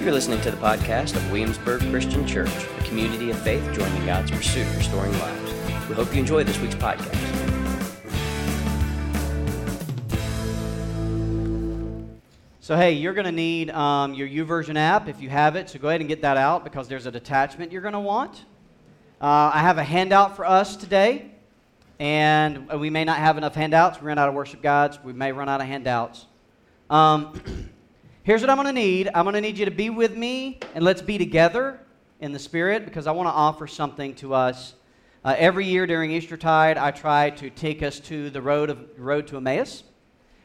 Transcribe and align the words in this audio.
You're 0.00 0.12
listening 0.12 0.40
to 0.40 0.50
the 0.50 0.56
podcast 0.56 1.14
of 1.14 1.30
Williamsburg 1.30 1.82
Christian 1.90 2.26
Church, 2.26 2.48
a 2.48 2.84
community 2.84 3.28
of 3.28 3.38
faith 3.42 3.62
joining 3.74 4.06
God's 4.06 4.30
pursuit 4.30 4.66
of 4.66 4.78
restoring 4.78 5.12
lives. 5.18 5.52
We 5.90 5.94
hope 5.94 6.14
you 6.14 6.20
enjoy 6.20 6.42
this 6.42 6.58
week's 6.58 6.74
podcast. 6.74 7.14
So, 12.60 12.78
hey, 12.78 12.94
you're 12.94 13.12
going 13.12 13.26
to 13.26 13.32
need 13.32 13.68
um, 13.72 14.14
your 14.14 14.26
YouVersion 14.26 14.76
app 14.76 15.06
if 15.06 15.20
you 15.20 15.28
have 15.28 15.54
it. 15.54 15.68
So, 15.68 15.78
go 15.78 15.88
ahead 15.88 16.00
and 16.00 16.08
get 16.08 16.22
that 16.22 16.38
out 16.38 16.64
because 16.64 16.88
there's 16.88 17.04
a 17.04 17.10
detachment 17.10 17.70
you're 17.70 17.82
going 17.82 17.92
to 17.92 18.00
want. 18.00 18.46
Uh, 19.20 19.50
I 19.52 19.60
have 19.60 19.76
a 19.76 19.84
handout 19.84 20.34
for 20.34 20.46
us 20.46 20.76
today, 20.76 21.30
and 21.98 22.70
we 22.80 22.88
may 22.88 23.04
not 23.04 23.18
have 23.18 23.36
enough 23.36 23.54
handouts. 23.54 24.00
We 24.00 24.06
ran 24.06 24.16
out 24.16 24.30
of 24.30 24.34
worship 24.34 24.62
guides. 24.62 24.98
We 25.04 25.12
may 25.12 25.30
run 25.30 25.50
out 25.50 25.60
of 25.60 25.66
handouts. 25.66 26.24
Um, 26.88 27.38
here's 28.22 28.40
what 28.40 28.50
I'm 28.50 28.56
going 28.56 28.66
to 28.66 28.72
need 28.72 29.08
I'm 29.14 29.24
going 29.24 29.34
to 29.34 29.40
need 29.40 29.58
you 29.58 29.64
to 29.64 29.70
be 29.70 29.90
with 29.90 30.16
me, 30.16 30.60
and 30.74 30.84
let's 30.84 31.02
be 31.02 31.18
together 31.18 31.80
in 32.20 32.32
the 32.32 32.38
Spirit 32.38 32.84
because 32.84 33.06
I 33.06 33.12
want 33.12 33.28
to 33.28 33.32
offer 33.32 33.66
something 33.66 34.14
to 34.16 34.34
us. 34.34 34.74
Uh, 35.24 35.34
every 35.38 35.66
year 35.66 35.86
during 35.86 36.12
Eastertide, 36.12 36.78
I 36.78 36.90
try 36.90 37.30
to 37.30 37.50
take 37.50 37.82
us 37.82 38.00
to 38.00 38.30
the 38.30 38.40
road, 38.40 38.70
of, 38.70 38.78
road 38.98 39.26
to 39.28 39.36
Emmaus. 39.36 39.84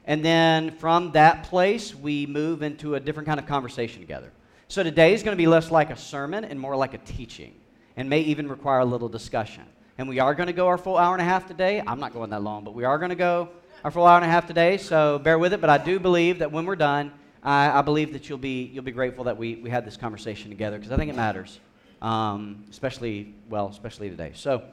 And 0.05 0.23
then 0.23 0.71
from 0.71 1.11
that 1.13 1.43
place, 1.43 1.95
we 1.95 2.25
move 2.25 2.61
into 2.61 2.95
a 2.95 2.99
different 2.99 3.27
kind 3.27 3.39
of 3.39 3.45
conversation 3.45 4.01
together. 4.01 4.31
So 4.67 4.83
today 4.83 5.13
is 5.13 5.23
going 5.23 5.35
to 5.35 5.41
be 5.41 5.47
less 5.47 5.71
like 5.71 5.89
a 5.89 5.97
sermon 5.97 6.43
and 6.43 6.59
more 6.59 6.75
like 6.75 6.93
a 6.93 6.97
teaching, 6.99 7.53
and 7.97 8.09
may 8.09 8.21
even 8.21 8.47
require 8.47 8.79
a 8.79 8.85
little 8.85 9.09
discussion. 9.09 9.63
And 9.97 10.09
we 10.09 10.19
are 10.19 10.35
going 10.35 10.47
to 10.47 10.53
go 10.53 10.67
our 10.67 10.77
full 10.77 10.97
hour 10.97 11.13
and 11.13 11.21
a 11.21 11.25
half 11.25 11.47
today. 11.47 11.81
I'm 11.85 11.99
not 11.99 12.13
going 12.13 12.29
that 12.31 12.43
long, 12.43 12.63
but 12.63 12.73
we 12.73 12.83
are 12.83 12.97
going 12.97 13.09
to 13.09 13.15
go 13.15 13.49
our 13.83 13.91
full 13.91 14.05
hour 14.05 14.17
and 14.17 14.25
a 14.25 14.29
half 14.29 14.47
today, 14.47 14.77
so 14.77 15.19
bear 15.19 15.39
with 15.39 15.53
it. 15.53 15.61
But 15.61 15.69
I 15.69 15.77
do 15.77 15.99
believe 15.99 16.39
that 16.39 16.51
when 16.51 16.65
we're 16.65 16.75
done, 16.75 17.13
I, 17.45 17.77
I 17.77 17.81
believe 17.83 18.11
that 18.13 18.27
you'll 18.27 18.39
be, 18.39 18.71
you'll 18.73 18.83
be 18.83 18.91
grateful 18.91 19.23
that 19.25 19.37
we, 19.37 19.55
we 19.57 19.69
had 19.69 19.85
this 19.85 19.95
conversation 19.95 20.49
together 20.49 20.77
because 20.77 20.91
I 20.91 20.97
think 20.97 21.11
it 21.11 21.15
matters, 21.15 21.59
um, 22.01 22.65
especially, 22.71 23.35
well, 23.49 23.67
especially 23.67 24.09
today. 24.09 24.31
So, 24.33 24.63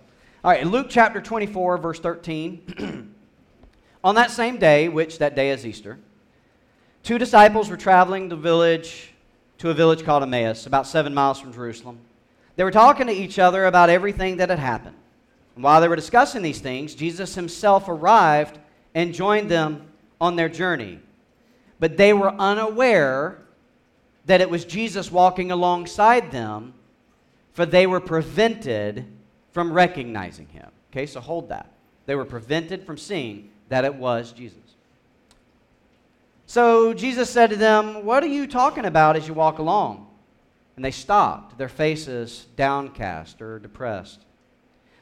all 0.42 0.50
right, 0.50 0.66
Luke 0.66 0.86
chapter 0.88 1.20
24, 1.20 1.76
verse 1.76 2.00
13. 2.00 3.14
On 4.04 4.14
that 4.14 4.30
same 4.30 4.56
day, 4.56 4.88
which 4.88 5.18
that 5.18 5.36
day 5.36 5.50
is 5.50 5.66
Easter, 5.66 5.98
two 7.02 7.18
disciples 7.18 7.68
were 7.68 7.76
traveling 7.76 8.30
the 8.30 8.36
village 8.36 9.12
to 9.58 9.68
a 9.68 9.74
village 9.74 10.02
called 10.02 10.22
Emmaus, 10.22 10.66
about 10.66 10.86
seven 10.86 11.12
miles 11.12 11.38
from 11.38 11.52
Jerusalem. 11.52 12.00
They 12.56 12.64
were 12.64 12.70
talking 12.70 13.06
to 13.06 13.12
each 13.12 13.38
other 13.38 13.66
about 13.66 13.90
everything 13.90 14.38
that 14.38 14.48
had 14.48 14.58
happened. 14.58 14.96
And 15.54 15.62
while 15.62 15.80
they 15.82 15.88
were 15.88 15.96
discussing 15.96 16.40
these 16.40 16.60
things, 16.60 16.94
Jesus 16.94 17.34
himself 17.34 17.88
arrived 17.88 18.58
and 18.94 19.12
joined 19.12 19.50
them 19.50 19.88
on 20.20 20.36
their 20.36 20.48
journey. 20.48 21.00
But 21.82 21.96
they 21.96 22.12
were 22.12 22.30
unaware 22.30 23.42
that 24.26 24.40
it 24.40 24.48
was 24.48 24.64
Jesus 24.64 25.10
walking 25.10 25.50
alongside 25.50 26.30
them, 26.30 26.74
for 27.54 27.66
they 27.66 27.88
were 27.88 27.98
prevented 27.98 29.04
from 29.50 29.72
recognizing 29.72 30.46
him. 30.46 30.70
Okay, 30.92 31.06
so 31.06 31.18
hold 31.18 31.48
that. 31.48 31.72
They 32.06 32.14
were 32.14 32.24
prevented 32.24 32.86
from 32.86 32.98
seeing 32.98 33.50
that 33.68 33.84
it 33.84 33.96
was 33.96 34.30
Jesus. 34.30 34.60
So 36.46 36.94
Jesus 36.94 37.28
said 37.28 37.50
to 37.50 37.56
them, 37.56 38.04
What 38.04 38.22
are 38.22 38.28
you 38.28 38.46
talking 38.46 38.84
about 38.84 39.16
as 39.16 39.26
you 39.26 39.34
walk 39.34 39.58
along? 39.58 40.06
And 40.76 40.84
they 40.84 40.92
stopped, 40.92 41.58
their 41.58 41.68
faces 41.68 42.46
downcast 42.54 43.42
or 43.42 43.58
depressed. 43.58 44.20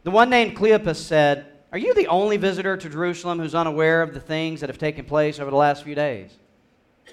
The 0.05 0.11
one 0.11 0.31
named 0.31 0.57
Cleopas 0.57 0.97
said, 0.97 1.45
Are 1.73 1.79
you 1.79 1.93
the 1.93 2.09
only 2.09 2.39
visitor 2.39 2.79
to 2.79 2.89
Jerusalem 2.89 3.39
who's 3.39 3.55
unaware 3.55 4.01
of 4.01 4.15
the 4.15 4.21
things 4.21 4.61
that 4.61 4.71
have 4.71 4.79
taken 4.79 5.05
place 5.05 5.39
over 5.39 5.51
the 5.51 5.59
last 5.59 5.85
few 5.85 5.95
days? 5.95 6.39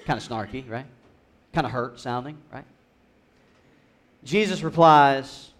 Kind 0.06 0.20
of 0.20 0.26
snarky, 0.26 0.68
right? 0.68 0.86
Kind 1.52 1.66
of 1.66 1.72
hurt 1.72 2.00
sounding, 2.00 2.38
right? 2.52 2.64
Jesus 4.24 4.62
replies, 4.62 5.50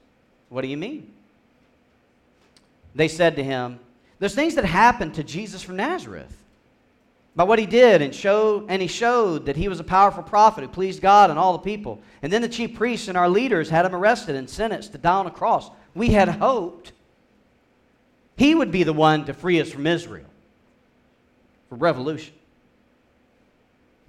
What 0.49 0.63
do 0.63 0.69
you 0.69 0.77
mean? 0.77 1.13
They 2.95 3.09
said 3.09 3.37
to 3.37 3.45
him, 3.45 3.79
there's 4.19 4.35
things 4.35 4.57
that 4.57 4.65
happened 4.65 5.15
to 5.15 5.25
Jesus 5.25 5.63
from 5.63 5.77
Nazareth 5.77 6.35
by 7.37 7.45
what 7.45 7.61
he 7.61 7.67
did 7.67 8.03
and 8.03 8.13
showed 8.13 8.67
and 8.69 8.83
he 8.83 8.89
showed 8.89 9.47
that 9.47 9.57
he 9.57 9.69
was 9.69 9.79
a 9.79 9.85
powerful 9.85 10.25
prophet 10.25 10.63
who 10.63 10.69
pleased 10.69 11.01
God 11.01 11.31
and 11.31 11.39
all 11.39 11.53
the 11.53 11.59
people. 11.61 12.01
And 12.23 12.33
then 12.33 12.43
the 12.43 12.49
chief 12.49 12.75
priests 12.75 13.07
and 13.07 13.17
our 13.17 13.29
leaders 13.29 13.71
had 13.71 13.87
him 13.87 13.95
arrested 13.95 14.35
and 14.35 14.51
sentenced 14.51 14.93
to 14.93 14.99
die 14.99 15.15
on 15.15 15.27
a 15.27 15.31
cross. 15.31 15.71
We 15.95 16.09
had 16.09 16.29
hoped 16.29 16.93
he 18.37 18.55
would 18.55 18.73
be 18.73 18.83
the 18.83 18.93
one 18.93 19.25
to 19.27 19.35
free 19.35 19.61
us 19.61 19.71
from 19.71 19.87
Israel 19.87 20.27
for 21.69 21.77
revolution. 21.77 22.35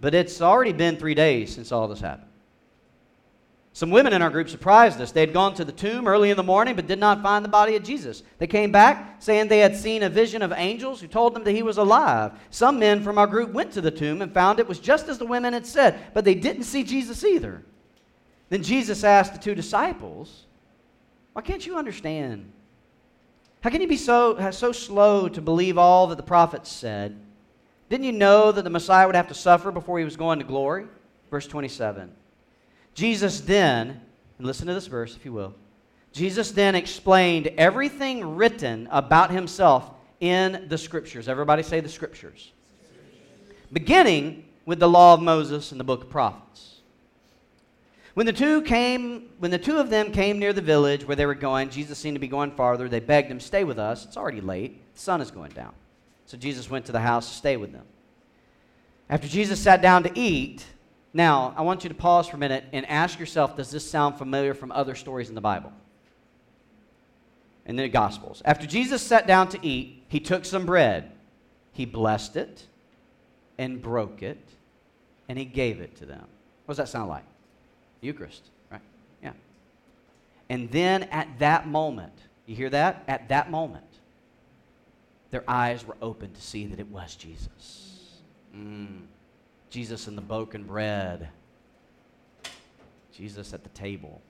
But 0.02 0.16
it's 0.16 0.42
already 0.42 0.74
been 0.74 0.98
three 0.98 1.16
days 1.16 1.54
since 1.54 1.72
all 1.72 1.88
this 1.88 2.00
happened. 2.00 2.30
Some 3.74 3.92
women 3.92 4.14
in 4.14 4.22
our 4.22 4.30
group 4.30 4.50
surprised 4.50 5.00
us. 5.00 5.12
They 5.12 5.22
had 5.22 5.32
gone 5.32 5.54
to 5.54 5.64
the 5.64 5.72
tomb 5.72 6.08
early 6.08 6.32
in 6.32 6.38
the 6.38 6.44
morning 6.44 6.76
but 6.76 6.88
did 6.88 7.00
not 7.00 7.22
find 7.22 7.46
the 7.46 7.50
body 7.50 7.76
of 7.76 7.84
Jesus. 7.84 8.24
They 8.38 8.48
came 8.48 8.72
back 8.72 9.22
saying 9.22 9.48
they 9.48 9.60
had 9.60 9.78
seen 9.78 10.04
a 10.04 10.10
vision 10.10 10.42
of 10.42 10.52
angels 10.52 11.00
who 11.00 11.08
told 11.08 11.34
them 11.34 11.44
that 11.44 11.54
he 11.54 11.64
was 11.64 11.78
alive. 11.78 12.34
Some 12.50 12.80
men 12.80 13.04
from 13.04 13.18
our 13.18 13.28
group 13.28 13.54
went 13.54 13.72
to 13.74 13.82
the 13.82 13.92
tomb 13.92 14.22
and 14.22 14.34
found 14.34 14.60
it 14.60 14.68
was 14.68 14.80
just 14.80 15.08
as 15.08 15.18
the 15.18 15.26
women 15.26 15.54
had 15.54 15.66
said, 15.66 16.00
but 16.14 16.26
they 16.26 16.36
didn't 16.36 16.64
see 16.64 16.84
Jesus 16.84 17.24
either. 17.24 17.64
Then 18.50 18.64
Jesus 18.64 19.04
asked 19.04 19.34
the 19.34 19.40
two 19.40 19.56
disciples, 19.56 20.46
Why 21.34 21.42
can't 21.42 21.66
you 21.66 21.78
understand? 21.78 22.52
How 23.62 23.70
can 23.70 23.82
you 23.82 23.88
be 23.88 23.98
so, 23.98 24.52
so 24.52 24.72
slow 24.72 25.30
to 25.30 25.42
believe 25.42 25.78
all 25.78 26.08
that 26.08 26.16
the 26.16 26.24
prophets 26.24 26.72
said? 26.72 27.20
Didn't 27.90 28.06
you 28.06 28.12
know 28.12 28.52
that 28.52 28.64
the 28.64 28.70
Messiah 28.70 29.08
would 29.08 29.16
have 29.16 29.28
to 29.30 29.34
suffer 29.34 29.72
before 29.72 29.98
he 29.98 30.06
was 30.06 30.16
going 30.16 30.40
to 30.40 30.46
glory? 30.46 30.86
Verse 31.32 31.48
27. 31.48 32.12
Jesus 32.94 33.42
then, 33.42 34.02
and 34.38 34.48
listen 34.48 34.68
to 34.68 34.74
this 34.74 34.88
verse 34.88 35.16
if 35.16 35.26
you 35.26 35.34
will, 35.34 35.56
Jesus 36.12 36.52
then 36.52 36.76
explained 36.76 37.48
everything 37.58 38.36
written 38.36 38.88
about 38.92 39.32
himself 39.32 39.90
in 40.20 40.66
the 40.68 40.78
scriptures. 40.78 41.28
Everybody 41.28 41.64
say 41.64 41.80
the 41.80 41.90
scriptures. 41.90 42.52
Beginning 43.72 44.46
with 44.66 44.80
the 44.80 44.90
law 44.90 45.14
of 45.14 45.22
Moses 45.22 45.72
and 45.72 45.80
the 45.80 45.84
book 45.84 46.04
of 46.04 46.10
prophets. 46.10 46.82
When 48.16 48.26
the 48.26 48.34
two 48.34 48.64
came, 48.64 49.30
when 49.38 49.52
the 49.52 49.60
two 49.60 49.78
of 49.78 49.90
them 49.90 50.12
came 50.12 50.40
near 50.40 50.52
the 50.52 50.62
village 50.62 51.08
where 51.08 51.16
they 51.16 51.26
were 51.26 51.36
going, 51.36 51.70
Jesus 51.70 51.98
seemed 51.98 52.16
to 52.16 52.20
be 52.20 52.28
going 52.28 52.52
farther. 52.52 52.90
They 52.90 53.00
begged 53.00 53.32
him, 53.32 53.40
"Stay 53.40 53.64
with 53.64 53.80
us. 53.80 54.04
It's 54.06 54.18
already 54.18 54.42
late. 54.42 54.94
The 54.96 55.00
sun 55.00 55.22
is 55.22 55.32
going 55.32 55.52
down." 55.52 55.74
So 56.30 56.38
Jesus 56.38 56.70
went 56.70 56.86
to 56.86 56.92
the 56.92 57.00
house 57.00 57.28
to 57.28 57.36
stay 57.36 57.58
with 57.58 57.72
them. 57.72 57.86
After 59.10 59.28
Jesus 59.28 59.60
sat 59.60 59.82
down 59.82 60.04
to 60.04 60.12
eat, 60.14 60.64
now, 61.12 61.56
I 61.58 61.64
want 61.64 61.84
you 61.84 61.90
to 61.90 61.96
pause 61.96 62.28
for 62.28 62.36
a 62.36 62.40
minute 62.40 62.66
and 62.72 62.86
ask 62.86 63.20
yourself 63.20 63.58
does 63.58 63.72
this 63.72 63.90
sound 63.90 64.20
familiar 64.20 64.54
from 64.54 64.72
other 64.72 64.94
stories 64.94 65.30
in 65.30 65.34
the 65.34 65.42
Bible? 65.42 65.74
In 67.66 67.78
the 67.78 67.90
Gospels. 67.90 68.44
After 68.46 68.68
Jesus 68.68 69.02
sat 69.02 69.26
down 69.26 69.50
to 69.50 69.66
eat, 69.66 70.04
he 70.08 70.20
took 70.20 70.46
some 70.46 70.68
bread, 70.68 71.12
he 71.72 71.86
blessed 71.86 72.36
it, 72.36 72.68
and 73.58 73.82
broke 73.82 74.22
it, 74.22 74.38
and 75.30 75.40
he 75.40 75.46
gave 75.46 75.82
it 75.82 75.96
to 75.96 76.06
them. 76.06 76.28
What 76.66 76.74
does 76.74 76.78
that 76.78 76.90
sound 76.90 77.10
like? 77.10 77.26
Eucharist, 78.02 78.44
right? 78.72 78.82
Yeah. 79.24 79.34
And 80.48 80.70
then 80.70 81.04
at 81.06 81.40
that 81.40 81.68
moment, 81.68 82.14
you 82.46 82.56
hear 82.56 82.70
that? 82.70 83.04
At 83.08 83.30
that 83.30 83.50
moment, 83.50 83.89
their 85.32 85.44
eyes 85.48 85.86
were 85.86 85.98
open 86.02 86.34
to 86.34 86.42
see 86.42 86.66
that 86.66 86.80
it 86.80 86.88
was 86.88 87.16
Jesus. 87.16 88.20
Mm. 88.56 89.02
Jesus 89.70 90.08
in 90.08 90.16
the 90.16 90.22
broken 90.22 90.64
bread, 90.64 91.30
Jesus 93.14 93.54
at 93.54 93.64
the 93.64 93.70
table. 93.70 94.22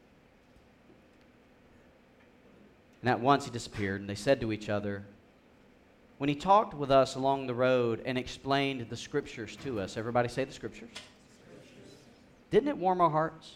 And 3.01 3.09
at 3.09 3.19
once 3.19 3.45
he 3.45 3.51
disappeared, 3.51 4.01
and 4.01 4.09
they 4.09 4.15
said 4.15 4.41
to 4.41 4.51
each 4.51 4.67
other, 4.67 5.05
when 6.17 6.27
he 6.27 6.35
talked 6.35 6.73
with 6.73 6.91
us 6.91 7.15
along 7.15 7.47
the 7.47 7.53
road 7.53 8.01
and 8.05 8.17
explained 8.17 8.85
the 8.89 8.97
scriptures 8.97 9.55
to 9.63 9.79
us, 9.79 9.95
everybody 9.95 10.27
say 10.27 10.43
the 10.43 10.51
scriptures? 10.51 10.89
scriptures. 10.89 11.95
Didn't 12.51 12.67
it 12.67 12.77
warm 12.77 12.99
our 12.99 13.09
hearts? 13.09 13.55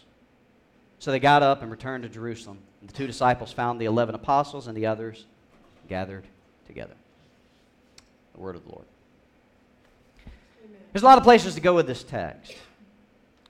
So 0.98 1.10
they 1.10 1.20
got 1.20 1.42
up 1.42 1.60
and 1.60 1.70
returned 1.70 2.04
to 2.04 2.08
Jerusalem. 2.08 2.60
And 2.80 2.88
the 2.88 2.94
two 2.94 3.06
disciples 3.06 3.52
found 3.52 3.78
the 3.78 3.84
eleven 3.84 4.14
apostles 4.14 4.66
and 4.66 4.74
the 4.74 4.86
others 4.86 5.26
gathered 5.88 6.24
together. 6.66 6.94
The 8.34 8.40
word 8.40 8.56
of 8.56 8.64
the 8.64 8.70
Lord. 8.70 8.86
There's 10.92 11.02
a 11.02 11.06
lot 11.06 11.18
of 11.18 11.24
places 11.24 11.54
to 11.54 11.60
go 11.60 11.74
with 11.74 11.86
this 11.86 12.02
text. 12.02 12.54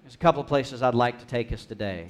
There's 0.02 0.14
a 0.14 0.18
couple 0.18 0.40
of 0.40 0.46
places 0.46 0.82
I'd 0.82 0.94
like 0.94 1.18
to 1.20 1.26
take 1.26 1.52
us 1.52 1.64
today. 1.64 2.08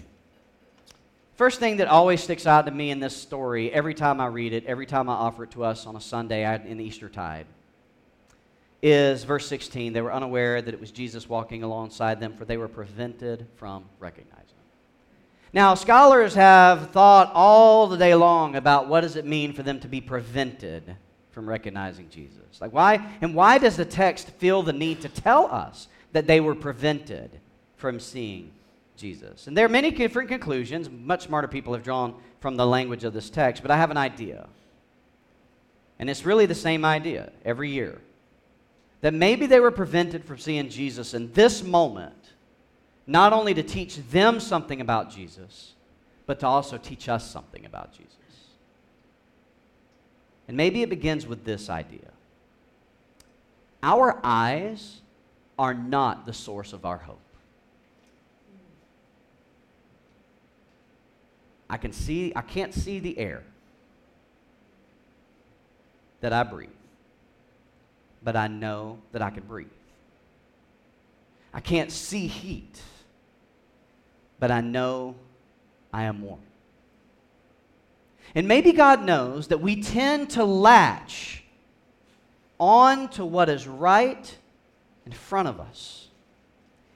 First 1.36 1.58
thing 1.58 1.78
that 1.78 1.88
always 1.88 2.22
sticks 2.22 2.46
out 2.46 2.66
to 2.66 2.70
me 2.70 2.90
in 2.90 3.00
this 3.00 3.16
story, 3.16 3.72
every 3.72 3.94
time 3.94 4.20
I 4.20 4.26
read 4.26 4.52
it, 4.52 4.64
every 4.66 4.86
time 4.86 5.08
I 5.08 5.14
offer 5.14 5.44
it 5.44 5.50
to 5.52 5.64
us 5.64 5.86
on 5.86 5.96
a 5.96 6.00
Sunday 6.00 6.44
in 6.68 6.78
the 6.78 6.84
Easter 6.84 7.08
tide, 7.08 7.46
is 8.82 9.24
verse 9.24 9.46
16. 9.48 9.92
They 9.92 10.00
were 10.00 10.12
unaware 10.12 10.62
that 10.62 10.74
it 10.74 10.80
was 10.80 10.90
Jesus 10.90 11.28
walking 11.28 11.62
alongside 11.62 12.20
them, 12.20 12.34
for 12.34 12.44
they 12.44 12.56
were 12.56 12.68
prevented 12.68 13.46
from 13.56 13.84
recognizing 13.98 14.38
him. 14.38 14.66
Now, 15.52 15.74
scholars 15.74 16.34
have 16.34 16.90
thought 16.90 17.32
all 17.34 17.86
the 17.86 17.96
day 17.96 18.14
long 18.14 18.56
about 18.56 18.88
what 18.88 19.00
does 19.00 19.16
it 19.16 19.24
mean 19.24 19.52
for 19.52 19.62
them 19.62 19.80
to 19.80 19.88
be 19.88 20.00
prevented 20.00 20.96
from 21.34 21.48
recognizing 21.48 22.08
Jesus. 22.08 22.60
Like 22.60 22.72
why 22.72 23.04
and 23.20 23.34
why 23.34 23.58
does 23.58 23.76
the 23.76 23.84
text 23.84 24.31
feel 24.31 24.62
the 24.62 24.72
need 24.72 25.00
to 25.02 25.08
tell 25.08 25.46
us 25.46 25.88
that 26.12 26.26
they 26.26 26.40
were 26.40 26.54
prevented 26.54 27.40
from 27.76 28.00
seeing 28.00 28.52
Jesus. 28.96 29.48
And 29.48 29.56
there 29.56 29.66
are 29.66 29.70
many 29.70 29.90
different 29.90 30.28
conclusions, 30.28 30.88
much 30.88 31.25
smarter 31.25 31.48
people 31.48 31.75
have 31.75 31.82
drawn 31.82 32.14
from 32.40 32.56
the 32.56 32.66
language 32.66 33.04
of 33.04 33.12
this 33.12 33.28
text, 33.28 33.62
but 33.62 33.70
I 33.70 33.76
have 33.76 33.90
an 33.90 33.96
idea. 33.96 34.46
And 35.98 36.08
it's 36.08 36.25
really 36.25 36.46
the 36.46 36.54
same 36.54 36.84
idea 36.84 37.32
every 37.44 37.70
year 37.70 38.00
that 39.00 39.12
maybe 39.12 39.46
they 39.46 39.60
were 39.60 39.70
prevented 39.70 40.25
from 40.25 40.38
seeing 40.38 40.69
Jesus 40.70 41.12
in 41.12 41.31
this 41.32 41.62
moment, 41.62 42.32
not 43.06 43.32
only 43.32 43.52
to 43.52 43.62
teach 43.62 43.96
them 44.10 44.40
something 44.40 44.81
about 44.81 45.10
Jesus, 45.10 45.75
but 46.26 46.40
to 46.40 46.46
also 46.46 46.78
teach 46.78 47.08
us 47.08 47.31
something 47.31 47.66
about 47.66 47.92
Jesus. 47.92 48.14
And 50.46 50.56
maybe 50.56 50.82
it 50.82 50.91
begins 50.91 51.26
with 51.26 51.44
this 51.44 51.70
idea 51.70 52.11
Our 53.82 54.20
eyes 54.23 55.00
are 55.58 55.75
not 55.75 56.26
the 56.26 56.32
source 56.32 56.73
of 56.73 56.85
our 56.85 56.99
hope. 56.99 57.20
I 61.69 61.76
can 61.76 61.93
see 61.93 62.32
I 62.37 62.43
can't 62.43 62.75
see 62.75 62.99
the 62.99 63.19
air 63.19 63.43
that 66.20 66.32
I 66.32 66.43
breathe. 66.43 66.70
But 68.23 68.37
I 68.37 68.49
know 68.49 68.99
that 69.12 69.20
I 69.20 69.29
can 69.29 69.43
breathe. 69.43 69.69
I 71.52 71.61
can't 71.61 71.93
see 71.93 72.26
heat, 72.26 72.81
but 74.41 74.50
I 74.50 74.62
know 74.62 75.14
I 75.93 76.05
am 76.05 76.23
warm. 76.23 76.41
And 78.34 78.48
maybe 78.48 78.72
God 78.72 79.04
knows 79.04 79.48
that 79.48 79.60
we 79.60 79.81
tend 79.81 80.31
to 80.31 80.44
latch 80.44 81.44
on 82.58 83.08
to 83.10 83.25
what 83.25 83.48
is 83.48 83.66
right 83.69 84.36
in 85.06 85.12
front 85.12 85.48
of 85.48 85.60
us. 85.60 86.08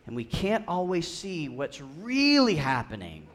And 0.07 0.17
we 0.17 0.25
can't 0.25 0.65
always 0.67 1.07
see 1.07 1.49
what's 1.49 1.81
really 1.81 2.55
happening 2.55 3.27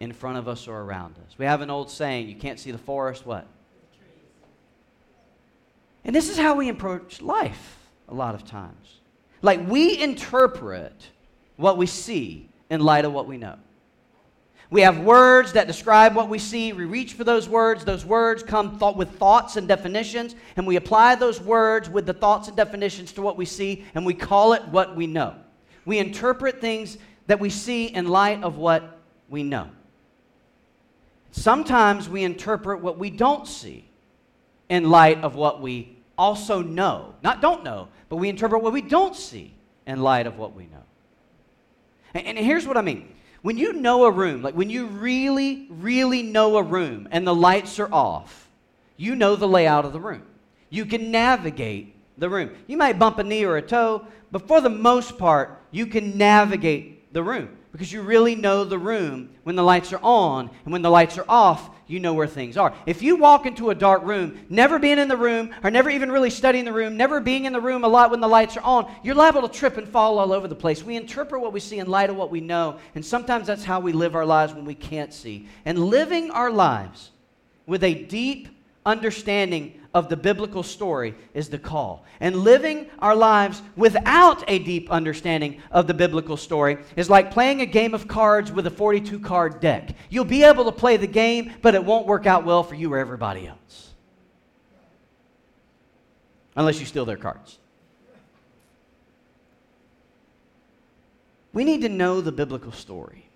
in 0.00 0.12
front 0.12 0.38
of 0.38 0.48
us 0.48 0.68
or 0.68 0.80
around 0.80 1.16
us. 1.26 1.36
We 1.36 1.44
have 1.44 1.60
an 1.60 1.70
old 1.70 1.90
saying 1.90 2.28
you 2.28 2.36
can't 2.36 2.58
see 2.58 2.70
the 2.70 2.78
forest, 2.78 3.26
what? 3.26 3.46
And 6.04 6.14
this 6.14 6.28
is 6.28 6.38
how 6.38 6.54
we 6.54 6.68
approach 6.68 7.20
life 7.20 7.78
a 8.08 8.14
lot 8.14 8.34
of 8.34 8.44
times. 8.44 9.00
Like 9.42 9.66
we 9.66 10.00
interpret 10.00 11.10
what 11.56 11.76
we 11.76 11.86
see 11.86 12.48
in 12.70 12.80
light 12.80 13.04
of 13.04 13.12
what 13.12 13.26
we 13.26 13.36
know. 13.36 13.56
We 14.74 14.80
have 14.80 14.98
words 14.98 15.52
that 15.52 15.68
describe 15.68 16.16
what 16.16 16.28
we 16.28 16.40
see. 16.40 16.72
We 16.72 16.84
reach 16.84 17.12
for 17.12 17.22
those 17.22 17.48
words. 17.48 17.84
Those 17.84 18.04
words 18.04 18.42
come 18.42 18.76
th- 18.76 18.96
with 18.96 19.08
thoughts 19.20 19.54
and 19.54 19.68
definitions, 19.68 20.34
and 20.56 20.66
we 20.66 20.74
apply 20.74 21.14
those 21.14 21.40
words 21.40 21.88
with 21.88 22.06
the 22.06 22.12
thoughts 22.12 22.48
and 22.48 22.56
definitions 22.56 23.12
to 23.12 23.22
what 23.22 23.36
we 23.36 23.44
see, 23.44 23.84
and 23.94 24.04
we 24.04 24.14
call 24.14 24.52
it 24.52 24.66
what 24.66 24.96
we 24.96 25.06
know. 25.06 25.36
We 25.84 25.98
interpret 25.98 26.60
things 26.60 26.98
that 27.28 27.38
we 27.38 27.50
see 27.50 27.86
in 27.86 28.08
light 28.08 28.42
of 28.42 28.56
what 28.56 28.98
we 29.28 29.44
know. 29.44 29.70
Sometimes 31.30 32.08
we 32.08 32.24
interpret 32.24 32.80
what 32.80 32.98
we 32.98 33.10
don't 33.10 33.46
see 33.46 33.88
in 34.68 34.90
light 34.90 35.22
of 35.22 35.36
what 35.36 35.62
we 35.62 35.96
also 36.18 36.62
know. 36.62 37.14
Not 37.22 37.40
don't 37.40 37.62
know, 37.62 37.90
but 38.08 38.16
we 38.16 38.28
interpret 38.28 38.60
what 38.60 38.72
we 38.72 38.82
don't 38.82 39.14
see 39.14 39.54
in 39.86 40.00
light 40.00 40.26
of 40.26 40.36
what 40.36 40.56
we 40.56 40.64
know. 40.64 40.82
And, 42.12 42.26
and 42.26 42.38
here's 42.38 42.66
what 42.66 42.76
I 42.76 42.82
mean 42.82 43.14
when 43.44 43.58
you 43.58 43.74
know 43.74 44.06
a 44.06 44.10
room, 44.10 44.40
like 44.40 44.54
when 44.54 44.70
you 44.70 44.86
really, 44.86 45.66
really 45.68 46.22
know 46.22 46.56
a 46.56 46.62
room 46.62 47.06
and 47.10 47.26
the 47.26 47.34
lights 47.34 47.78
are 47.78 47.92
off, 47.92 48.48
you 48.96 49.14
know 49.14 49.36
the 49.36 49.46
layout 49.46 49.84
of 49.84 49.92
the 49.92 50.00
room. 50.00 50.22
You 50.70 50.86
can 50.86 51.10
navigate 51.10 51.94
the 52.16 52.30
room. 52.30 52.52
You 52.66 52.78
might 52.78 52.98
bump 52.98 53.18
a 53.18 53.22
knee 53.22 53.44
or 53.44 53.58
a 53.58 53.62
toe, 53.62 54.06
but 54.32 54.48
for 54.48 54.62
the 54.62 54.70
most 54.70 55.18
part, 55.18 55.60
you 55.72 55.86
can 55.86 56.16
navigate 56.16 57.12
the 57.12 57.22
room 57.22 57.50
because 57.70 57.92
you 57.92 58.00
really 58.00 58.34
know 58.34 58.64
the 58.64 58.78
room 58.78 59.28
when 59.42 59.56
the 59.56 59.62
lights 59.62 59.92
are 59.92 60.00
on 60.02 60.48
and 60.64 60.72
when 60.72 60.80
the 60.80 60.90
lights 60.90 61.18
are 61.18 61.26
off 61.28 61.68
you 61.86 62.00
know 62.00 62.14
where 62.14 62.26
things 62.26 62.56
are. 62.56 62.74
If 62.86 63.02
you 63.02 63.16
walk 63.16 63.46
into 63.46 63.70
a 63.70 63.74
dark 63.74 64.02
room, 64.04 64.46
never 64.48 64.78
being 64.78 64.98
in 64.98 65.08
the 65.08 65.16
room, 65.16 65.54
or 65.62 65.70
never 65.70 65.90
even 65.90 66.10
really 66.10 66.30
studying 66.30 66.64
the 66.64 66.72
room, 66.72 66.96
never 66.96 67.20
being 67.20 67.44
in 67.44 67.52
the 67.52 67.60
room 67.60 67.84
a 67.84 67.88
lot 67.88 68.10
when 68.10 68.20
the 68.20 68.28
lights 68.28 68.56
are 68.56 68.62
on, 68.62 68.90
you're 69.02 69.14
liable 69.14 69.46
to 69.46 69.48
trip 69.48 69.76
and 69.76 69.88
fall 69.88 70.18
all 70.18 70.32
over 70.32 70.48
the 70.48 70.54
place. 70.54 70.82
We 70.82 70.96
interpret 70.96 71.40
what 71.40 71.52
we 71.52 71.60
see 71.60 71.78
in 71.78 71.88
light 71.88 72.10
of 72.10 72.16
what 72.16 72.30
we 72.30 72.40
know, 72.40 72.78
and 72.94 73.04
sometimes 73.04 73.46
that's 73.46 73.64
how 73.64 73.80
we 73.80 73.92
live 73.92 74.14
our 74.14 74.26
lives 74.26 74.54
when 74.54 74.64
we 74.64 74.74
can't 74.74 75.12
see. 75.12 75.48
And 75.64 75.78
living 75.78 76.30
our 76.30 76.50
lives 76.50 77.10
with 77.66 77.84
a 77.84 77.94
deep 77.94 78.48
understanding 78.86 79.80
of 79.94 80.08
the 80.08 80.16
biblical 80.16 80.64
story 80.64 81.14
is 81.32 81.48
the 81.48 81.58
call. 81.58 82.04
And 82.20 82.36
living 82.36 82.88
our 82.98 83.14
lives 83.14 83.62
without 83.76 84.42
a 84.48 84.58
deep 84.58 84.90
understanding 84.90 85.62
of 85.70 85.86
the 85.86 85.94
biblical 85.94 86.36
story 86.36 86.78
is 86.96 87.08
like 87.08 87.30
playing 87.30 87.60
a 87.60 87.66
game 87.66 87.94
of 87.94 88.08
cards 88.08 88.50
with 88.50 88.66
a 88.66 88.70
42 88.70 89.20
card 89.20 89.60
deck. 89.60 89.94
You'll 90.10 90.24
be 90.24 90.42
able 90.42 90.64
to 90.64 90.72
play 90.72 90.96
the 90.96 91.06
game, 91.06 91.52
but 91.62 91.76
it 91.76 91.84
won't 91.84 92.06
work 92.06 92.26
out 92.26 92.44
well 92.44 92.64
for 92.64 92.74
you 92.74 92.92
or 92.92 92.98
everybody 92.98 93.46
else. 93.46 93.92
Unless 96.56 96.80
you 96.80 96.86
steal 96.86 97.04
their 97.04 97.16
cards. 97.16 97.58
We 101.52 101.64
need 101.64 101.82
to 101.82 101.88
know 101.88 102.20
the 102.20 102.32
biblical 102.32 102.72
story. 102.72 103.30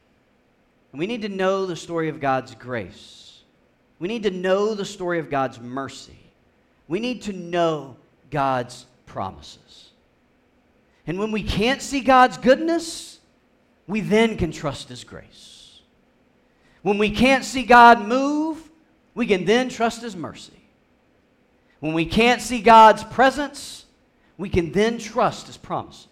we 0.93 1.07
need 1.07 1.23
to 1.23 1.29
know 1.29 1.67
the 1.67 1.77
story 1.77 2.09
of 2.09 2.19
God's 2.19 2.55
grace. 2.57 3.43
We 4.01 4.09
need 4.09 4.25
to 4.25 4.31
know 4.31 4.75
the 4.75 4.85
story 4.85 5.21
of 5.21 5.31
God's 5.31 5.61
mercy. 5.61 6.28
We 6.89 7.01
need 7.01 7.23
to 7.23 7.33
know 7.33 7.97
God's 8.31 8.87
promises. 9.07 9.91
And 11.07 11.19
when 11.19 11.31
we 11.31 11.43
can't 11.43 11.81
see 11.81 12.01
God's 12.01 12.39
goodness, 12.39 13.21
we 13.87 14.01
then 14.01 14.37
can 14.37 14.51
trust 14.51 14.89
His 14.89 15.05
grace. 15.05 15.81
When 16.83 16.99
we 16.99 17.11
can't 17.11 17.45
see 17.45 17.63
God 17.63 18.07
move, 18.07 18.71
we 19.15 19.27
can 19.27 19.45
then 19.45 19.69
trust 19.69 20.03
His 20.03 20.17
mercy. 20.17 20.53
When 21.81 21.93
we 21.93 22.07
can't 22.07 22.43
see 22.43 22.61
God's 22.61 23.05
presence, 23.05 23.87
we 24.37 24.49
can 24.49 24.73
then 24.73 24.99
trust 24.99 25.47
His 25.47 25.57
promises. 25.57 26.07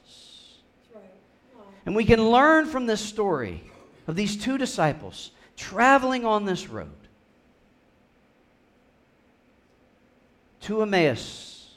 And 1.85 1.95
we 1.95 2.05
can 2.05 2.31
learn 2.31 2.67
from 2.67 2.87
this 2.87 3.01
story 3.01 3.63
of 4.07 4.17
these 4.17 4.37
two 4.37 4.59
disciples 4.59 5.31
traveling 5.57 6.25
on 6.25 6.45
this 6.45 6.69
road 6.69 7.06
to 10.67 10.83
Emmaus 10.83 11.71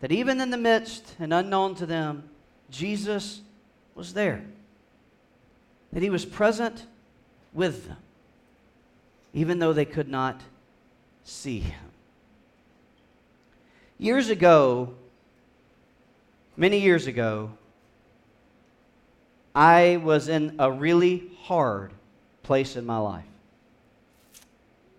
that 0.00 0.10
even 0.10 0.40
in 0.40 0.50
the 0.50 0.56
midst 0.56 1.14
and 1.20 1.32
unknown 1.32 1.76
to 1.76 1.86
them, 1.86 2.28
Jesus 2.68 3.42
was 3.94 4.12
there. 4.12 4.44
That 5.92 6.02
he 6.02 6.10
was 6.10 6.24
present 6.24 6.84
with 7.54 7.86
them, 7.86 7.96
even 9.32 9.60
though 9.60 9.72
they 9.72 9.84
could 9.84 10.08
not 10.08 10.40
see 11.22 11.60
him. 11.60 11.78
Years 13.98 14.30
ago, 14.30 14.94
many 16.56 16.80
years 16.80 17.06
ago, 17.06 17.52
I 19.54 20.00
was 20.02 20.28
in 20.28 20.56
a 20.58 20.70
really 20.70 21.30
hard 21.42 21.92
place 22.42 22.74
in 22.74 22.84
my 22.84 22.98
life. 22.98 23.24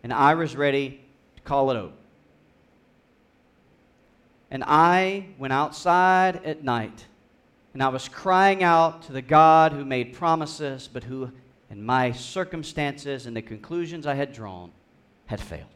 And 0.04 0.14
I 0.14 0.36
was 0.36 0.56
ready 0.56 1.02
to 1.36 1.42
call 1.42 1.72
it 1.72 1.76
over. 1.76 1.99
And 4.52 4.64
I 4.66 5.28
went 5.38 5.54
outside 5.54 6.44
at 6.44 6.64
night 6.64 7.06
and 7.74 7.84
I 7.84 7.90
was 7.90 8.10
crying 8.10 8.64
out 8.64 9.04
to 9.04 9.12
the 9.12 9.22
God 9.22 9.74
who 9.74 9.86
made 9.86 10.14
promises, 10.14 10.90
but 10.92 11.04
who, 11.04 11.32
in 11.70 11.84
my 11.84 12.12
circumstances 12.12 13.28
and 13.28 13.38
the 13.38 13.42
conclusions 13.42 14.08
I 14.08 14.16
had 14.16 14.34
drawn, 14.34 14.72
had 15.28 15.40
failed. 15.40 15.68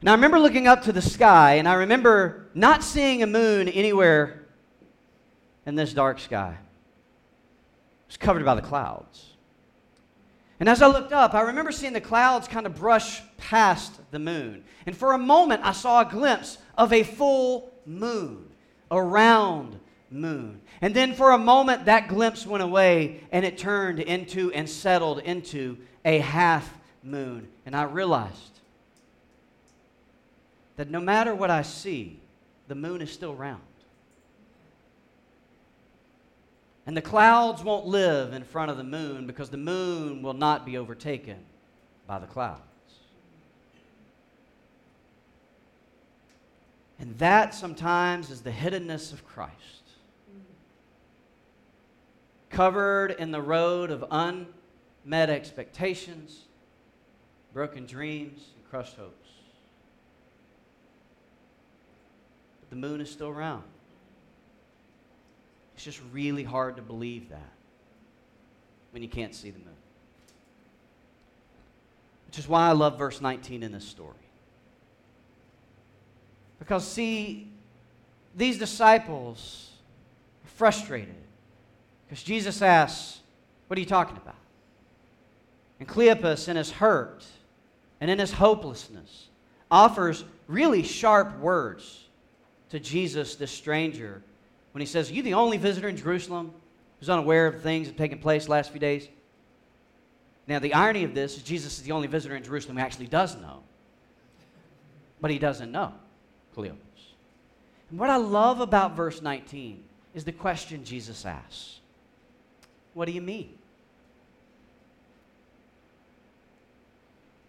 And 0.00 0.10
I 0.10 0.12
remember 0.12 0.38
looking 0.38 0.66
up 0.66 0.82
to 0.82 0.92
the 0.92 1.02
sky, 1.02 1.54
and 1.54 1.68
I 1.68 1.74
remember 1.74 2.46
not 2.54 2.84
seeing 2.84 3.22
a 3.22 3.26
moon 3.26 3.68
anywhere 3.68 4.46
in 5.66 5.74
this 5.74 5.92
dark 5.92 6.20
sky. 6.20 6.56
It 6.58 8.08
was 8.08 8.16
covered 8.16 8.44
by 8.44 8.54
the 8.54 8.62
clouds. 8.62 9.27
And 10.60 10.68
as 10.68 10.82
I 10.82 10.88
looked 10.88 11.12
up, 11.12 11.34
I 11.34 11.42
remember 11.42 11.70
seeing 11.70 11.92
the 11.92 12.00
clouds 12.00 12.48
kind 12.48 12.66
of 12.66 12.74
brush 12.74 13.22
past 13.36 13.92
the 14.10 14.18
moon. 14.18 14.64
And 14.86 14.96
for 14.96 15.12
a 15.12 15.18
moment, 15.18 15.62
I 15.64 15.72
saw 15.72 16.00
a 16.00 16.10
glimpse 16.10 16.58
of 16.76 16.92
a 16.92 17.04
full 17.04 17.72
moon, 17.86 18.50
a 18.90 19.00
round 19.00 19.78
moon. 20.10 20.60
And 20.80 20.94
then 20.94 21.14
for 21.14 21.30
a 21.30 21.38
moment, 21.38 21.84
that 21.84 22.08
glimpse 22.08 22.46
went 22.46 22.62
away 22.62 23.20
and 23.30 23.44
it 23.44 23.58
turned 23.58 24.00
into 24.00 24.52
and 24.52 24.68
settled 24.68 25.20
into 25.20 25.78
a 26.04 26.18
half 26.18 26.72
moon. 27.02 27.48
And 27.64 27.76
I 27.76 27.84
realized 27.84 28.60
that 30.76 30.90
no 30.90 31.00
matter 31.00 31.34
what 31.34 31.50
I 31.50 31.62
see, 31.62 32.20
the 32.66 32.74
moon 32.74 33.00
is 33.00 33.12
still 33.12 33.34
round. 33.34 33.62
And 36.88 36.96
the 36.96 37.02
clouds 37.02 37.62
won't 37.62 37.84
live 37.84 38.32
in 38.32 38.42
front 38.44 38.70
of 38.70 38.78
the 38.78 38.82
moon 38.82 39.26
because 39.26 39.50
the 39.50 39.58
moon 39.58 40.22
will 40.22 40.32
not 40.32 40.64
be 40.64 40.78
overtaken 40.78 41.36
by 42.06 42.18
the 42.18 42.26
clouds. 42.26 42.62
And 46.98 47.18
that 47.18 47.52
sometimes 47.52 48.30
is 48.30 48.40
the 48.40 48.50
hiddenness 48.50 49.12
of 49.12 49.22
Christ. 49.26 49.54
covered 52.48 53.10
in 53.10 53.32
the 53.32 53.42
road 53.42 53.90
of 53.90 54.02
unmet 54.10 55.28
expectations, 55.28 56.46
broken 57.52 57.84
dreams, 57.84 58.40
and 58.56 58.70
crushed 58.70 58.96
hopes. 58.96 59.28
But 62.60 62.70
the 62.70 62.76
moon 62.76 63.02
is 63.02 63.10
still 63.10 63.30
round. 63.30 63.64
It's 65.78 65.84
just 65.84 66.00
really 66.12 66.42
hard 66.42 66.74
to 66.74 66.82
believe 66.82 67.28
that 67.28 67.52
when 68.90 69.00
you 69.00 69.08
can't 69.08 69.32
see 69.32 69.52
the 69.52 69.60
moon. 69.60 69.68
Which 72.26 72.40
is 72.40 72.48
why 72.48 72.68
I 72.68 72.72
love 72.72 72.98
verse 72.98 73.20
19 73.20 73.62
in 73.62 73.70
this 73.70 73.84
story. 73.84 74.16
Because, 76.58 76.84
see, 76.84 77.46
these 78.36 78.58
disciples 78.58 79.70
are 80.44 80.48
frustrated 80.48 81.14
because 82.08 82.24
Jesus 82.24 82.60
asks, 82.60 83.20
What 83.68 83.76
are 83.76 83.80
you 83.80 83.86
talking 83.86 84.16
about? 84.16 84.34
And 85.78 85.88
Cleopas, 85.88 86.48
in 86.48 86.56
his 86.56 86.72
hurt 86.72 87.24
and 88.00 88.10
in 88.10 88.18
his 88.18 88.32
hopelessness, 88.32 89.28
offers 89.70 90.24
really 90.48 90.82
sharp 90.82 91.38
words 91.38 92.08
to 92.70 92.80
Jesus, 92.80 93.36
this 93.36 93.52
stranger, 93.52 94.24
when 94.78 94.86
he 94.86 94.92
says, 94.92 95.10
Are 95.10 95.14
you 95.14 95.24
the 95.24 95.34
only 95.34 95.56
visitor 95.56 95.88
in 95.88 95.96
Jerusalem 95.96 96.52
who's 97.00 97.10
unaware 97.10 97.48
of 97.48 97.62
things 97.62 97.88
that 97.88 97.94
have 97.94 97.98
taken 97.98 98.20
place 98.20 98.44
the 98.44 98.52
last 98.52 98.70
few 98.70 98.78
days? 98.78 99.08
Now, 100.46 100.60
the 100.60 100.72
irony 100.72 101.02
of 101.02 101.16
this 101.16 101.36
is 101.36 101.42
Jesus 101.42 101.78
is 101.78 101.82
the 101.82 101.90
only 101.90 102.06
visitor 102.06 102.36
in 102.36 102.44
Jerusalem 102.44 102.76
who 102.76 102.82
actually 102.84 103.08
does 103.08 103.34
know, 103.34 103.64
but 105.20 105.32
he 105.32 105.38
doesn't 105.40 105.72
know 105.72 105.94
Cleopas. 106.56 106.76
And 107.90 107.98
what 107.98 108.08
I 108.08 108.18
love 108.18 108.60
about 108.60 108.94
verse 108.94 109.20
19 109.20 109.82
is 110.14 110.22
the 110.22 110.30
question 110.30 110.84
Jesus 110.84 111.26
asks 111.26 111.80
What 112.94 113.06
do 113.06 113.12
you 113.12 113.20
mean? 113.20 113.58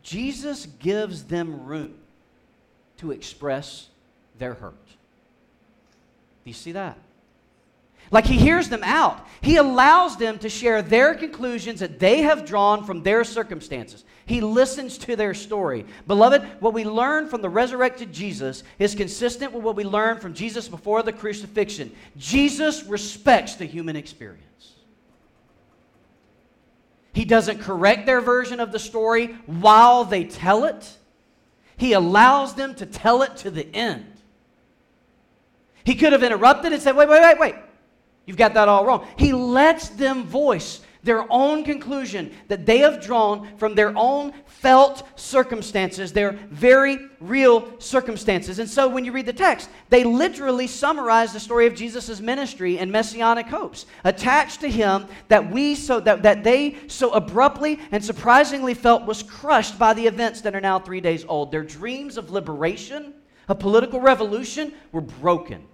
Jesus 0.02 0.66
gives 0.66 1.26
them 1.26 1.68
room 1.68 1.94
to 2.98 3.12
express 3.12 3.90
their 4.40 4.56
hurt. 4.56 4.88
Do 6.44 6.50
you 6.50 6.56
see 6.56 6.72
that? 6.72 6.98
Like 8.12 8.26
he 8.26 8.38
hears 8.38 8.70
them 8.70 8.84
out. 8.84 9.28
He 9.42 9.58
allows 9.58 10.18
them 10.18 10.40
to 10.40 10.50
share 10.50 10.82
their 10.82 11.14
conclusions 11.14 11.80
that 11.80 12.00
they 12.00 12.24
have 12.24 12.46
drawn 12.46 12.84
from 12.84 13.04
their 13.04 13.24
circumstances. 13.24 14.04
He 14.26 14.42
listens 14.42 14.98
to 15.00 15.16
their 15.16 15.34
story. 15.34 15.86
Beloved, 16.08 16.44
what 16.60 16.74
we 16.74 16.84
learn 16.84 17.30
from 17.30 17.42
the 17.42 17.50
resurrected 17.50 18.12
Jesus 18.12 18.64
is 18.80 18.96
consistent 18.96 19.54
with 19.54 19.64
what 19.64 19.76
we 19.76 19.84
learned 19.84 20.22
from 20.22 20.34
Jesus 20.34 20.68
before 20.68 21.04
the 21.04 21.14
crucifixion. 21.14 21.96
Jesus 22.18 22.84
respects 22.84 23.56
the 23.56 23.66
human 23.66 23.96
experience. 23.96 24.46
He 27.14 27.26
doesn't 27.26 27.60
correct 27.60 28.06
their 28.06 28.22
version 28.22 28.60
of 28.60 28.72
the 28.72 28.80
story 28.80 29.28
while 29.46 30.04
they 30.04 30.24
tell 30.24 30.66
it, 30.66 30.98
He 31.78 31.94
allows 31.94 32.56
them 32.56 32.76
to 32.76 32.86
tell 32.86 33.22
it 33.24 33.38
to 33.38 33.52
the 33.52 33.68
end. 33.76 34.06
He 35.84 35.96
could 35.96 36.14
have 36.14 36.24
interrupted 36.24 36.72
and 36.72 36.82
said, 36.82 36.96
Wait, 36.96 37.10
wait, 37.10 37.22
wait, 37.22 37.40
wait. 37.40 37.56
You've 38.30 38.38
got 38.38 38.54
that 38.54 38.68
all 38.68 38.86
wrong. 38.86 39.08
He 39.18 39.34
lets 39.34 39.90
them 39.90 40.24
voice 40.24 40.82
their 41.02 41.26
own 41.32 41.64
conclusion 41.64 42.32
that 42.48 42.68
they 42.68 42.78
have 42.78 43.02
drawn 43.02 43.58
from 43.58 43.74
their 43.74 43.92
own 43.98 44.34
felt 44.46 45.02
circumstances, 45.20 46.14
their 46.14 46.34
very 46.52 47.00
real 47.20 47.74
circumstances. 47.80 48.60
And 48.60 48.70
so 48.70 48.88
when 48.88 49.04
you 49.04 49.12
read 49.12 49.26
the 49.26 49.34
text, 49.34 49.72
they 49.90 50.04
literally 50.04 50.68
summarize 50.68 51.34
the 51.34 51.40
story 51.40 51.66
of 51.66 51.74
Jesus' 51.74 52.20
ministry 52.20 52.78
and 52.78 52.92
messianic 52.92 53.48
hopes 53.48 53.88
attached 54.04 54.62
to 54.62 54.70
him 54.70 55.08
that 55.30 55.50
we 55.50 55.74
so 55.74 56.00
that, 56.02 56.22
that 56.22 56.44
they 56.44 56.78
so 56.86 57.10
abruptly 57.14 57.80
and 57.90 58.06
surprisingly 58.06 58.76
felt 58.76 59.08
was 59.08 59.24
crushed 59.24 59.80
by 59.80 59.96
the 59.96 60.06
events 60.06 60.42
that 60.42 60.54
are 60.54 60.62
now 60.62 60.78
three 60.78 61.02
days 61.02 61.26
old. 61.28 61.52
Their 61.52 61.64
dreams 61.64 62.16
of 62.16 62.30
liberation, 62.30 63.16
a 63.48 63.56
political 63.56 64.00
revolution, 64.00 64.72
were 64.92 65.02
broken. 65.02 65.66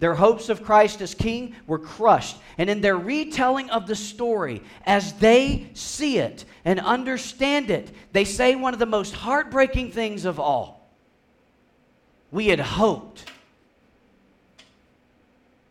Their 0.00 0.14
hopes 0.14 0.48
of 0.48 0.64
Christ 0.64 1.00
as 1.00 1.14
king 1.14 1.54
were 1.66 1.78
crushed. 1.78 2.36
And 2.58 2.68
in 2.68 2.80
their 2.80 2.96
retelling 2.96 3.70
of 3.70 3.86
the 3.86 3.94
story, 3.94 4.62
as 4.84 5.12
they 5.14 5.68
see 5.74 6.18
it 6.18 6.44
and 6.64 6.80
understand 6.80 7.70
it, 7.70 7.90
they 8.12 8.24
say 8.24 8.54
one 8.54 8.72
of 8.72 8.80
the 8.80 8.86
most 8.86 9.14
heartbreaking 9.14 9.92
things 9.92 10.24
of 10.24 10.40
all. 10.40 10.90
We 12.30 12.48
had 12.48 12.60
hoped. 12.60 13.30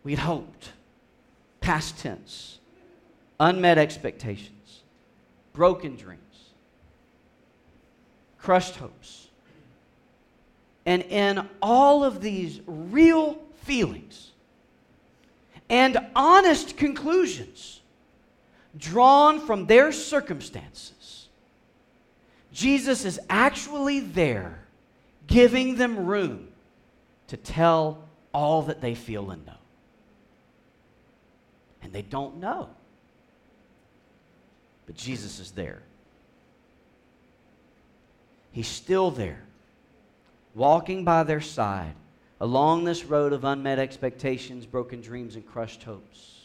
We 0.04 0.14
had 0.14 0.20
hoped. 0.20 0.72
Past 1.60 2.00
tense. 2.00 2.60
Unmet 3.40 3.78
expectations. 3.78 4.82
Broken 5.52 5.98
dreams. 5.98 6.22
Crushed 8.40 8.78
hopes. 8.78 9.28
And 10.86 11.04
in 11.04 11.48
all 11.62 12.04
of 12.04 12.22
these 12.22 12.62
real 12.66 13.38
feelings 13.64 14.32
and 15.70 15.98
honest 16.16 16.78
conclusions 16.78 17.82
drawn 18.78 19.40
from 19.40 19.66
their 19.66 19.92
circumstances, 19.92 21.28
Jesus 22.52 23.06
is 23.06 23.20
actually 23.30 24.00
there 24.00 24.60
giving 25.28 25.76
them 25.76 26.06
room 26.06 26.50
to 27.28 27.38
tell 27.38 28.04
all 28.34 28.64
that 28.64 28.82
they 28.82 28.94
feel 28.94 29.32
and 29.32 29.46
know. 29.46 29.54
And 31.82 31.92
they 31.92 32.02
don't 32.02 32.38
know. 32.38 32.70
But 34.86 34.96
Jesus 34.96 35.40
is 35.40 35.52
there. 35.52 35.82
He's 38.52 38.68
still 38.68 39.10
there, 39.10 39.44
walking 40.54 41.04
by 41.04 41.24
their 41.24 41.42
side 41.42 41.96
along 42.44 42.84
this 42.84 43.06
road 43.06 43.32
of 43.32 43.46
unmet 43.46 43.80
expectations, 43.80 44.66
broken 44.66 45.00
dreams, 45.00 45.36
and 45.38 45.48
crushed 45.48 45.82
hopes. 45.84 46.42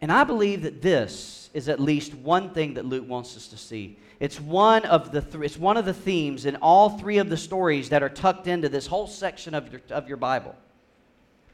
And 0.00 0.10
I 0.10 0.24
believe 0.24 0.62
that 0.62 0.80
this 0.80 1.50
is 1.52 1.68
at 1.68 1.78
least 1.78 2.14
one 2.14 2.54
thing 2.54 2.72
that 2.74 2.86
Luke 2.86 3.06
wants 3.06 3.36
us 3.36 3.48
to 3.48 3.58
see. 3.58 3.98
It's 4.18 4.40
one 4.40 4.86
of 4.86 5.12
the 5.12 5.20
th- 5.20 5.44
it's 5.44 5.58
one 5.58 5.76
of 5.76 5.84
the 5.84 5.92
themes 5.92 6.46
in 6.46 6.56
all 6.56 6.88
three 6.88 7.18
of 7.18 7.28
the 7.28 7.36
stories 7.36 7.90
that 7.90 8.02
are 8.02 8.08
tucked 8.08 8.46
into 8.46 8.70
this 8.70 8.86
whole 8.86 9.06
section 9.06 9.54
of 9.54 9.70
your, 9.70 9.82
of 9.90 10.08
your 10.08 10.16
Bible 10.16 10.56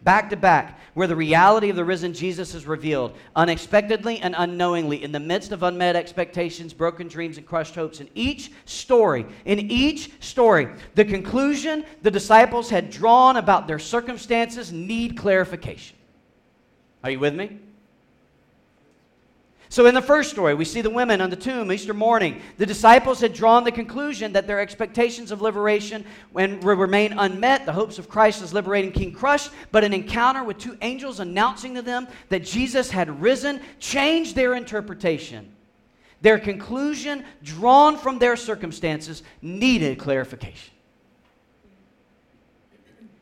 back 0.03 0.31
to 0.31 0.37
back, 0.37 0.81
where 0.95 1.07
the 1.07 1.17
reality 1.17 1.71
of 1.71 1.77
the 1.77 1.85
risen 1.85 2.13
Jesus 2.13 2.55
is 2.55 2.67
revealed 2.67 3.17
unexpectedly 3.37 4.19
and 4.21 4.35
unknowingly 4.37 5.03
in 5.03 5.13
the 5.13 5.21
midst 5.21 5.53
of 5.53 5.63
unmet 5.63 5.97
expectations, 5.97 6.73
broken 6.73 7.07
dreams, 7.09 7.37
and 7.37 7.47
crushed 7.47 7.75
hopes. 7.75 8.01
In 8.01 8.09
each 8.15 8.51
story, 8.65 9.27
in 9.45 9.71
each 9.71 10.11
story, 10.21 10.69
the 10.95 11.05
conclusion 11.05 11.85
the 12.03 12.11
disciples 12.11 12.71
had 12.71 12.91
drawn 12.91 13.37
about 13.37 13.67
their 13.67 13.79
circumstances 13.79 14.73
need 14.73 15.17
clarification. 15.17 15.97
Are 17.05 17.11
you 17.11 17.21
with 17.21 17.35
me? 17.35 17.59
So, 19.71 19.87
in 19.87 19.95
the 19.95 20.03
first 20.03 20.31
story, 20.31 20.53
we 20.55 20.65
see 20.65 20.81
the 20.81 20.91
women 20.91 21.21
on 21.21 21.31
the 21.31 21.37
tomb 21.37 21.71
Easter 21.71 21.95
morning. 21.95 22.43
The 22.59 22.67
disciples 22.67 23.21
had 23.21 23.33
drawn 23.33 23.63
the 23.63 23.71
conclusion 23.71 24.33
that 24.33 24.49
their 24.49 24.59
expectations 24.59 25.31
of 25.31 25.43
liberation 25.43 26.05
would 26.33 26.65
remain 26.65 27.13
unmet, 27.13 27.67
the 27.67 27.73
hopes 27.73 27.97
of 27.97 28.09
Christ 28.09 28.43
as 28.43 28.53
liberating 28.53 28.91
King 28.91 29.13
crushed, 29.13 29.53
but 29.71 29.85
an 29.85 29.93
encounter 29.93 30.43
with 30.43 30.59
two 30.59 30.77
angels 30.83 31.21
announcing 31.21 31.77
to 31.77 31.83
them 31.83 32.09
that 32.31 32.45
Jesus 32.45 32.91
had 32.91 33.23
risen 33.23 33.61
changed 33.79 34.35
their 34.35 34.55
interpretation. 34.55 35.55
Their 36.21 36.41
conclusion, 36.41 37.25
drawn 37.45 37.97
from 37.97 38.19
their 38.19 38.35
circumstances, 38.35 39.23
needed 39.41 40.01
clarification. 40.01 40.75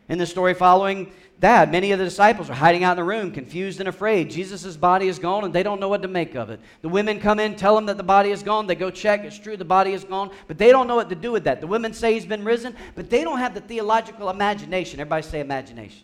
In 0.09 0.19
the 0.19 0.27
story 0.27 0.55
following, 0.55 1.13
that. 1.41 1.71
Many 1.71 1.93
of 1.93 1.99
the 1.99 2.05
disciples 2.05 2.51
are 2.51 2.55
hiding 2.55 2.83
out 2.83 2.93
in 2.93 2.97
the 2.97 3.05
room, 3.05 3.31
confused 3.31 3.79
and 3.81 3.89
afraid. 3.89 4.31
Jesus' 4.31 4.77
body 4.77 5.09
is 5.09 5.19
gone, 5.19 5.45
and 5.45 5.55
they 5.55 5.63
don't 5.63 5.81
know 5.81 5.89
what 5.89 6.03
to 6.03 6.09
make 6.09 6.35
of 6.35 6.51
it. 6.51 6.61
The 6.83 6.89
women 6.89 7.21
come 7.21 7.39
in, 7.39 7.55
tell 7.55 7.75
them 7.75 7.87
that 7.87 7.97
the 7.97 8.03
body 8.03 8.31
is 8.31 8.43
gone. 8.43 8.67
They 8.67 8.75
go 8.75 8.91
check. 8.91 9.25
It's 9.25 9.39
true, 9.39 9.57
the 9.57 9.65
body 9.65 9.93
is 9.93 10.05
gone, 10.05 10.31
but 10.47 10.59
they 10.59 10.71
don't 10.71 10.89
know 10.89 10.97
what 10.97 11.09
to 11.11 11.15
do 11.15 11.31
with 11.31 11.45
that. 11.45 11.61
The 11.61 11.67
women 11.67 11.93
say 11.93 12.15
he's 12.15 12.27
been 12.27 12.45
risen, 12.45 12.75
but 12.95 13.09
they 13.09 13.23
don't 13.23 13.39
have 13.39 13.55
the 13.55 13.61
theological 13.61 14.31
imagination. 14.31 14.99
Everybody 15.01 15.23
say 15.23 15.41
imagination. 15.41 16.03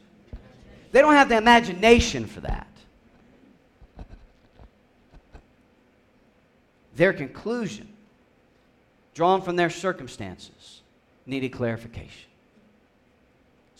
They 0.92 1.00
don't 1.00 1.14
have 1.14 1.28
the 1.28 1.36
imagination 1.36 2.26
for 2.26 2.40
that. 2.40 2.68
Their 6.94 7.12
conclusion, 7.12 7.88
drawn 9.14 9.42
from 9.42 9.56
their 9.56 9.70
circumstances, 9.70 10.82
needed 11.26 11.48
clarification. 11.48 12.30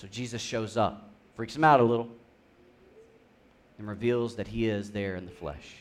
So 0.05 0.09
Jesus 0.11 0.43
shows 0.43 0.77
up 0.77 1.15
freaks 1.35 1.57
him 1.57 1.65
out 1.65 1.81
a 1.81 1.83
little, 1.83 2.09
and 3.79 3.89
reveals 3.89 4.37
that 4.37 4.47
he 4.47 4.69
is 4.69 4.91
there 4.91 5.17
in 5.17 5.25
the 5.25 5.31
flesh. 5.31 5.77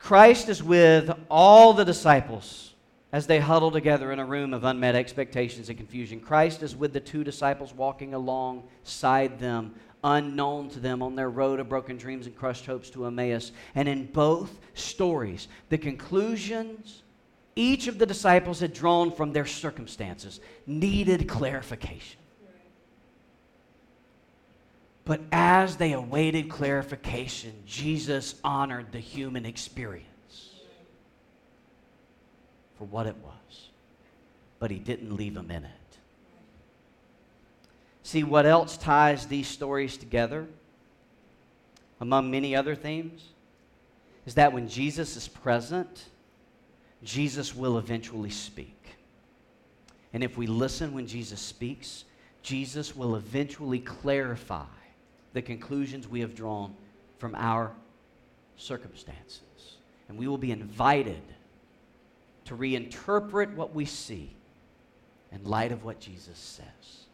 Christ 0.00 0.48
is 0.48 0.64
with 0.64 1.16
all 1.30 1.74
the 1.74 1.84
disciples 1.84 2.74
as 3.12 3.28
they 3.28 3.38
huddle 3.38 3.70
together 3.70 4.10
in 4.10 4.18
a 4.18 4.24
room 4.24 4.52
of 4.52 4.64
unmet 4.64 4.96
expectations 4.96 5.68
and 5.68 5.78
confusion. 5.78 6.18
Christ 6.18 6.64
is 6.64 6.74
with 6.74 6.92
the 6.92 6.98
two 6.98 7.22
disciples 7.22 7.72
walking 7.72 8.14
alongside 8.14 9.38
them, 9.38 9.76
unknown 10.02 10.68
to 10.70 10.80
them 10.80 11.04
on 11.04 11.14
their 11.14 11.30
road 11.30 11.60
of 11.60 11.68
broken 11.68 11.96
dreams 11.96 12.26
and 12.26 12.34
crushed 12.34 12.66
hopes 12.66 12.90
to 12.90 13.06
Emmaus. 13.06 13.52
And 13.76 13.88
in 13.88 14.06
both 14.06 14.58
stories, 14.74 15.46
the 15.68 15.78
conclusions 15.78 17.04
each 17.56 17.88
of 17.88 17.98
the 17.98 18.06
disciples 18.06 18.60
had 18.60 18.74
drawn 18.74 19.10
from 19.10 19.32
their 19.32 19.46
circumstances 19.46 20.40
needed 20.66 21.26
clarification. 21.26 22.20
But 25.06 25.22
as 25.32 25.76
they 25.76 25.92
awaited 25.92 26.50
clarification, 26.50 27.52
Jesus 27.64 28.34
honored 28.44 28.92
the 28.92 29.00
human 29.00 29.46
experience 29.46 30.50
for 32.76 32.84
what 32.84 33.06
it 33.06 33.16
was, 33.22 33.68
but 34.58 34.70
he 34.70 34.78
didn't 34.78 35.16
leave 35.16 35.34
them 35.34 35.50
in 35.50 35.64
it. 35.64 35.70
See, 38.02 38.22
what 38.22 38.46
else 38.46 38.76
ties 38.76 39.26
these 39.26 39.48
stories 39.48 39.96
together, 39.96 40.46
among 42.00 42.30
many 42.30 42.54
other 42.54 42.74
themes, 42.74 43.28
is 44.26 44.34
that 44.34 44.52
when 44.52 44.68
Jesus 44.68 45.16
is 45.16 45.26
present, 45.26 46.04
Jesus 47.06 47.54
will 47.54 47.78
eventually 47.78 48.30
speak. 48.30 48.74
And 50.12 50.24
if 50.24 50.36
we 50.36 50.46
listen 50.46 50.92
when 50.92 51.06
Jesus 51.06 51.40
speaks, 51.40 52.04
Jesus 52.42 52.96
will 52.96 53.16
eventually 53.16 53.78
clarify 53.78 54.64
the 55.32 55.40
conclusions 55.40 56.08
we 56.08 56.20
have 56.20 56.34
drawn 56.34 56.74
from 57.18 57.34
our 57.36 57.72
circumstances. 58.56 59.40
And 60.08 60.18
we 60.18 60.26
will 60.26 60.38
be 60.38 60.50
invited 60.50 61.22
to 62.46 62.56
reinterpret 62.56 63.54
what 63.54 63.74
we 63.74 63.84
see 63.84 64.30
in 65.30 65.44
light 65.44 65.70
of 65.72 65.84
what 65.84 66.00
Jesus 66.00 66.38
says. 66.38 67.04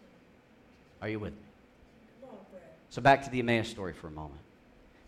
Are 1.03 1.09
you 1.09 1.19
with 1.19 1.33
me? 1.33 2.29
So, 2.89 3.01
back 3.01 3.25
to 3.25 3.31
the 3.31 3.41
Emmaus 3.41 3.69
story 3.69 3.95
for 3.95 4.09
a 4.09 4.11
moment. 4.11 4.41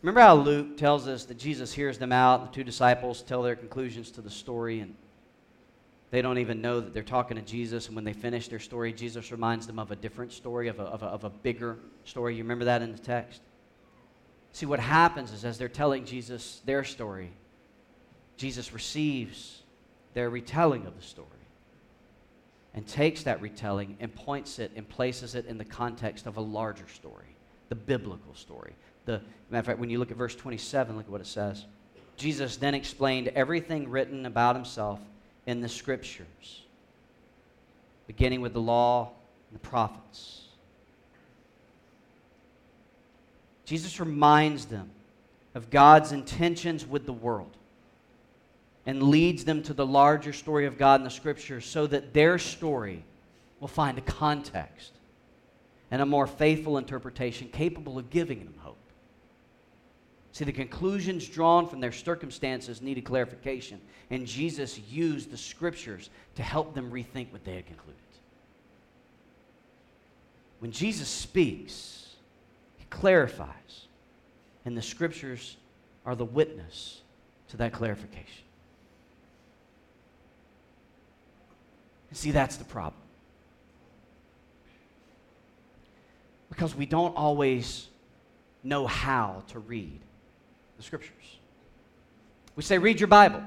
Remember 0.05 0.21
how 0.21 0.35
Luke 0.35 0.77
tells 0.77 1.09
us 1.09 1.25
that 1.25 1.39
Jesus 1.39 1.73
hears 1.73 1.97
them 1.97 2.13
out, 2.13 2.53
the 2.53 2.55
two 2.55 2.63
disciples 2.63 3.23
tell 3.23 3.41
their 3.41 3.57
conclusions 3.57 4.11
to 4.11 4.21
the 4.21 4.29
story, 4.29 4.81
and 4.81 4.95
they 6.11 6.21
don't 6.21 6.37
even 6.37 6.61
know 6.61 6.79
that 6.79 6.93
they're 6.93 7.03
talking 7.03 7.39
to 7.39 7.43
Jesus. 7.43 7.87
And 7.87 7.97
when 7.97 8.05
they 8.05 8.13
finish 8.13 8.49
their 8.49 8.59
story, 8.59 8.93
Jesus 8.93 9.33
reminds 9.33 9.67
them 9.67 9.79
of 9.79 9.93
a 9.93 9.97
different 9.97 10.31
story, 10.31 10.69
of 10.69 10.79
a, 10.79 10.83
of 10.83 11.03
a, 11.03 11.07
of 11.07 11.25
a 11.25 11.31
bigger 11.31 11.79
story. 12.05 12.37
You 12.37 12.43
remember 12.43 12.67
that 12.67 12.83
in 12.83 12.93
the 12.93 12.99
text? 12.99 13.41
See, 14.53 14.67
what 14.67 14.79
happens 14.79 15.33
is 15.33 15.43
as 15.43 15.57
they're 15.57 15.71
telling 15.71 16.05
Jesus 16.05 16.61
their 16.67 16.85
story, 16.85 17.31
Jesus 18.37 18.75
receives 18.75 19.63
their 20.13 20.29
retelling 20.29 20.85
of 20.85 20.97
the 20.97 21.03
story 21.03 21.29
and 22.75 22.87
takes 22.87 23.23
that 23.23 23.41
retelling 23.41 23.97
and 24.01 24.15
points 24.15 24.59
it 24.59 24.71
and 24.77 24.87
places 24.87 25.35
it 25.35 25.47
in 25.47 25.57
the 25.57 25.65
context 25.65 26.27
of 26.27 26.37
a 26.37 26.43
larger 26.43 26.89
story, 26.89 27.37
the 27.71 27.75
biblical 27.75 28.35
story, 28.35 28.75
the, 29.05 29.21
matter 29.51 29.61
of 29.61 29.67
fact, 29.67 29.79
when 29.79 29.91
you 29.91 29.99
look 29.99 30.11
at 30.11 30.17
verse 30.17 30.35
27, 30.35 30.97
look 30.97 31.07
at 31.07 31.11
what 31.11 31.21
it 31.21 31.27
says. 31.27 31.65
Jesus 32.17 32.57
then 32.57 32.75
explained 32.75 33.29
everything 33.29 33.89
written 33.89 34.27
about 34.27 34.55
himself 34.55 35.01
in 35.47 35.61
the 35.61 35.69
scriptures, 35.69 36.63
beginning 38.07 38.41
with 38.41 38.53
the 38.53 38.61
law 38.61 39.11
and 39.51 39.61
the 39.61 39.69
prophets. 39.69 40.43
Jesus 43.65 43.99
reminds 43.99 44.67
them 44.67 44.91
of 45.55 45.71
God's 45.71 46.13
intentions 46.13 46.87
with 46.87 47.07
the 47.07 47.13
world 47.13 47.57
and 48.87 49.03
leads 49.03 49.45
them 49.45 49.63
to 49.63 49.73
the 49.73 49.87
larger 49.87 50.33
story 50.33 50.67
of 50.67 50.77
God 50.77 51.01
in 51.01 51.05
the 51.05 51.11
scriptures 51.11 51.65
so 51.65 51.87
that 51.87 52.13
their 52.13 52.39
story 52.39 53.03
will 53.61 53.69
find 53.69 53.97
a 53.97 54.03
context 54.03 54.93
and 55.91 56.03
a 56.03 56.07
more 56.07 56.27
faithful 56.27 56.77
interpretation 56.77 57.49
capable 57.49 57.99
of 57.99 58.11
giving 58.11 58.41
them 58.41 58.55
hope. 58.59 58.77
See, 60.35 60.45
the 60.45 60.51
conclusions 60.51 61.29
drawn 61.29 61.69
from 61.69 61.79
their 61.79 61.93
circumstances 61.93 62.83
needed 62.83 63.05
clarification, 63.05 63.81
and 64.11 64.27
Jesus 64.27 64.81
used 64.81 65.31
the 65.31 65.37
scriptures 65.37 66.11
to 66.35 66.43
help 66.43 66.75
them 66.75 66.91
rethink 66.91 67.31
what 67.31 67.45
they 67.45 67.55
had 67.55 67.67
concluded. 67.67 68.01
When 70.59 70.73
Jesus 70.73 71.07
speaks, 71.07 72.17
he 72.79 72.85
clarifies, 72.91 73.87
and 74.65 74.77
the 74.77 74.83
scriptures 74.83 75.57
are 76.05 76.17
the 76.17 76.25
witness 76.25 77.03
to 77.51 77.57
that 77.59 77.73
clarification. 77.73 78.43
And 82.11 82.19
see, 82.19 82.33
that's 82.33 82.57
the 82.57 82.65
problem. 82.65 83.01
Because 86.49 86.75
we 86.75 86.87
don't 86.87 87.17
always 87.17 87.87
know 88.65 88.89
how 88.89 89.45
to 89.47 89.61
read 89.61 90.01
scriptures. 90.85 91.39
We 92.57 92.63
say, 92.63 92.79
read 92.79 93.01
your 93.01 93.09
Bible. 93.09 93.43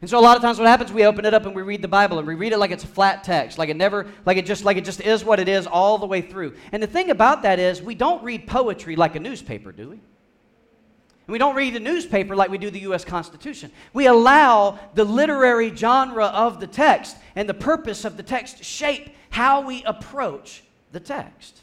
And 0.00 0.10
so 0.10 0.18
a 0.18 0.20
lot 0.20 0.36
of 0.36 0.42
times 0.42 0.58
what 0.58 0.68
happens, 0.68 0.92
we 0.92 1.06
open 1.06 1.24
it 1.24 1.32
up 1.32 1.46
and 1.46 1.54
we 1.54 1.62
read 1.62 1.80
the 1.80 1.88
Bible 1.88 2.18
and 2.18 2.28
we 2.28 2.34
read 2.34 2.52
it 2.52 2.58
like 2.58 2.70
it's 2.70 2.84
a 2.84 2.88
flat 2.88 3.24
text, 3.24 3.56
like 3.56 3.70
it 3.70 3.76
never, 3.76 4.06
like 4.26 4.36
it 4.36 4.44
just, 4.44 4.62
like 4.62 4.76
it 4.76 4.84
just 4.84 5.00
is 5.00 5.24
what 5.24 5.40
it 5.40 5.48
is 5.48 5.66
all 5.66 5.96
the 5.96 6.04
way 6.06 6.20
through. 6.20 6.54
And 6.72 6.82
the 6.82 6.86
thing 6.86 7.10
about 7.10 7.42
that 7.42 7.58
is 7.58 7.80
we 7.80 7.94
don't 7.94 8.22
read 8.22 8.46
poetry 8.46 8.96
like 8.96 9.16
a 9.16 9.20
newspaper, 9.20 9.72
do 9.72 9.88
we? 9.88 9.94
And 9.94 11.32
we 11.32 11.38
don't 11.38 11.56
read 11.56 11.74
a 11.74 11.80
newspaper 11.80 12.36
like 12.36 12.50
we 12.50 12.58
do 12.58 12.70
the 12.70 12.80
U.S. 12.80 13.02
Constitution. 13.02 13.72
We 13.94 14.06
allow 14.06 14.78
the 14.92 15.04
literary 15.04 15.74
genre 15.74 16.26
of 16.26 16.60
the 16.60 16.66
text 16.66 17.16
and 17.34 17.48
the 17.48 17.54
purpose 17.54 18.04
of 18.04 18.18
the 18.18 18.22
text 18.22 18.62
shape 18.62 19.08
how 19.30 19.62
we 19.62 19.82
approach 19.84 20.64
the 20.92 21.00
text. 21.00 21.62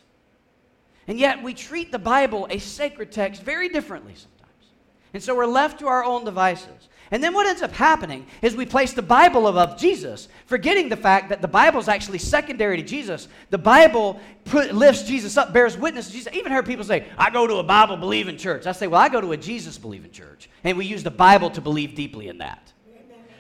And 1.12 1.20
yet 1.20 1.44
we 1.44 1.54
treat 1.54 1.92
the 1.92 2.00
Bible, 2.00 2.48
a 2.50 2.58
sacred 2.58 3.12
text, 3.12 3.44
very 3.44 3.68
differently 3.68 4.14
sometimes. 4.16 4.70
And 5.14 5.22
so 5.22 5.36
we're 5.36 5.46
left 5.46 5.80
to 5.80 5.88
our 5.88 6.06
own 6.06 6.24
devices. 6.24 6.88
And 7.12 7.22
then 7.22 7.34
what 7.34 7.46
ends 7.48 7.62
up 7.62 7.74
happening 7.74 8.26
is 8.42 8.56
we 8.56 8.66
place 8.66 8.94
the 8.94 9.02
Bible 9.02 9.50
above 9.50 9.78
Jesus, 9.78 10.30
forgetting 10.46 10.88
the 10.88 10.96
fact 10.96 11.28
that 11.28 11.42
the 11.42 11.50
Bible 11.50 11.82
is 11.82 11.90
actually 11.90 12.20
secondary 12.20 12.78
to 12.78 12.84
Jesus. 12.84 13.28
The 13.50 13.58
Bible 13.58 14.22
put, 14.46 14.74
lifts 14.74 15.04
Jesus 15.04 15.36
up, 15.36 15.52
bears 15.52 15.78
witness 15.78 16.08
to 16.08 16.14
Jesus. 16.14 16.32
I 16.32 16.38
even 16.38 16.54
heard 16.54 16.66
people 16.66 16.86
say, 16.86 17.06
I 17.18 17.30
go 17.30 17.46
to 17.46 17.56
a 17.56 17.64
Bible 17.64 17.98
believing 17.98 18.38
church. 18.38 18.66
I 18.66 18.72
say, 18.72 18.88
well, 18.88 19.02
I 19.02 19.10
go 19.10 19.20
to 19.20 19.34
a 19.34 19.38
Jesus 19.38 19.78
believing 19.78 20.12
church. 20.12 20.50
And 20.64 20.78
we 20.78 20.86
use 20.86 21.04
the 21.04 21.12
Bible 21.12 21.50
to 21.50 21.60
believe 21.60 21.94
deeply 21.94 22.30
in 22.30 22.38
that. 22.38 22.72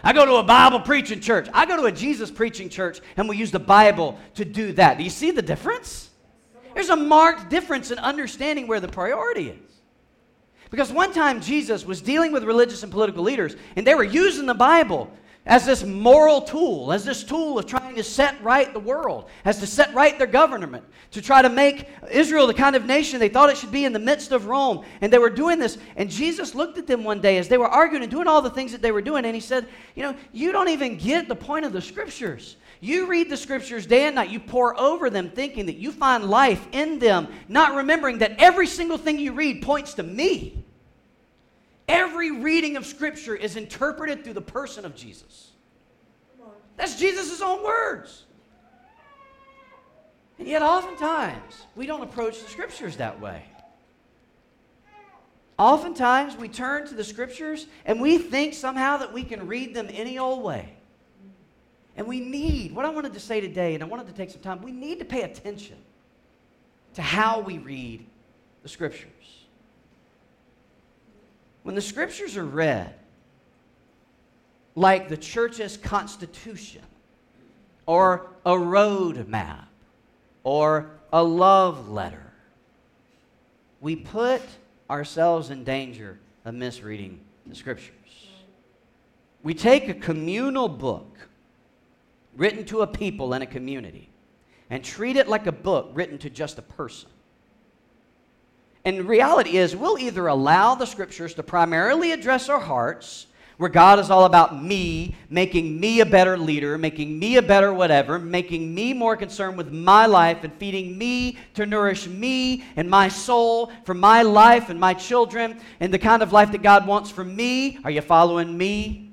I 0.04 0.12
go 0.12 0.26
to 0.26 0.36
a 0.36 0.44
Bible 0.44 0.82
preaching 0.82 1.22
church. 1.22 1.48
I 1.54 1.66
go 1.66 1.78
to 1.78 1.84
a 1.84 1.92
Jesus 1.94 2.30
preaching 2.32 2.68
church, 2.68 3.00
and 3.16 3.30
we 3.30 3.38
use 3.38 3.52
the 3.52 3.60
Bible 3.60 4.20
to 4.36 4.44
do 4.44 4.74
that. 4.74 4.98
Do 4.98 5.06
you 5.06 5.10
see 5.10 5.32
the 5.32 5.42
difference? 5.42 6.10
There's 6.74 6.90
a 6.90 6.96
marked 6.96 7.50
difference 7.50 7.92
in 7.92 8.00
understanding 8.00 8.68
where 8.68 8.80
the 8.80 8.88
priority 8.88 9.50
is. 9.50 9.82
Because 10.70 10.92
one 10.92 11.14
time 11.14 11.42
Jesus 11.42 11.86
was 11.86 12.02
dealing 12.02 12.32
with 12.32 12.44
religious 12.44 12.84
and 12.84 12.92
political 12.92 13.24
leaders, 13.24 13.56
and 13.76 13.86
they 13.86 13.94
were 13.94 14.04
using 14.04 14.46
the 14.46 14.54
Bible 14.54 15.12
as 15.46 15.66
this 15.66 15.84
moral 15.84 16.42
tool, 16.42 16.94
as 16.94 17.04
this 17.04 17.24
tool 17.24 17.58
of 17.58 17.66
trying 17.66 17.96
to 17.96 18.04
set 18.04 18.42
right 18.44 18.72
the 18.74 18.80
world, 18.80 19.28
as 19.44 19.60
to 19.60 19.66
set 19.66 19.92
right 19.94 20.18
their 20.18 20.28
government, 20.28 20.84
to 21.10 21.22
try 21.22 21.42
to 21.42 21.50
make 21.50 21.88
Israel 22.12 22.46
the 22.46 22.54
kind 22.54 22.76
of 22.76 22.86
nation 22.86 23.20
they 23.20 23.28
thought 23.28 23.50
it 23.50 23.58
should 23.58 23.72
be 23.72 23.86
in 23.86 23.92
the 23.92 24.00
midst 24.00 24.32
of 24.32 24.46
Rome. 24.46 24.86
And 25.02 25.12
they 25.12 25.18
were 25.18 25.32
doing 25.32 25.58
this. 25.58 25.80
And 25.96 26.12
Jesus 26.12 26.54
looked 26.54 26.78
at 26.78 26.86
them 26.86 27.04
one 27.04 27.22
day 27.22 27.40
as 27.40 27.48
they 27.48 27.58
were 27.58 27.68
arguing 27.68 28.04
and 28.04 28.12
doing 28.12 28.28
all 28.28 28.44
the 28.44 28.52
things 28.52 28.72
that 28.72 28.84
they 28.84 28.92
were 28.92 29.02
doing, 29.02 29.26
and 29.26 29.34
he 29.34 29.42
said, 29.42 29.68
You 29.96 30.04
know, 30.04 30.16
you 30.32 30.52
don't 30.52 30.70
even 30.70 30.98
get 30.98 31.28
the 31.28 31.36
point 31.36 31.66
of 31.66 31.74
the 31.74 31.82
scriptures. 31.82 32.58
You 32.80 33.08
read 33.08 33.30
the 33.30 33.38
scriptures 33.38 33.86
day 33.88 34.06
and 34.06 34.16
night. 34.16 34.30
You 34.30 34.40
pour 34.40 34.80
over 34.80 35.10
them 35.10 35.30
thinking 35.30 35.66
that 35.68 35.78
you 35.78 35.92
find 35.92 36.26
life 36.26 36.68
in 36.72 37.00
them, 37.00 37.28
not 37.48 37.76
remembering 37.76 38.20
that 38.20 38.36
every 38.40 38.68
single 38.68 38.98
thing 38.98 39.18
you 39.18 39.34
read 39.34 39.64
points 39.64 39.96
to 39.96 40.04
me. 40.04 40.64
Every 41.92 42.32
reading 42.32 42.78
of 42.78 42.86
scripture 42.86 43.36
is 43.36 43.58
interpreted 43.58 44.24
through 44.24 44.36
the 44.36 44.42
person 44.42 44.86
of 44.86 44.96
Jesus. 44.96 45.52
That's 46.78 46.96
Jesus' 46.96 47.42
own 47.42 47.62
words. 47.66 48.24
And 50.40 50.48
yet, 50.48 50.62
oftentimes, 50.62 51.66
we 51.76 51.86
don't 51.86 52.02
approach 52.02 52.42
the 52.42 52.50
scriptures 52.50 52.96
that 52.96 53.20
way. 53.20 53.44
Oftentimes, 55.60 56.38
we 56.38 56.48
turn 56.48 56.88
to 56.88 56.96
the 56.96 57.04
scriptures 57.04 57.68
and 57.86 58.00
we 58.00 58.18
think 58.18 58.54
somehow 58.54 58.96
that 58.96 59.12
we 59.12 59.24
can 59.24 59.46
read 59.46 59.76
them 59.76 59.90
any 59.92 60.18
old 60.18 60.44
way. 60.44 60.74
And 61.98 62.08
we 62.08 62.22
need, 62.22 62.74
what 62.74 62.86
I 62.86 62.90
wanted 62.90 63.14
to 63.16 63.20
say 63.20 63.42
today, 63.42 63.74
and 63.74 63.84
I 63.84 63.86
wanted 63.86 64.08
to 64.08 64.14
take 64.14 64.30
some 64.30 64.42
time, 64.42 64.62
we 64.62 64.72
need 64.72 65.00
to 65.00 65.06
pay 65.06 65.24
attention 65.24 65.76
to 66.94 67.02
how 67.02 67.42
we 67.42 67.58
read 67.58 68.06
the 68.64 68.70
Scriptures. 68.70 69.41
When 71.64 71.76
the 71.76 71.82
Scriptures 71.82 72.38
are 72.38 72.46
read, 72.46 72.94
like 74.76 75.10
the 75.10 75.18
church's 75.18 75.78
constitution, 75.78 76.82
or 77.86 78.30
a 78.46 78.58
road 78.58 79.28
map, 79.28 79.68
or 80.44 80.92
a 81.12 81.22
love 81.24 81.90
letter, 81.90 82.32
we 83.80 83.96
put 83.96 84.42
ourselves 84.90 85.50
in 85.50 85.64
danger 85.64 86.20
of 86.46 86.56
misreading 86.56 87.20
the 87.46 87.56
Scriptures. 87.56 87.96
We 89.44 89.54
take 89.54 89.90
a 89.90 89.94
communal 89.94 90.70
book 90.70 91.18
written 92.36 92.64
to 92.66 92.82
a 92.82 92.88
people 92.88 93.34
and 93.34 93.44
a 93.44 93.48
community 93.48 94.10
and 94.70 94.84
treat 94.84 95.18
it 95.18 95.28
like 95.28 95.48
a 95.48 95.52
book 95.52 95.92
written 95.94 96.18
to 96.20 96.30
just 96.30 96.58
a 96.58 96.62
person. 96.62 97.10
And 98.84 99.08
reality 99.08 99.58
is, 99.58 99.76
we'll 99.76 100.00
either 100.00 100.28
allow 100.28 100.76
the 100.76 100.86
scriptures 100.86 101.34
to 101.36 101.44
primarily 101.44 102.12
address 102.12 102.50
our 102.50 102.60
hearts, 102.60 103.28
where 103.58 103.70
God 103.70 104.00
is 104.00 104.10
all 104.10 104.26
about 104.26 104.60
me, 104.64 105.16
making 105.30 105.80
me 105.80 106.00
a 106.00 106.06
better 106.06 106.36
leader, 106.36 106.80
making 106.80 107.20
me 107.20 107.38
a 107.38 107.44
better 107.44 107.72
whatever, 107.72 108.18
making 108.18 108.74
me 108.74 108.92
more 108.92 109.16
concerned 109.16 109.56
with 109.56 109.72
my 109.72 110.08
life 110.08 110.44
and 110.44 110.52
feeding 110.56 110.98
me 110.98 111.38
to 111.54 111.68
nourish 111.68 112.08
me 112.08 112.64
and 112.76 112.90
my 112.90 113.08
soul 113.08 113.72
for 113.86 113.94
my 113.94 114.24
life 114.24 114.72
and 114.72 114.80
my 114.80 114.96
children 114.96 115.60
and 115.80 115.94
the 115.94 116.00
kind 116.00 116.24
of 116.24 116.34
life 116.34 116.52
that 116.52 116.64
God 116.64 116.88
wants 116.88 117.12
for 117.12 117.24
me. 117.24 117.78
Are 117.84 117.92
you 117.92 118.02
following 118.02 118.58
me 118.58 119.12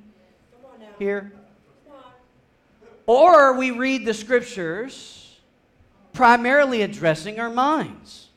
here? 0.98 1.34
Or 3.06 3.52
we 3.52 3.70
read 3.70 4.06
the 4.06 4.14
scriptures 4.14 5.36
primarily 6.14 6.80
addressing 6.80 7.38
our 7.38 7.50
minds 7.50 8.27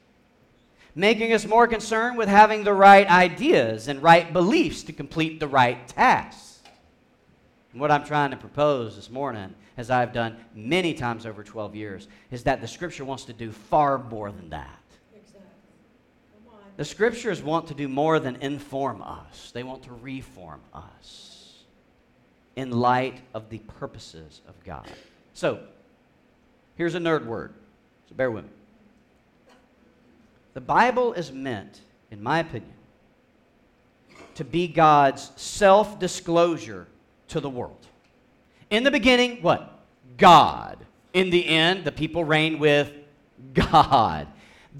making 0.95 1.33
us 1.33 1.45
more 1.45 1.67
concerned 1.67 2.17
with 2.17 2.27
having 2.27 2.63
the 2.63 2.73
right 2.73 3.09
ideas 3.09 3.87
and 3.87 4.01
right 4.03 4.31
beliefs 4.33 4.83
to 4.83 4.93
complete 4.93 5.39
the 5.39 5.47
right 5.47 5.87
tasks. 5.87 6.59
And 7.71 7.79
what 7.79 7.91
I'm 7.91 8.03
trying 8.03 8.31
to 8.31 8.37
propose 8.37 8.95
this 8.95 9.09
morning, 9.09 9.53
as 9.77 9.89
I've 9.89 10.11
done 10.11 10.37
many 10.53 10.93
times 10.93 11.25
over 11.25 11.43
12 11.43 11.75
years, 11.75 12.07
is 12.29 12.43
that 12.43 12.59
the 12.59 12.67
Scripture 12.67 13.05
wants 13.05 13.25
to 13.25 13.33
do 13.33 13.51
far 13.51 13.97
more 13.97 14.31
than 14.31 14.49
that. 14.49 14.77
The 16.77 16.85
Scriptures 16.85 17.41
want 17.41 17.67
to 17.67 17.73
do 17.73 17.87
more 17.87 18.19
than 18.19 18.37
inform 18.37 19.01
us, 19.01 19.51
they 19.53 19.63
want 19.63 19.83
to 19.83 19.93
reform 19.93 20.61
us 20.73 21.63
in 22.55 22.71
light 22.71 23.21
of 23.33 23.49
the 23.49 23.59
purposes 23.59 24.41
of 24.47 24.61
God. 24.63 24.89
So, 25.33 25.59
here's 26.75 26.95
a 26.95 26.99
nerd 26.99 27.25
word, 27.25 27.53
so 28.09 28.15
bear 28.15 28.29
with 28.29 28.45
me. 28.45 28.51
The 30.53 30.61
Bible 30.61 31.13
is 31.13 31.31
meant, 31.31 31.81
in 32.09 32.21
my 32.21 32.39
opinion, 32.39 32.73
to 34.35 34.43
be 34.43 34.67
God's 34.67 35.31
self 35.35 35.99
disclosure 35.99 36.87
to 37.29 37.39
the 37.39 37.49
world. 37.49 37.87
In 38.69 38.83
the 38.83 38.91
beginning, 38.91 39.41
what? 39.41 39.79
God. 40.17 40.77
In 41.13 41.29
the 41.29 41.45
end, 41.47 41.83
the 41.83 41.91
people 41.91 42.23
reign 42.23 42.59
with 42.59 42.91
God. 43.53 44.27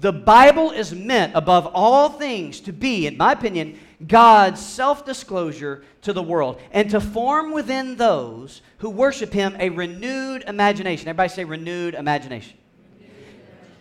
The 0.00 0.12
Bible 0.12 0.70
is 0.70 0.94
meant, 0.94 1.34
above 1.34 1.70
all 1.74 2.08
things, 2.08 2.60
to 2.60 2.72
be, 2.72 3.06
in 3.06 3.18
my 3.18 3.32
opinion, 3.32 3.78
God's 4.06 4.64
self 4.64 5.04
disclosure 5.04 5.84
to 6.02 6.12
the 6.12 6.22
world 6.22 6.60
and 6.72 6.90
to 6.90 7.00
form 7.00 7.52
within 7.52 7.96
those 7.96 8.62
who 8.78 8.88
worship 8.90 9.32
Him 9.32 9.54
a 9.58 9.68
renewed 9.68 10.44
imagination. 10.46 11.08
Everybody 11.08 11.28
say 11.28 11.44
renewed 11.44 11.94
imagination. 11.94 12.56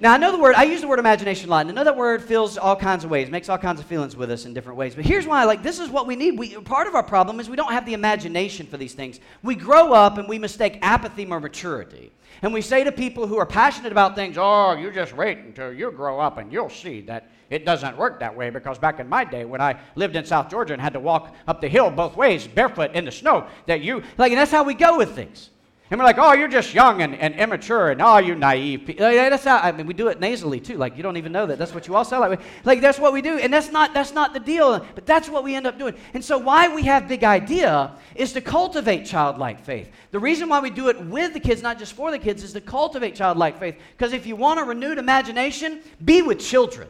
Now, 0.01 0.13
I 0.13 0.17
know 0.17 0.31
the 0.31 0.39
word, 0.39 0.55
I 0.55 0.63
use 0.63 0.81
the 0.81 0.87
word 0.87 0.97
imagination 0.97 1.47
a 1.47 1.51
lot, 1.51 1.67
and 1.67 1.69
I 1.69 1.73
know 1.75 1.83
that 1.83 1.95
word 1.95 2.23
feels 2.23 2.57
all 2.57 2.75
kinds 2.75 3.03
of 3.03 3.11
ways, 3.11 3.29
makes 3.29 3.49
all 3.49 3.59
kinds 3.59 3.79
of 3.79 3.85
feelings 3.85 4.15
with 4.15 4.31
us 4.31 4.45
in 4.45 4.53
different 4.55 4.79
ways. 4.79 4.95
But 4.95 5.05
here's 5.05 5.27
why, 5.27 5.43
like, 5.43 5.61
this 5.61 5.79
is 5.79 5.89
what 5.89 6.07
we 6.07 6.15
need. 6.15 6.39
We, 6.39 6.55
part 6.55 6.87
of 6.87 6.95
our 6.95 7.03
problem 7.03 7.39
is 7.39 7.47
we 7.47 7.55
don't 7.55 7.71
have 7.71 7.85
the 7.85 7.93
imagination 7.93 8.65
for 8.65 8.77
these 8.77 8.95
things. 8.95 9.19
We 9.43 9.53
grow 9.53 9.93
up 9.93 10.17
and 10.17 10.27
we 10.27 10.39
mistake 10.39 10.79
apathy 10.81 11.23
for 11.27 11.39
maturity. 11.39 12.11
And 12.41 12.51
we 12.51 12.61
say 12.61 12.83
to 12.83 12.91
people 12.91 13.27
who 13.27 13.37
are 13.37 13.45
passionate 13.45 13.91
about 13.91 14.15
things, 14.15 14.37
oh, 14.39 14.73
you 14.73 14.89
just 14.89 15.15
wait 15.15 15.37
until 15.37 15.71
you 15.71 15.91
grow 15.91 16.19
up 16.19 16.39
and 16.39 16.51
you'll 16.51 16.71
see 16.71 17.01
that 17.01 17.29
it 17.51 17.63
doesn't 17.63 17.95
work 17.95 18.19
that 18.21 18.35
way 18.35 18.49
because 18.49 18.79
back 18.79 18.99
in 18.99 19.07
my 19.07 19.23
day 19.23 19.45
when 19.45 19.61
I 19.61 19.79
lived 19.93 20.15
in 20.15 20.25
South 20.25 20.49
Georgia 20.49 20.73
and 20.73 20.81
had 20.81 20.93
to 20.93 20.99
walk 20.99 21.35
up 21.47 21.61
the 21.61 21.67
hill 21.67 21.91
both 21.91 22.17
ways 22.17 22.47
barefoot 22.47 22.95
in 22.95 23.05
the 23.05 23.11
snow, 23.11 23.45
that 23.67 23.81
you, 23.81 24.01
like, 24.17 24.31
and 24.31 24.41
that's 24.41 24.49
how 24.49 24.63
we 24.63 24.73
go 24.73 24.97
with 24.97 25.13
things. 25.13 25.51
And 25.91 25.99
we're 25.99 26.05
like, 26.05 26.17
oh, 26.17 26.31
you're 26.31 26.47
just 26.47 26.73
young 26.73 27.01
and, 27.01 27.13
and 27.15 27.35
immature, 27.35 27.89
and 27.89 28.01
oh, 28.01 28.17
you 28.17 28.33
naive. 28.33 28.95
That's 28.97 29.43
how, 29.43 29.57
I 29.57 29.73
mean, 29.73 29.85
we 29.85 29.93
do 29.93 30.07
it 30.07 30.21
nasally 30.21 30.61
too. 30.61 30.77
Like 30.77 30.95
you 30.95 31.03
don't 31.03 31.17
even 31.17 31.33
know 31.33 31.45
that. 31.45 31.59
That's 31.59 31.73
what 31.73 31.85
you 31.85 31.97
all 31.97 32.05
sound 32.05 32.29
like. 32.29 32.39
Like 32.63 32.79
that's 32.79 32.97
what 32.97 33.11
we 33.11 33.21
do, 33.21 33.37
and 33.37 33.53
that's 33.53 33.73
not 33.73 33.93
that's 33.93 34.13
not 34.13 34.33
the 34.33 34.39
deal. 34.39 34.79
But 34.95 35.05
that's 35.05 35.27
what 35.27 35.43
we 35.43 35.53
end 35.53 35.67
up 35.67 35.77
doing. 35.77 35.95
And 36.13 36.23
so 36.23 36.37
why 36.37 36.73
we 36.73 36.83
have 36.83 37.09
big 37.09 37.25
idea 37.25 37.91
is 38.15 38.31
to 38.33 38.41
cultivate 38.41 39.03
childlike 39.05 39.65
faith. 39.65 39.91
The 40.11 40.19
reason 40.19 40.47
why 40.47 40.61
we 40.61 40.69
do 40.69 40.87
it 40.87 40.97
with 41.07 41.33
the 41.33 41.41
kids, 41.41 41.61
not 41.61 41.77
just 41.77 41.91
for 41.91 42.09
the 42.09 42.19
kids, 42.19 42.41
is 42.41 42.53
to 42.53 42.61
cultivate 42.61 43.13
childlike 43.13 43.59
faith. 43.59 43.75
Because 43.97 44.13
if 44.13 44.25
you 44.25 44.37
want 44.37 44.61
a 44.61 44.63
renewed 44.63 44.97
imagination, 44.97 45.81
be 46.05 46.21
with 46.21 46.39
children. 46.39 46.87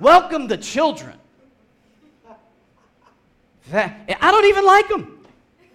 Welcome 0.00 0.48
the 0.48 0.56
children. 0.56 1.16
I 3.72 3.92
don't 4.20 4.46
even 4.46 4.66
like 4.66 4.88
them 4.88 5.24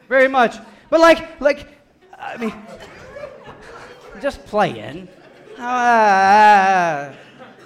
very 0.09 0.27
much. 0.27 0.57
But 0.91 0.99
like, 0.99 1.41
like, 1.41 1.67
I 2.19 2.37
mean, 2.37 2.53
just 4.21 4.45
playing. 4.45 5.07
Uh, 5.57 7.13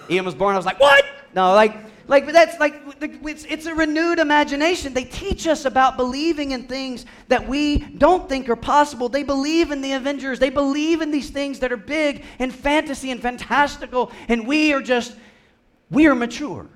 Ian 0.09 0.25
was 0.25 0.35
born. 0.35 0.53
I 0.53 0.57
was 0.57 0.65
like, 0.65 0.79
what? 0.79 1.03
No, 1.33 1.53
like, 1.53 1.75
like 2.07 2.25
but 2.25 2.33
that's 2.33 2.59
like 2.59 2.75
it's, 3.01 3.45
it's 3.45 3.65
a 3.65 3.73
renewed 3.73 4.19
imagination. 4.19 4.93
They 4.93 5.05
teach 5.05 5.47
us 5.47 5.65
about 5.65 5.97
believing 5.97 6.51
in 6.51 6.67
things 6.67 7.07
that 7.27 7.47
we 7.47 7.79
don't 7.79 8.29
think 8.29 8.47
are 8.47 8.55
possible. 8.55 9.09
They 9.09 9.23
believe 9.23 9.71
in 9.71 9.81
the 9.81 9.93
Avengers. 9.93 10.37
They 10.37 10.51
believe 10.51 11.01
in 11.01 11.09
these 11.09 11.31
things 11.31 11.59
that 11.59 11.71
are 11.71 11.77
big 11.77 12.23
and 12.37 12.53
fantasy 12.53 13.09
and 13.09 13.19
fantastical, 13.19 14.11
and 14.27 14.45
we 14.45 14.71
are 14.71 14.81
just 14.81 15.15
we 15.89 16.05
are 16.05 16.15
mature. 16.15 16.67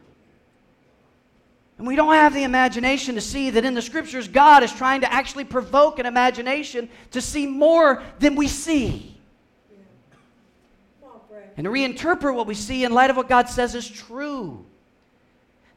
And 1.79 1.87
we 1.87 1.95
don't 1.95 2.13
have 2.13 2.33
the 2.33 2.43
imagination 2.43 3.15
to 3.15 3.21
see 3.21 3.51
that 3.51 3.63
in 3.63 3.73
the 3.73 3.81
scriptures, 3.81 4.27
God 4.27 4.63
is 4.63 4.73
trying 4.73 4.99
to 4.99 5.11
actually 5.11 5.45
provoke 5.45 5.97
an 5.97 6.05
imagination 6.05 6.89
to 7.11 7.21
see 7.21 7.47
more 7.47 8.03
than 8.19 8.35
we 8.35 8.49
see. 8.49 9.17
And 11.55 11.63
to 11.63 11.71
reinterpret 11.71 12.35
what 12.35 12.47
we 12.47 12.53
see 12.53 12.83
in 12.83 12.93
light 12.93 13.09
of 13.09 13.15
what 13.15 13.29
God 13.29 13.47
says 13.47 13.75
is 13.75 13.89
true. 13.89 14.65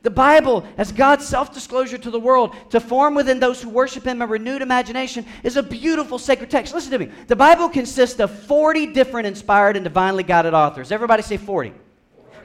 The 0.02 0.10
Bible, 0.10 0.66
as 0.76 0.90
God's 0.90 1.24
self 1.24 1.54
disclosure 1.54 1.98
to 1.98 2.10
the 2.10 2.18
world, 2.18 2.56
to 2.70 2.80
form 2.80 3.14
within 3.14 3.38
those 3.38 3.62
who 3.62 3.68
worship 3.68 4.04
Him 4.04 4.22
a 4.22 4.26
renewed 4.26 4.60
imagination, 4.60 5.24
is 5.44 5.56
a 5.56 5.62
beautiful 5.62 6.18
sacred 6.18 6.50
text. 6.50 6.74
Listen 6.74 6.90
to 6.90 6.98
me. 6.98 7.12
The 7.28 7.36
Bible 7.36 7.68
consists 7.68 8.18
of 8.18 8.36
40 8.46 8.86
different 8.86 9.28
inspired 9.28 9.76
and 9.76 9.84
divinely 9.84 10.24
guided 10.24 10.52
authors. 10.52 10.90
Everybody 10.90 11.22
say 11.22 11.36
40. 11.36 11.72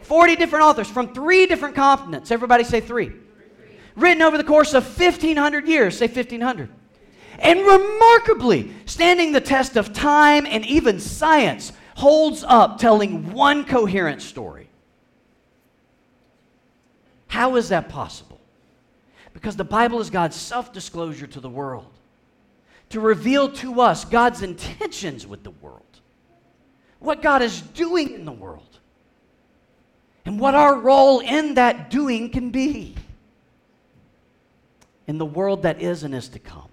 40 0.03 0.35
different 0.35 0.63
authors 0.63 0.87
from 0.87 1.11
three 1.11 1.47
different 1.47 1.73
continents. 1.73 2.29
Everybody 2.29 2.63
say 2.63 2.81
three 2.81 3.13
written 3.97 4.21
over 4.21 4.37
the 4.37 4.43
course 4.43 4.73
of 4.73 4.85
1,500 4.85 5.67
years. 5.67 5.97
Say 5.97 6.07
1,500. 6.07 6.69
And 7.39 7.59
remarkably, 7.59 8.73
standing 8.85 9.31
the 9.31 9.41
test 9.41 9.75
of 9.75 9.91
time 9.91 10.45
and 10.45 10.65
even 10.65 10.99
science, 10.99 11.73
holds 11.95 12.43
up 12.47 12.77
telling 12.77 13.33
one 13.33 13.65
coherent 13.65 14.21
story. 14.21 14.69
How 17.27 17.55
is 17.55 17.69
that 17.69 17.89
possible? 17.89 18.39
Because 19.33 19.55
the 19.55 19.63
Bible 19.63 19.99
is 19.99 20.09
God's 20.09 20.35
self 20.35 20.71
disclosure 20.71 21.27
to 21.27 21.39
the 21.39 21.49
world, 21.49 21.91
to 22.89 22.99
reveal 22.99 23.51
to 23.53 23.81
us 23.81 24.05
God's 24.05 24.41
intentions 24.41 25.27
with 25.27 25.43
the 25.43 25.51
world, 25.51 25.83
what 26.99 27.21
God 27.21 27.41
is 27.41 27.61
doing 27.61 28.11
in 28.11 28.25
the 28.25 28.31
world, 28.31 28.79
and 30.25 30.39
what 30.39 30.55
our 30.55 30.79
role 30.79 31.19
in 31.19 31.55
that 31.55 31.89
doing 31.89 32.29
can 32.29 32.49
be 32.49 32.95
in 35.07 35.17
the 35.17 35.25
world 35.25 35.63
that 35.63 35.81
is 35.81 36.03
and 36.03 36.13
is 36.13 36.29
to 36.29 36.39
come. 36.39 36.69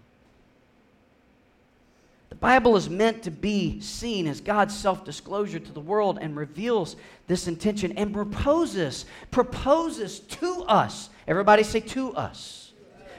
The 2.28 2.34
Bible 2.34 2.76
is 2.76 2.90
meant 2.90 3.22
to 3.22 3.30
be 3.30 3.80
seen 3.80 4.26
as 4.26 4.40
God's 4.40 4.76
self 4.76 5.04
disclosure 5.04 5.60
to 5.60 5.72
the 5.72 5.80
world 5.80 6.18
and 6.20 6.36
reveals 6.36 6.96
this 7.28 7.46
intention 7.46 7.92
and 7.92 8.12
proposes, 8.12 9.06
proposes 9.30 10.18
to 10.18 10.64
us. 10.64 11.10
Everybody 11.28 11.62
say 11.62 11.80
to 11.80 12.12
us. 12.14 12.72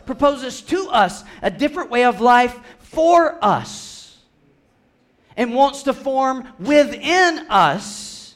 Proposes 0.05 0.61
to 0.63 0.89
us 0.89 1.23
a 1.41 1.49
different 1.49 1.89
way 1.89 2.03
of 2.03 2.21
life 2.21 2.59
for 2.79 3.43
us 3.43 4.17
and 5.37 5.53
wants 5.55 5.83
to 5.83 5.93
form 5.93 6.47
within 6.59 7.47
us, 7.49 8.35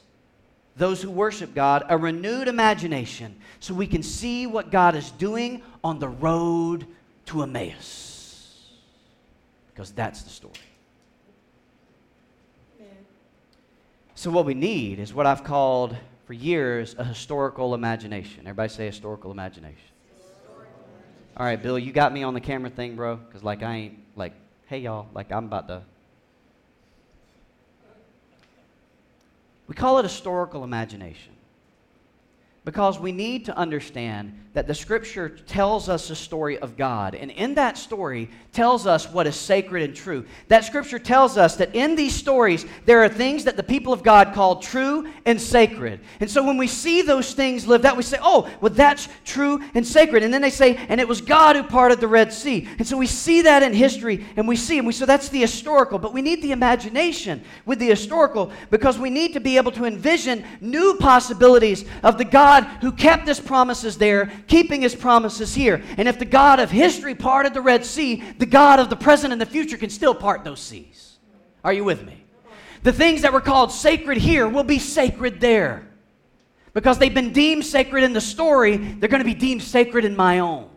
those 0.75 1.01
who 1.01 1.11
worship 1.11 1.53
God, 1.53 1.83
a 1.89 1.97
renewed 1.97 2.47
imagination 2.47 3.35
so 3.59 3.73
we 3.73 3.87
can 3.87 4.03
see 4.03 4.47
what 4.47 4.71
God 4.71 4.95
is 4.95 5.11
doing 5.11 5.61
on 5.83 5.99
the 5.99 6.07
road 6.07 6.87
to 7.27 7.43
Emmaus. 7.43 8.69
Because 9.73 9.91
that's 9.91 10.23
the 10.23 10.29
story. 10.29 10.53
So, 14.15 14.29
what 14.29 14.45
we 14.45 14.53
need 14.53 14.99
is 14.99 15.13
what 15.13 15.25
I've 15.25 15.45
called 15.45 15.95
for 16.25 16.33
years 16.33 16.93
a 16.97 17.05
historical 17.05 17.73
imagination. 17.73 18.41
Everybody 18.41 18.67
say 18.69 18.85
historical 18.85 19.31
imagination. 19.31 19.77
All 21.37 21.45
right, 21.45 21.61
Bill, 21.61 21.79
you 21.79 21.93
got 21.93 22.11
me 22.11 22.23
on 22.23 22.33
the 22.33 22.41
camera 22.41 22.69
thing, 22.69 22.97
bro? 22.97 23.15
Because, 23.15 23.45
like, 23.45 23.63
I 23.63 23.75
ain't, 23.75 23.99
like, 24.17 24.33
hey, 24.65 24.79
y'all, 24.79 25.07
like, 25.13 25.31
I'm 25.31 25.45
about 25.45 25.69
to. 25.69 25.83
We 29.67 29.75
call 29.75 29.99
it 29.99 30.03
historical 30.03 30.65
imagination 30.65 31.31
Because 32.69 32.99
we 32.99 33.11
need 33.11 33.45
to 33.45 33.57
understand 33.57 34.31
that 34.53 34.67
the 34.67 34.75
scripture 34.75 35.29
tells 35.29 35.89
us 35.89 36.09
a 36.09 36.15
story 36.15 36.57
of 36.59 36.75
God. 36.75 37.15
And 37.15 37.29
in 37.31 37.53
that 37.55 37.77
story 37.77 38.29
tells 38.51 38.87
us 38.87 39.09
what 39.11 39.27
is 39.27 39.35
sacred 39.35 39.83
and 39.83 39.95
true. 39.95 40.25
That 40.47 40.65
scripture 40.65 40.97
tells 40.97 41.37
us 41.37 41.55
that 41.57 41.75
in 41.75 41.95
these 41.95 42.15
stories 42.15 42.65
there 42.85 43.03
are 43.03 43.09
things 43.09 43.43
that 43.43 43.57
the 43.57 43.63
people 43.63 43.93
of 43.93 44.01
God 44.01 44.33
call 44.33 44.57
true 44.57 45.07
and 45.25 45.39
sacred. 45.39 45.99
And 46.19 46.29
so 46.29 46.43
when 46.43 46.57
we 46.57 46.67
see 46.67 47.03
those 47.03 47.33
things 47.33 47.67
lived 47.67 47.85
out, 47.85 47.95
we 47.95 48.03
say, 48.03 48.17
oh, 48.21 48.49
well, 48.59 48.73
that's 48.73 49.07
true 49.23 49.63
and 49.75 49.85
sacred. 49.85 50.23
And 50.23 50.33
then 50.33 50.41
they 50.41 50.49
say, 50.49 50.75
and 50.89 50.99
it 50.99 51.07
was 51.07 51.21
God 51.21 51.55
who 51.55 51.63
parted 51.63 51.99
the 51.99 52.07
Red 52.07 52.33
Sea. 52.33 52.67
And 52.79 52.87
so 52.87 52.97
we 52.97 53.07
see 53.07 53.43
that 53.43 53.61
in 53.61 53.71
history 53.71 54.25
and 54.35 54.47
we 54.47 54.55
see, 54.55 54.77
and 54.77 54.85
we 54.85 54.93
so 54.93 55.05
that's 55.05 55.29
the 55.29 55.41
historical, 55.41 55.99
but 55.99 56.13
we 56.13 56.21
need 56.21 56.41
the 56.41 56.51
imagination 56.51 57.43
with 57.65 57.79
the 57.79 57.89
historical 57.89 58.51
because 58.71 58.97
we 58.97 59.11
need 59.11 59.33
to 59.33 59.39
be 59.39 59.57
able 59.57 59.71
to 59.73 59.85
envision 59.85 60.43
new 60.59 60.95
possibilities 60.99 61.85
of 62.03 62.17
the 62.17 62.25
God 62.61 62.81
who 62.81 62.91
kept 62.91 63.27
his 63.27 63.39
promises 63.39 63.97
there 63.97 64.31
keeping 64.47 64.81
his 64.81 64.95
promises 64.95 65.55
here. 65.55 65.83
And 65.97 66.07
if 66.07 66.19
the 66.19 66.25
God 66.25 66.59
of 66.59 66.69
history 66.69 67.15
parted 67.15 67.53
the 67.53 67.61
Red 67.61 67.85
Sea, 67.85 68.23
the 68.37 68.45
God 68.45 68.79
of 68.79 68.89
the 68.89 68.95
present 68.95 69.33
and 69.33 69.41
the 69.41 69.45
future 69.45 69.77
can 69.77 69.89
still 69.89 70.15
part 70.15 70.43
those 70.43 70.59
seas. 70.59 71.17
Are 71.63 71.73
you 71.73 71.83
with 71.83 72.05
me? 72.05 72.23
The 72.83 72.93
things 72.93 73.23
that 73.23 73.33
were 73.33 73.41
called 73.41 73.71
sacred 73.71 74.17
here 74.17 74.47
will 74.47 74.63
be 74.63 74.79
sacred 74.79 75.41
there. 75.41 75.87
Because 76.73 76.97
they've 76.97 77.13
been 77.13 77.33
deemed 77.33 77.65
sacred 77.65 78.03
in 78.03 78.13
the 78.13 78.21
story, 78.21 78.77
they're 78.77 79.09
going 79.09 79.23
to 79.23 79.25
be 79.25 79.33
deemed 79.33 79.63
sacred 79.63 80.05
in 80.05 80.15
my 80.15 80.39
own. 80.39 80.69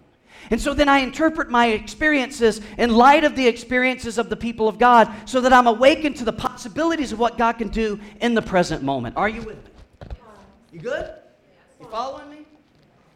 And 0.51 0.61
so 0.61 0.75
then 0.75 0.89
I 0.89 0.99
interpret 0.99 1.49
my 1.49 1.69
experiences 1.69 2.61
in 2.77 2.95
light 2.95 3.25
of 3.25 3.37
the 3.37 3.47
experiences 3.47 4.19
of 4.19 4.29
the 4.29 4.37
people 4.37 4.69
of 4.69 4.79
God 4.79 5.11
so 5.27 5.41
that 5.41 5.53
I'm 5.53 5.67
awakened 5.67 6.17
to 6.17 6.25
the 6.25 6.33
possibilities 6.33 7.13
of 7.13 7.19
what 7.19 7.39
God 7.39 7.53
can 7.53 7.69
do 7.69 8.01
in 8.21 8.35
the 8.35 8.43
present 8.43 8.83
moment. 8.83 9.17
Are 9.17 9.29
you 9.29 9.43
with 9.43 9.65
me? 9.65 9.71
You 10.73 10.81
good? 10.81 11.11
You 11.83 11.89
following 11.89 12.31
me? 12.31 12.47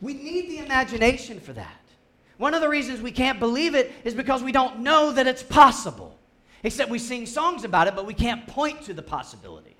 We 0.00 0.14
need 0.14 0.50
the 0.50 0.58
imagination 0.58 1.38
for 1.38 1.52
that. 1.52 1.80
One 2.36 2.52
of 2.52 2.60
the 2.60 2.68
reasons 2.68 3.00
we 3.00 3.12
can't 3.12 3.38
believe 3.38 3.76
it 3.76 3.92
is 4.04 4.12
because 4.12 4.42
we 4.42 4.50
don't 4.50 4.80
know 4.80 5.12
that 5.12 5.26
it's 5.28 5.42
possible. 5.42 6.18
Except 6.64 6.90
we 6.90 6.98
sing 6.98 7.26
songs 7.26 7.62
about 7.62 7.86
it, 7.86 7.94
but 7.94 8.06
we 8.06 8.12
can't 8.12 8.44
point 8.48 8.82
to 8.82 8.92
the 8.92 9.02
possibilities. 9.02 9.72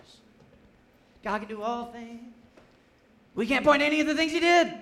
God 1.24 1.40
can 1.40 1.48
do 1.48 1.62
all 1.62 1.86
things. 1.86 2.32
We 3.34 3.46
can't 3.46 3.64
point 3.64 3.80
to 3.80 3.86
any 3.86 4.00
of 4.00 4.06
the 4.06 4.14
things 4.14 4.30
He 4.30 4.38
did. 4.38 4.72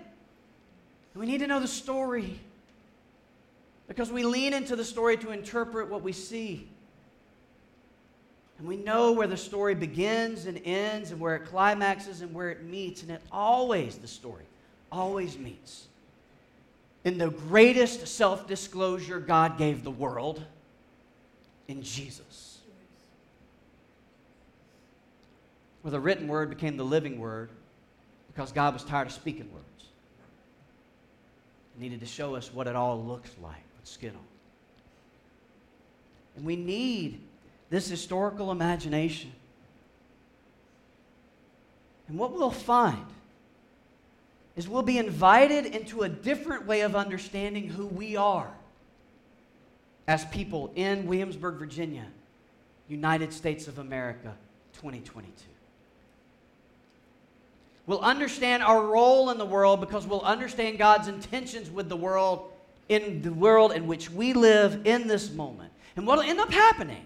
we 1.15 1.25
need 1.25 1.39
to 1.39 1.47
know 1.47 1.61
the 1.61 1.67
story. 1.67 2.39
Because 3.89 4.13
we 4.13 4.23
lean 4.23 4.53
into 4.53 4.77
the 4.77 4.85
story 4.85 5.17
to 5.17 5.31
interpret 5.31 5.89
what 5.89 6.03
we 6.03 6.13
see. 6.13 6.69
And 8.65 8.69
we 8.71 8.77
know 8.79 9.13
where 9.13 9.27
the 9.27 9.37
story 9.37 9.75
begins 9.75 10.47
and 10.47 10.59
ends, 10.65 11.11
and 11.11 11.21
where 11.21 11.37
it 11.37 11.45
climaxes 11.45 12.23
and 12.23 12.33
where 12.33 12.49
it 12.49 12.65
meets. 12.65 13.03
And 13.03 13.11
it 13.11 13.21
always, 13.31 13.99
the 13.99 14.09
story, 14.09 14.45
always 14.91 15.37
meets 15.37 15.85
in 17.05 17.19
the 17.19 17.29
greatest 17.29 18.09
self 18.09 18.47
disclosure 18.47 19.21
God 19.21 19.59
gave 19.59 19.85
the 19.85 19.91
world 19.91 20.43
in 21.69 21.83
Jesus. 21.83 22.61
Where 25.83 25.93
the 25.93 26.01
written 26.01 26.27
word 26.27 26.49
became 26.49 26.79
the 26.79 26.87
living 26.87 27.19
word 27.19 27.51
because 28.29 28.51
God 28.51 28.73
was 28.73 28.83
tired 28.83 29.09
of 29.09 29.13
speaking 29.13 29.53
words. 29.53 29.89
He 31.77 31.83
needed 31.83 32.01
to 32.01 32.07
show 32.07 32.35
us 32.35 32.51
what 32.51 32.67
it 32.67 32.77
all 32.77 33.05
looks 33.05 33.31
like 33.43 33.63
with 33.79 33.87
skin 33.87 34.15
on. 34.15 34.25
And 36.37 36.47
we 36.47 36.57
need 36.57 37.21
this 37.71 37.89
historical 37.89 38.51
imagination. 38.51 39.33
And 42.09 42.19
what 42.19 42.33
we'll 42.33 42.51
find 42.51 43.07
is 44.57 44.69
we'll 44.69 44.83
be 44.83 44.99
invited 44.99 45.67
into 45.67 46.03
a 46.03 46.09
different 46.09 46.67
way 46.67 46.83
of 46.83 46.95
understanding 46.95 47.69
who 47.69 47.87
we 47.87 48.17
are 48.17 48.53
as 50.07 50.25
people 50.27 50.71
in 50.75 51.07
Williamsburg, 51.07 51.57
Virginia, 51.57 52.07
United 52.89 53.33
States 53.33 53.67
of 53.67 53.79
America, 53.79 54.35
2022. 54.75 55.33
We'll 57.87 58.01
understand 58.01 58.63
our 58.63 58.87
role 58.87 59.31
in 59.31 59.39
the 59.39 59.45
world 59.45 59.81
because 59.81 60.07
we'll 60.07 60.23
understand 60.23 60.79
God's 60.79 61.09
intentions 61.09 61.71
with 61.71 61.89
the 61.89 61.97
world 61.97 62.51
in 62.89 63.23
the 63.23 63.33
world 63.33 63.73
in 63.73 63.87
which 63.87 64.11
we 64.11 64.35
live 64.35 64.87
in 64.87 65.09
this 65.09 65.33
moment. 65.33 65.73
And 65.97 66.07
what 66.07 66.19
will 66.19 66.25
end 66.25 66.41
up 66.41 66.53
happening 66.53 67.05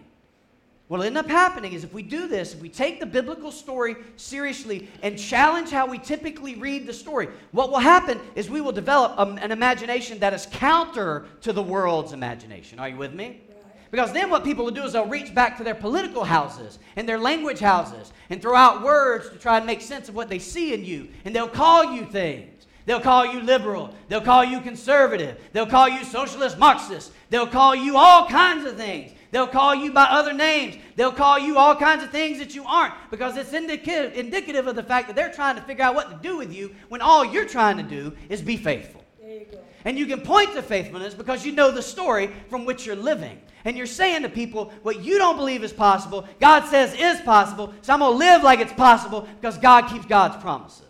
What'll 0.89 1.05
end 1.05 1.19
up 1.19 1.29
happening 1.29 1.75
is 1.75 1.85
if 1.85 1.93
we 1.93 2.03
do 2.03 2.29
this, 2.29 2.55
if 2.55 2.61
we 2.61 2.71
take 2.71 2.99
the 2.99 3.07
biblical 3.07 3.53
story 3.53 3.97
seriously 4.17 4.89
and 5.03 5.19
challenge 5.19 5.71
how 5.71 5.87
we 5.87 5.99
typically 5.99 6.55
read 6.55 6.87
the 6.87 6.95
story, 6.95 7.29
what 7.53 7.71
will 7.71 7.79
happen 7.79 8.19
is 8.35 8.49
we 8.49 8.63
will 8.63 8.73
develop 8.73 9.13
a, 9.19 9.23
an 9.43 9.53
imagination 9.53 10.19
that 10.21 10.33
is 10.33 10.47
counter 10.51 11.27
to 11.43 11.53
the 11.53 11.63
world's 11.63 12.15
imagination. 12.15 12.79
Are 12.79 12.89
you 12.89 12.97
with 12.97 13.13
me? 13.13 13.43
Because 13.91 14.13
then 14.13 14.31
what 14.31 14.45
people 14.45 14.65
will 14.65 14.73
do 14.73 14.85
is 14.85 14.95
they'll 14.95 15.07
reach 15.07 15.35
back 15.35 15.59
to 15.59 15.65
their 15.65 15.75
political 15.75 16.25
houses 16.25 16.79
and 16.97 17.07
their 17.09 17.19
language 17.19 17.59
houses 17.59 18.13
and 18.31 18.41
throw 18.41 18.55
out 18.55 18.83
words 18.83 19.29
to 19.31 19.37
try 19.37 19.59
and 19.59 19.67
make 19.67 19.81
sense 19.81 20.09
of 20.09 20.15
what 20.15 20.29
they 20.29 20.39
see 20.39 20.75
in 20.75 20.85
you. 20.85 21.09
And 21.25 21.35
they'll 21.35 21.49
call 21.49 21.93
you 21.93 22.05
things. 22.07 22.67
They'll 22.85 23.01
call 23.01 23.27
you 23.27 23.41
liberal. 23.41 23.95
They'll 24.09 24.23
call 24.23 24.45
you 24.45 24.61
conservative. 24.61 25.39
They'll 25.53 25.67
call 25.67 25.89
you 25.89 26.05
socialist 26.05 26.59
Marxist. 26.59 27.13
They'll 27.29 27.47
call 27.47 27.75
you 27.75 27.97
all 27.99 28.27
kinds 28.27 28.65
of 28.67 28.77
things. 28.77 29.13
They'll 29.31 29.47
call 29.47 29.75
you 29.75 29.93
by 29.93 30.05
other 30.05 30.33
names. 30.33 30.77
They'll 30.97 31.13
call 31.13 31.39
you 31.39 31.59
all 31.59 31.77
kinds 31.77 32.03
of 32.03 32.11
things 32.11 32.39
that 32.39 32.55
you 32.55 32.65
aren't 32.65 32.95
because 33.11 33.37
it's 33.37 33.53
indicative, 33.53 34.17
indicative 34.17 34.67
of 34.67 34.77
the 34.77 34.83
fact 34.83 35.07
that 35.09 35.17
they're 35.17 35.33
trying 35.33 35.57
to 35.57 35.63
figure 35.63 35.85
out 35.85 35.95
what 35.95 36.11
to 36.11 36.29
do 36.29 36.37
with 36.37 36.53
you 36.53 36.75
when 36.89 37.01
all 37.03 37.25
you're 37.25 37.47
trying 37.47 37.77
to 37.77 37.83
do 37.83 38.17
is 38.29 38.41
be 38.41 38.57
faithful. 38.57 39.05
You 39.23 39.47
and 39.85 39.99
you 39.99 40.07
can 40.07 40.21
point 40.21 40.55
to 40.55 40.63
faithfulness 40.63 41.15
because 41.15 41.45
you 41.45 41.53
know 41.53 41.71
the 41.71 41.83
story 41.83 42.31
from 42.49 42.65
which 42.65 42.87
you're 42.87 42.97
living. 42.97 43.41
And 43.65 43.77
you're 43.77 43.87
saying 43.87 44.23
to 44.23 44.29
people 44.29 44.73
what 44.83 45.03
you 45.03 45.19
don't 45.19 45.37
believe 45.37 45.63
is 45.63 45.73
possible, 45.73 46.27
God 46.41 46.65
says 46.67 46.95
is 46.99 47.21
possible, 47.21 47.75
so 47.83 47.93
I'm 47.93 48.01
going 48.01 48.13
to 48.13 48.19
live 48.19 48.43
like 48.43 48.61
it's 48.61 48.73
possible 48.73 49.29
because 49.41 49.59
God 49.59 49.89
keeps 49.89 50.07
God's 50.07 50.37
promises 50.43 50.88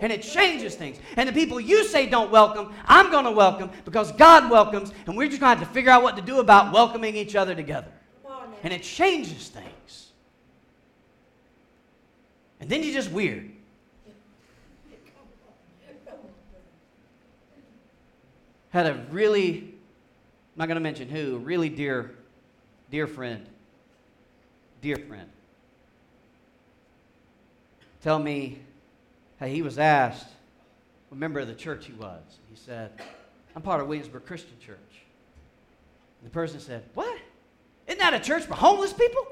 and 0.00 0.12
it 0.12 0.22
changes 0.22 0.74
things. 0.74 0.98
And 1.16 1.28
the 1.28 1.32
people 1.32 1.60
you 1.60 1.84
say 1.84 2.06
don't 2.06 2.30
welcome, 2.30 2.72
I'm 2.86 3.10
going 3.10 3.24
to 3.24 3.30
welcome 3.30 3.70
because 3.84 4.12
God 4.12 4.50
welcomes, 4.50 4.92
and 5.06 5.16
we're 5.16 5.28
just 5.28 5.40
going 5.40 5.54
to 5.54 5.58
have 5.58 5.68
to 5.68 5.74
figure 5.74 5.90
out 5.90 6.02
what 6.02 6.16
to 6.16 6.22
do 6.22 6.40
about 6.40 6.72
welcoming 6.72 7.16
each 7.16 7.36
other 7.36 7.54
together. 7.54 7.88
And 8.62 8.72
it 8.72 8.82
changes 8.82 9.48
things. 9.48 10.08
And 12.60 12.70
then 12.70 12.82
you're 12.82 12.94
just 12.94 13.10
weird. 13.10 13.50
Had 18.70 18.86
a 18.86 18.94
really, 19.10 19.58
I'm 19.58 20.56
not 20.56 20.66
going 20.66 20.76
to 20.76 20.80
mention 20.80 21.08
who, 21.08 21.36
a 21.36 21.38
really 21.38 21.68
dear, 21.68 22.14
dear 22.90 23.06
friend, 23.06 23.46
dear 24.82 24.96
friend, 24.96 25.28
tell 28.02 28.18
me 28.18 28.58
he 29.48 29.62
was 29.62 29.78
asked 29.78 30.26
what 31.08 31.18
member 31.18 31.40
of 31.40 31.48
the 31.48 31.54
church 31.54 31.86
he 31.86 31.92
was. 31.92 32.22
He 32.50 32.56
said, 32.56 32.92
I'm 33.54 33.62
part 33.62 33.80
of 33.80 33.88
Williamsburg 33.88 34.26
Christian 34.26 34.58
Church. 34.60 34.78
And 36.20 36.30
the 36.30 36.34
person 36.34 36.60
said, 36.60 36.84
What? 36.94 37.18
Isn't 37.86 37.98
that 37.98 38.14
a 38.14 38.20
church 38.20 38.44
for 38.44 38.54
homeless 38.54 38.92
people? 38.92 39.26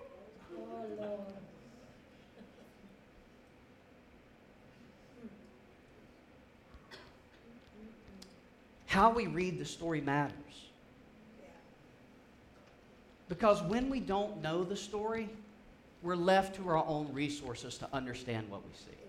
How 8.87 9.11
we 9.11 9.27
read 9.27 9.59
the 9.59 9.64
story 9.64 10.03
matters. 10.03 10.37
Because 13.31 13.62
when 13.62 13.88
we 13.88 14.01
don't 14.01 14.42
know 14.42 14.62
the 14.62 14.77
story, 14.77 15.31
we're 16.03 16.14
left 16.14 16.57
to 16.57 16.68
our 16.68 16.85
own 16.87 17.11
resources 17.14 17.79
to 17.79 17.88
understand 17.94 18.51
what 18.51 18.62
we 18.62 18.75
see. 18.75 19.02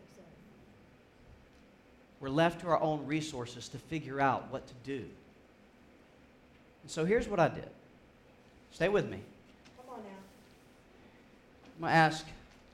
We're 2.23 2.29
left 2.29 2.61
to 2.61 2.67
our 2.67 2.81
own 2.81 3.05
resources 3.05 3.67
to 3.67 3.77
figure 3.77 4.21
out 4.21 4.49
what 4.49 4.65
to 4.65 4.73
do. 4.85 5.03
And 6.81 6.89
so 6.89 7.03
here's 7.03 7.27
what 7.27 7.37
I 7.37 7.49
did. 7.49 7.67
Stay 8.71 8.87
with 8.87 9.09
me. 9.09 9.19
Come 9.75 9.95
on 9.95 9.99
now. 10.03 10.09
I'm 11.75 11.81
going 11.81 11.91
to 11.91 11.97
ask, 11.97 12.25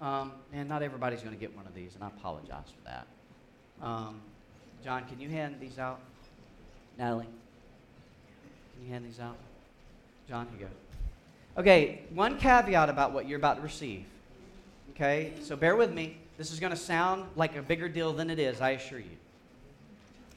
um, 0.01 0.33
and 0.53 0.69
not 0.69 0.83
everybody's 0.83 1.21
going 1.21 1.33
to 1.33 1.39
get 1.39 1.57
one 1.57 1.65
of 1.65 1.73
these, 1.73 1.95
and 1.95 2.03
I 2.03 2.09
apologize 2.09 2.67
for 2.67 2.89
that. 2.89 3.07
Um, 3.81 4.21
John, 4.83 5.05
can 5.05 5.19
you 5.19 5.29
hand 5.29 5.55
these 5.59 5.79
out? 5.79 5.99
Natalie, 6.99 7.25
can 7.25 8.85
you 8.85 8.93
hand 8.93 9.03
these 9.03 9.19
out? 9.19 9.37
John, 10.27 10.45
here 10.51 10.59
you 10.59 10.65
go. 11.55 11.61
Okay, 11.61 12.03
one 12.13 12.37
caveat 12.37 12.87
about 12.87 13.13
what 13.13 13.27
you're 13.27 13.39
about 13.39 13.55
to 13.55 13.63
receive. 13.63 14.05
Okay, 14.91 15.33
so 15.41 15.55
bear 15.55 15.75
with 15.75 15.91
me. 15.91 16.17
This 16.37 16.51
is 16.51 16.59
going 16.59 16.71
to 16.71 16.77
sound 16.77 17.25
like 17.35 17.55
a 17.55 17.63
bigger 17.63 17.89
deal 17.89 18.13
than 18.13 18.29
it 18.29 18.37
is, 18.37 18.61
I 18.61 18.71
assure 18.71 18.99
you. 18.99 19.17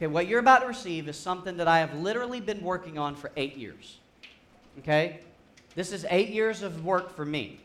Okay, 0.02 0.08
what 0.08 0.26
you're 0.26 0.40
about 0.40 0.62
to 0.62 0.66
receive 0.66 1.08
is 1.08 1.16
something 1.16 1.58
that 1.58 1.68
I 1.68 1.78
have 1.78 1.94
literally 1.94 2.40
been 2.40 2.60
working 2.60 2.98
on 2.98 3.14
for 3.14 3.30
eight 3.36 3.56
years. 3.56 3.98
Okay? 4.80 5.20
This 5.76 5.92
is 5.92 6.04
eight 6.10 6.30
years 6.30 6.62
of 6.62 6.84
work 6.84 7.14
for 7.14 7.24
me. 7.24 7.60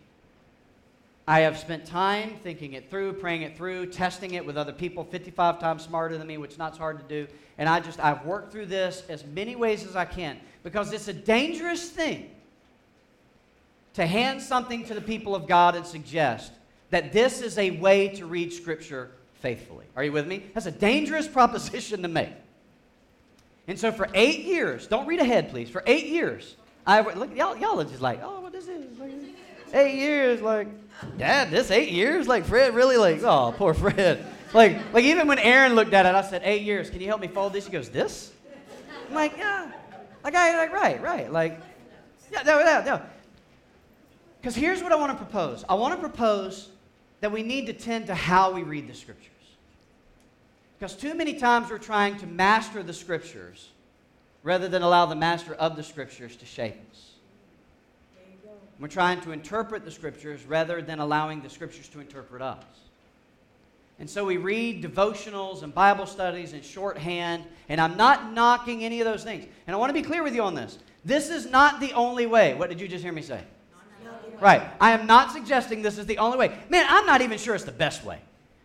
I 1.28 1.40
have 1.40 1.58
spent 1.58 1.88
time 1.88 2.36
thinking 2.44 2.74
it 2.74 2.92
through, 2.92 3.14
praying 3.14 3.42
it 3.42 3.58
through, 3.58 3.88
testing 3.88 4.36
it 4.36 4.46
with 4.46 4.56
other 4.56 4.72
people 4.72 5.04
55 5.04 5.60
times 5.60 5.82
smarter 5.82 6.16
than 6.16 6.28
me, 6.28 6.38
which 6.38 6.60
not 6.60 6.78
hard 6.78 7.00
to 7.00 7.06
do. 7.06 7.28
And 7.58 7.68
I 7.68 7.80
just, 7.80 8.00
I've 8.00 8.24
worked 8.24 8.52
through 8.52 8.68
this 8.68 9.02
as 9.10 9.26
many 9.26 9.56
ways 9.56 9.84
as 9.84 9.96
I 9.96 10.06
can 10.06 10.38
because 10.62 10.94
it's 10.94 11.08
a 11.08 11.14
dangerous 11.14 11.90
thing 11.90 12.30
to 13.96 14.06
hand 14.06 14.44
something 14.44 14.86
to 14.86 14.94
the 14.94 15.02
people 15.02 15.34
of 15.34 15.48
God 15.48 15.76
and 15.76 15.88
suggest 15.88 16.52
that 16.92 17.12
this 17.12 17.42
is 17.42 17.58
a 17.58 17.72
way 17.72 18.10
to 18.10 18.28
read 18.28 18.54
Scripture 18.54 19.10
faithfully. 19.40 19.86
Are 19.96 20.04
you 20.04 20.12
with 20.12 20.28
me? 20.28 20.44
That's 20.54 20.66
a 20.66 20.72
dangerous 20.72 21.28
proposition 21.28 22.02
to 22.02 22.08
make. 22.08 22.30
And 23.68 23.78
so 23.78 23.92
for 23.92 24.08
eight 24.14 24.46
years, 24.46 24.88
don't 24.88 25.08
read 25.08 25.20
ahead, 25.20 25.50
please. 25.50 25.70
For 25.70 25.84
eight 25.86 26.08
years, 26.08 26.56
I 26.86 27.02
look 27.02 27.36
y'all, 27.36 27.58
y'all 27.58 27.80
are 27.80 27.86
just 27.86 28.02
like, 28.02 28.22
oh, 28.24 28.40
what 28.42 28.54
this 28.54 28.68
is? 28.68 28.98
Like, 28.98 29.12
eight 29.74 29.96
years, 29.96 30.42
like, 30.42 30.68
Dad, 31.18 31.52
this 31.52 31.70
eight 31.70 31.92
years? 31.92 32.28
Like 32.28 32.46
Fred 32.46 32.74
really 32.74 32.98
like, 32.98 33.22
oh, 33.24 33.54
poor 33.58 33.74
Fred. 33.74 34.26
Like, 34.54 34.78
like 34.94 35.04
even 35.04 35.28
when 35.28 35.40
Aaron 35.40 35.76
looked 35.76 35.94
at 35.94 36.06
it, 36.06 36.16
I 36.16 36.22
said, 36.22 36.42
eight 36.46 36.62
years, 36.62 36.90
can 36.90 37.02
you 37.02 37.08
help 37.08 37.20
me 37.20 37.28
fold 37.28 37.54
this? 37.54 37.66
He 37.66 37.72
goes, 37.72 37.90
this? 37.90 38.32
I'm 39.10 39.14
like, 39.14 39.38
yeah. 39.38 39.72
Like 40.24 40.36
I 40.36 40.58
like, 40.58 40.74
right, 40.74 41.02
right. 41.02 41.32
Like, 41.32 41.60
yeah, 42.32 42.44
no, 42.44 42.60
no, 42.60 42.84
no. 42.84 43.02
Because 44.42 44.56
here's 44.56 44.82
what 44.82 44.92
I 44.92 44.96
want 44.96 45.12
to 45.12 45.18
propose. 45.18 45.66
I 45.68 45.74
want 45.74 45.94
to 45.96 46.00
propose 46.00 46.70
that 47.22 47.32
we 47.32 47.44
need 47.44 47.66
to 47.66 47.74
tend 47.74 48.08
to 48.08 48.16
how 48.16 48.52
we 48.52 48.64
read 48.64 48.88
the 48.88 48.94
scriptures. 48.94 49.32
Because 50.78 50.96
too 50.96 51.16
many 51.16 51.34
times 51.34 51.70
we're 51.70 51.80
trying 51.80 52.18
to 52.18 52.28
master 52.28 52.84
the 52.84 52.94
scriptures 52.94 53.70
rather 54.44 54.68
than 54.68 54.82
allow 54.84 55.06
the 55.06 55.16
master 55.16 55.54
of 55.56 55.76
the 55.76 55.84
scriptures 55.84 56.36
to 56.36 56.46
shape 56.46 56.76
us. 56.92 57.12
We're 58.80 58.88
trying 58.88 59.22
to 59.22 59.32
interpret 59.32 59.84
the 59.84 59.92
scriptures 59.92 60.46
rather 60.46 60.84
than 60.84 61.00
allowing 61.00 61.42
the 61.42 61.50
scriptures 61.50 61.88
to 61.90 62.00
interpret 62.00 62.44
us. 62.44 62.64
And 64.00 64.08
so 64.08 64.24
we 64.24 64.38
read 64.38 64.84
devotionals 64.84 65.64
and 65.64 65.74
Bible 65.74 66.06
studies 66.06 66.54
and 66.54 66.64
shorthand, 66.64 67.46
and 67.68 67.82
I'm 67.82 67.98
not 67.98 68.32
knocking 68.34 68.84
any 68.84 69.02
of 69.02 69.06
those 69.06 69.24
things. 69.24 69.48
And 69.66 69.76
I 69.76 69.80
want 69.80 69.90
to 69.90 69.94
be 70.00 70.04
clear 70.04 70.22
with 70.22 70.36
you 70.36 70.44
on 70.44 70.54
this. 70.54 70.78
This 71.04 71.32
is 71.32 71.50
not 71.50 71.80
the 71.80 71.94
only 71.94 72.28
way. 72.28 72.54
What 72.54 72.70
did 72.70 72.80
you 72.80 72.88
just 72.88 73.04
hear 73.04 73.14
me 73.14 73.24
say? 73.24 73.42
Right. 74.40 74.62
I 74.80 74.92
am 74.92 75.08
not 75.08 75.32
suggesting 75.32 75.82
this 75.82 75.98
is 75.98 76.06
the 76.06 76.18
only 76.18 76.38
way. 76.38 76.58
Man, 76.70 76.86
I'm 76.88 77.06
not 77.06 77.22
even 77.22 77.38
sure 77.38 77.56
it's 77.56 77.64
the 77.64 77.72
best 77.72 78.04
way. 78.04 78.20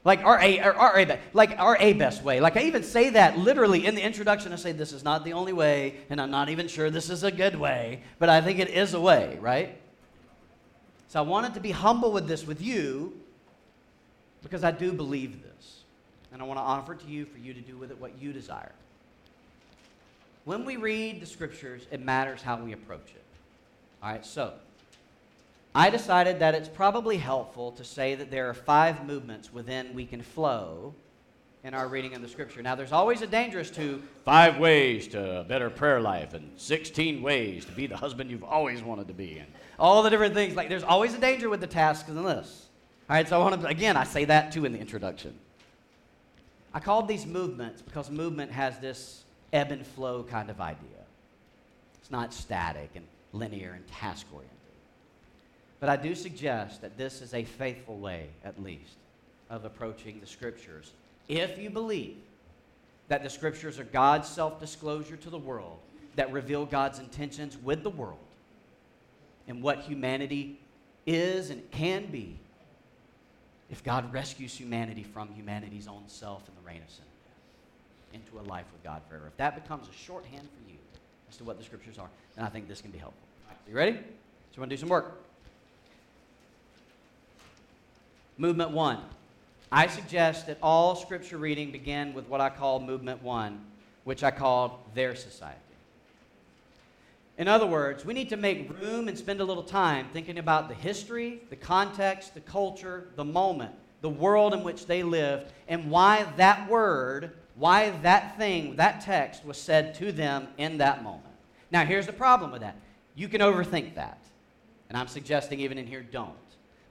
Like 0.05 0.25
our 0.25 0.41
A, 0.41 0.59
our, 0.61 0.75
our 0.75 0.99
A, 0.99 1.19
like 1.33 1.59
our 1.59 1.77
A 1.79 1.93
best 1.93 2.25
way. 2.25 2.41
Like 2.41 2.57
I 2.57 2.63
even 2.63 2.83
say 2.83 3.11
that 3.11 3.39
literally 3.39 3.87
in 3.87 3.95
the 3.95 4.03
introduction. 4.03 4.53
I 4.53 4.57
say 4.57 4.73
this 4.73 4.93
is 4.93 5.05
not 5.05 5.25
the 5.25 5.33
only 5.33 5.53
way, 5.53 5.97
and 6.11 6.21
I'm 6.21 6.31
not 6.31 6.49
even 6.49 6.67
sure 6.67 6.91
this 6.91 7.09
is 7.09 7.23
a 7.23 7.31
good 7.31 7.55
way, 7.55 8.03
but 8.19 8.29
I 8.29 8.41
think 8.41 8.59
it 8.59 8.71
is 8.71 8.95
a 8.95 9.01
way, 9.01 9.39
right? 9.41 9.79
So 11.09 11.21
I 11.21 11.23
wanted 11.23 11.55
to 11.55 11.61
be 11.61 11.71
humble 11.71 12.11
with 12.11 12.27
this 12.27 12.47
with 12.47 12.61
you 12.61 13.13
because 14.43 14.65
I 14.65 14.73
do 14.73 14.93
believe 14.93 15.43
this. 15.43 15.83
And 16.33 16.41
I 16.41 16.47
want 16.47 16.59
to 16.59 16.63
offer 16.63 16.95
it 16.95 17.01
to 17.01 17.07
you 17.07 17.27
for 17.27 17.39
you 17.39 17.55
to 17.55 17.61
do 17.61 17.77
with 17.77 17.91
it 17.91 18.01
what 18.01 18.19
you 18.19 18.33
desire. 18.33 18.73
When 20.45 20.65
we 20.65 20.77
read 20.77 21.21
the 21.21 21.27
scriptures, 21.27 21.87
it 21.93 22.01
matters 22.01 22.43
how 22.43 22.57
we 22.57 22.73
approach 22.73 23.11
it. 23.15 23.23
All 24.03 24.11
right, 24.11 24.27
so 24.27 24.55
I 25.75 25.89
decided 25.91 26.41
that 26.41 26.55
it's 26.55 26.69
probably 26.69 27.17
helpful 27.17 27.73
to 27.73 27.85
say 27.85 28.15
that 28.15 28.31
there 28.31 28.49
are 28.49 28.55
five 28.55 29.07
movements 29.07 29.53
within 29.53 29.95
we 29.95 30.05
can 30.05 30.23
flow 30.23 30.95
in 31.65 31.75
our 31.75 31.89
reading 31.89 32.15
of 32.15 32.21
the 32.21 32.29
scripture. 32.29 32.61
Now, 32.61 32.75
there's 32.75 32.93
always 32.93 33.23
a 33.23 33.27
dangerous 33.27 33.71
to 33.71 34.03
five 34.25 34.59
ways 34.59 35.09
to 35.09 35.41
a 35.41 35.45
better 35.45 35.71
prayer 35.71 36.01
life 36.01 36.35
and 36.35 36.51
16 36.57 37.23
ways 37.23 37.65
to 37.65 37.73
be 37.73 37.87
the 37.87 37.97
husband 37.97 38.31
you've 38.31 38.45
always 38.45 38.83
wanted 38.83 39.09
to 39.09 39.15
be. 39.15 39.39
And 39.39 39.49
all 39.79 40.03
the 40.03 40.11
different 40.11 40.35
things. 40.35 40.55
Like 40.55 40.69
there's 40.69 40.83
always 40.83 41.15
a 41.15 41.19
danger 41.19 41.49
with 41.49 41.61
the 41.61 41.67
tasks 41.67 42.09
and 42.09 42.17
the 42.17 42.23
lists. 42.23 42.69
All 43.09 43.17
right, 43.17 43.29
so 43.29 43.41
I 43.41 43.43
want 43.43 43.61
to, 43.61 43.67
again, 43.67 43.97
I 43.97 44.05
say 44.05 44.25
that 44.27 44.53
too 44.53 44.65
in 44.65 44.73
the 44.73 44.79
introduction. 44.79 45.39
I 46.75 46.81
called 46.81 47.09
these 47.09 47.27
movements 47.27 47.83
because 47.83 48.11
movement 48.11 48.51
has 48.53 48.79
this 48.79 49.25
ebb 49.53 49.73
and 49.73 49.87
flow 49.87 50.23
kind 50.23 50.51
of 50.51 50.61
idea. 50.61 50.89
It's 52.01 52.11
not 52.11 52.33
static 52.33 52.91
and 52.95 53.07
linear 53.33 53.73
and 53.73 53.87
task 53.89 54.27
oriented. 54.33 54.62
But 55.83 55.89
I 55.89 55.97
do 55.97 56.15
suggest 56.15 56.81
that 56.83 56.97
this 56.97 57.21
is 57.21 57.35
a 57.35 57.43
faithful 57.43 57.99
way, 57.99 58.29
at 58.45 58.63
least, 58.63 58.95
of 59.51 59.65
approaching 59.65 60.21
the 60.21 60.29
scriptures. 60.29 60.93
If 61.27 61.59
you 61.59 61.71
believe 61.71 62.19
that 63.09 63.25
the 63.25 63.29
scriptures 63.29 63.81
are 63.81 63.85
God's 63.85 64.29
self 64.29 64.61
disclosure 64.61 65.17
to 65.17 65.29
the 65.29 65.39
world, 65.39 65.81
that 66.15 66.31
reveal 66.31 66.67
God's 66.67 67.01
intentions 67.01 67.59
with 67.59 67.83
the 67.83 67.91
world, 67.91 68.21
and 69.49 69.61
what 69.61 69.81
humanity 69.81 70.61
is 71.05 71.51
and 71.51 71.69
can 71.73 72.07
be 72.07 72.39
if 73.69 73.83
God 73.83 74.13
rescues 74.13 74.55
humanity 74.55 75.03
from 75.03 75.35
humanity's 75.35 75.89
own 75.89 76.05
self 76.07 76.47
and 76.47 76.57
the 76.57 76.65
reign 76.65 76.83
of 76.87 76.95
sin 76.95 77.05
into 78.13 78.39
a 78.39 78.45
life 78.49 78.67
with 78.73 78.85
God 78.85 79.03
forever. 79.09 79.27
If 79.27 79.37
that 79.39 79.61
becomes 79.61 79.89
a 79.89 79.93
shorthand 79.93 80.47
for 80.57 80.71
you 80.71 80.79
as 81.29 81.39
to 81.39 81.45
what 81.45 81.59
the 81.59 81.65
scriptures 81.65 81.99
are, 81.99 82.09
then 82.37 82.45
I 82.45 82.51
think 82.51 82.69
this 82.69 82.81
can 82.81 82.93
be 82.93 82.99
helpful. 82.99 83.27
Right, 83.49 83.59
you 83.69 83.75
ready? 83.75 83.93
So 83.95 83.99
you 84.55 84.61
want 84.61 84.71
to 84.71 84.77
do 84.77 84.81
some 84.81 84.89
work? 84.89 85.19
Movement 88.43 88.73
one. 88.73 88.99
I 89.71 89.87
suggest 89.87 90.49
that 90.49 90.59
all 90.61 90.97
scripture 90.97 91.39
reading 91.39 91.71
begin 91.71 92.13
with 92.13 92.27
what 92.27 92.41
I 92.41 92.51
call 92.51 92.81
movement 92.81 93.23
one, 93.23 93.61
which 94.03 94.25
I 94.25 94.33
called 94.33 94.73
their 94.97 95.15
society. 95.15 95.61
In 97.39 97.47
other 97.47 97.67
words, 97.67 98.05
we 98.05 98.15
need 98.15 98.31
to 98.31 98.37
make 98.37 98.69
room 98.81 99.07
and 99.07 99.17
spend 99.17 99.41
a 99.41 99.45
little 99.45 99.63
time 99.63 100.09
thinking 100.13 100.39
about 100.39 100.69
the 100.69 100.75
history, 100.75 101.41
the 101.51 101.57
context, 101.57 102.35
the 102.35 102.41
culture, 102.41 103.07
the 103.15 103.25
moment, 103.25 103.77
the 104.01 104.09
world 104.09 104.55
in 104.55 104.65
which 104.65 104.87
they 104.87 105.05
lived, 105.05 105.53
and 105.69 105.89
why 105.89 106.27
that 106.37 106.69
word, 106.69 107.31
why 107.55 107.91
that 108.03 108.37
thing, 108.39 108.75
that 108.75 109.03
text 109.03 109.45
was 109.45 109.57
said 109.57 109.95
to 109.95 110.11
them 110.11 110.49
in 110.59 110.79
that 110.79 111.05
moment. 111.05 111.23
Now, 111.71 111.85
here's 111.85 112.07
the 112.07 112.13
problem 112.13 112.51
with 112.51 112.63
that 112.63 112.75
you 113.15 113.29
can 113.29 113.41
overthink 113.41 113.95
that. 113.95 114.19
And 114.89 114.99
I'm 114.99 115.07
suggesting 115.07 115.61
even 115.61 115.79
in 115.79 115.87
here, 115.87 116.03
don't. 116.03 116.35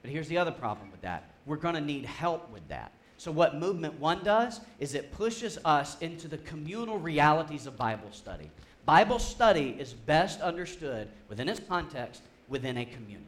But 0.00 0.10
here's 0.10 0.28
the 0.28 0.38
other 0.38 0.50
problem 0.50 0.90
with 0.90 1.02
that 1.02 1.28
we're 1.46 1.56
going 1.56 1.74
to 1.74 1.80
need 1.80 2.04
help 2.04 2.50
with 2.50 2.66
that. 2.68 2.92
So, 3.16 3.30
what 3.30 3.56
Movement 3.56 4.00
One 4.00 4.24
does 4.24 4.60
is 4.80 4.94
it 4.94 5.12
pushes 5.12 5.58
us 5.64 5.96
into 6.00 6.28
the 6.28 6.38
communal 6.38 6.98
realities 6.98 7.66
of 7.66 7.76
Bible 7.76 8.08
study. 8.10 8.50
Bible 8.84 9.18
study 9.18 9.76
is 9.78 9.92
best 9.92 10.40
understood 10.40 11.08
within 11.28 11.48
its 11.48 11.60
context 11.60 12.22
within 12.48 12.76
a 12.78 12.84
community. 12.84 13.26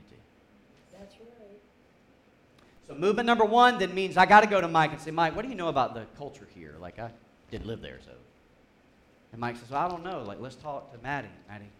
That's 0.92 1.14
right. 1.16 1.28
So 2.88 2.94
movement 2.94 3.26
number 3.26 3.44
one 3.44 3.78
then 3.78 3.94
means 3.94 4.16
I 4.16 4.26
got 4.26 4.40
to 4.40 4.48
go 4.48 4.60
to 4.60 4.68
Mike 4.68 4.92
and 4.92 5.00
say, 5.00 5.10
Mike, 5.10 5.36
what 5.36 5.42
do 5.42 5.48
you 5.48 5.54
know 5.54 5.68
about 5.68 5.94
the 5.94 6.06
culture 6.18 6.48
here? 6.54 6.74
Like 6.80 6.98
I 6.98 7.10
didn't 7.50 7.66
live 7.66 7.80
there, 7.80 7.98
so. 8.04 8.10
And 9.32 9.40
Mike 9.40 9.56
says, 9.56 9.70
well, 9.70 9.86
I 9.86 9.88
don't 9.88 10.04
know. 10.04 10.22
Like 10.22 10.40
let's 10.40 10.56
talk 10.56 10.92
to 10.92 10.98
Maddie. 11.02 11.28
Maddie, 11.48 11.70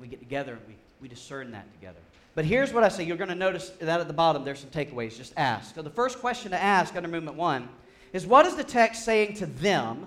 we 0.00 0.08
get 0.08 0.20
together 0.20 0.52
and 0.52 0.62
we, 0.66 0.74
we 1.00 1.08
discern 1.08 1.50
that 1.52 1.70
together. 1.74 2.00
But 2.38 2.44
here's 2.44 2.72
what 2.72 2.84
I 2.84 2.88
say. 2.88 3.02
You're 3.02 3.16
going 3.16 3.30
to 3.30 3.34
notice 3.34 3.70
that 3.80 3.98
at 3.98 4.06
the 4.06 4.14
bottom 4.14 4.44
there's 4.44 4.60
some 4.60 4.70
takeaways. 4.70 5.16
Just 5.16 5.32
ask. 5.36 5.74
So 5.74 5.82
the 5.82 5.90
first 5.90 6.20
question 6.20 6.52
to 6.52 6.62
ask 6.62 6.94
under 6.94 7.08
movement 7.08 7.36
one 7.36 7.68
is 8.12 8.28
what 8.28 8.46
is 8.46 8.54
the 8.54 8.62
text 8.62 9.04
saying 9.04 9.34
to 9.38 9.46
them 9.46 10.06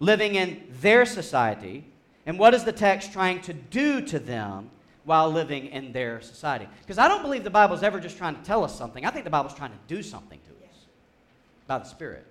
living 0.00 0.36
in 0.36 0.62
their 0.80 1.04
society 1.04 1.84
and 2.24 2.38
what 2.38 2.54
is 2.54 2.64
the 2.64 2.72
text 2.72 3.12
trying 3.12 3.42
to 3.42 3.52
do 3.52 4.00
to 4.06 4.18
them 4.18 4.70
while 5.04 5.30
living 5.30 5.66
in 5.66 5.92
their 5.92 6.22
society? 6.22 6.66
Because 6.80 6.96
I 6.96 7.08
don't 7.08 7.20
believe 7.20 7.44
the 7.44 7.50
Bible 7.50 7.74
is 7.74 7.82
ever 7.82 8.00
just 8.00 8.16
trying 8.16 8.36
to 8.36 8.42
tell 8.42 8.64
us 8.64 8.74
something. 8.74 9.04
I 9.04 9.10
think 9.10 9.24
the 9.24 9.30
Bible 9.30 9.50
is 9.50 9.54
trying 9.54 9.72
to 9.72 9.78
do 9.86 10.02
something 10.02 10.40
to 10.46 10.66
us 10.66 10.76
by 11.66 11.76
the 11.76 11.84
Spirit. 11.84 12.26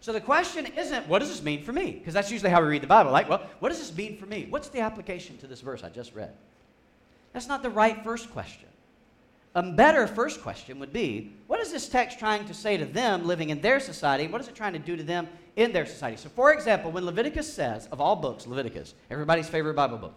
So 0.00 0.10
the 0.10 0.22
question 0.22 0.64
isn't, 0.64 1.06
what 1.06 1.18
does 1.18 1.28
this 1.28 1.42
mean 1.42 1.64
for 1.64 1.74
me? 1.74 1.90
Because 1.90 2.14
that's 2.14 2.30
usually 2.30 2.50
how 2.50 2.62
we 2.62 2.68
read 2.68 2.82
the 2.82 2.86
Bible. 2.86 3.12
Like, 3.12 3.28
well, 3.28 3.46
what 3.58 3.68
does 3.68 3.78
this 3.78 3.94
mean 3.94 4.16
for 4.16 4.24
me? 4.24 4.46
What's 4.48 4.70
the 4.70 4.80
application 4.80 5.36
to 5.36 5.46
this 5.46 5.60
verse 5.60 5.84
I 5.84 5.90
just 5.90 6.14
read? 6.14 6.32
That's 7.34 7.48
not 7.48 7.62
the 7.62 7.68
right 7.68 8.02
first 8.02 8.30
question. 8.30 8.68
A 9.56 9.62
better 9.62 10.06
first 10.06 10.40
question 10.42 10.78
would 10.78 10.92
be 10.92 11.34
what 11.46 11.60
is 11.60 11.70
this 11.70 11.88
text 11.88 12.18
trying 12.18 12.46
to 12.46 12.54
say 12.54 12.76
to 12.76 12.86
them 12.86 13.26
living 13.26 13.50
in 13.50 13.60
their 13.60 13.78
society? 13.78 14.26
What 14.26 14.40
is 14.40 14.48
it 14.48 14.54
trying 14.54 14.72
to 14.72 14.78
do 14.78 14.96
to 14.96 15.02
them 15.02 15.28
in 15.56 15.72
their 15.72 15.84
society? 15.84 16.16
So, 16.16 16.28
for 16.30 16.52
example, 16.52 16.90
when 16.90 17.04
Leviticus 17.04 17.52
says, 17.52 17.86
of 17.92 18.00
all 18.00 18.16
books, 18.16 18.46
Leviticus, 18.46 18.94
everybody's 19.10 19.48
favorite 19.48 19.74
Bible 19.74 19.98
book, 19.98 20.14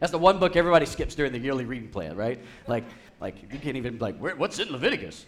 that's 0.00 0.12
the 0.12 0.18
one 0.18 0.38
book 0.38 0.56
everybody 0.56 0.86
skips 0.86 1.14
during 1.14 1.32
the 1.32 1.38
yearly 1.38 1.64
reading 1.64 1.88
plan, 1.88 2.16
right? 2.16 2.40
Like, 2.66 2.84
like 3.20 3.42
you 3.52 3.58
can't 3.58 3.76
even, 3.76 3.98
like, 3.98 4.16
what's 4.18 4.58
in 4.58 4.70
Leviticus? 4.70 5.26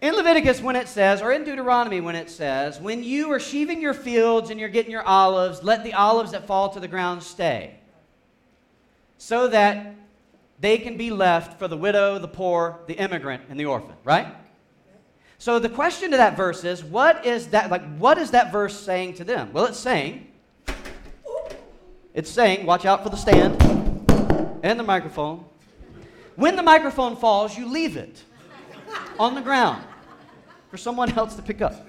In 0.00 0.14
Leviticus, 0.14 0.60
when 0.60 0.76
it 0.76 0.88
says, 0.88 1.22
or 1.22 1.32
in 1.32 1.44
Deuteronomy, 1.44 2.00
when 2.00 2.16
it 2.16 2.28
says, 2.28 2.80
when 2.80 3.02
you 3.04 3.30
are 3.32 3.40
sheaving 3.40 3.80
your 3.80 3.94
fields 3.94 4.50
and 4.50 4.58
you're 4.58 4.68
getting 4.68 4.90
your 4.90 5.02
olives, 5.02 5.62
let 5.62 5.84
the 5.84 5.94
olives 5.94 6.32
that 6.32 6.46
fall 6.46 6.68
to 6.70 6.80
the 6.80 6.88
ground 6.88 7.22
stay, 7.22 7.74
so 9.22 9.46
that 9.46 9.94
they 10.58 10.76
can 10.78 10.96
be 10.96 11.08
left 11.12 11.56
for 11.56 11.68
the 11.68 11.76
widow, 11.76 12.18
the 12.18 12.26
poor, 12.26 12.80
the 12.88 12.94
immigrant, 12.94 13.40
and 13.48 13.58
the 13.58 13.64
orphan, 13.64 13.94
right? 14.02 14.26
So 15.38 15.60
the 15.60 15.68
question 15.68 16.10
to 16.10 16.16
that 16.16 16.36
verse 16.36 16.64
is, 16.64 16.82
what 16.82 17.24
is 17.24 17.46
that 17.48 17.70
like 17.70 17.84
what 17.98 18.18
is 18.18 18.32
that 18.32 18.50
verse 18.50 18.78
saying 18.78 19.14
to 19.14 19.24
them? 19.24 19.52
Well, 19.52 19.66
it's 19.66 19.78
saying 19.78 20.26
it's 22.12 22.30
saying, 22.30 22.66
watch 22.66 22.84
out 22.84 23.04
for 23.04 23.10
the 23.10 23.16
stand 23.16 23.62
and 24.64 24.78
the 24.78 24.84
microphone. 24.84 25.44
When 26.34 26.56
the 26.56 26.62
microphone 26.64 27.14
falls, 27.14 27.56
you 27.56 27.68
leave 27.68 27.96
it. 27.96 28.24
on 29.20 29.36
the 29.36 29.40
ground 29.40 29.84
for 30.68 30.76
someone 30.76 31.12
else 31.12 31.36
to 31.36 31.42
pick 31.42 31.62
up. 31.62 31.88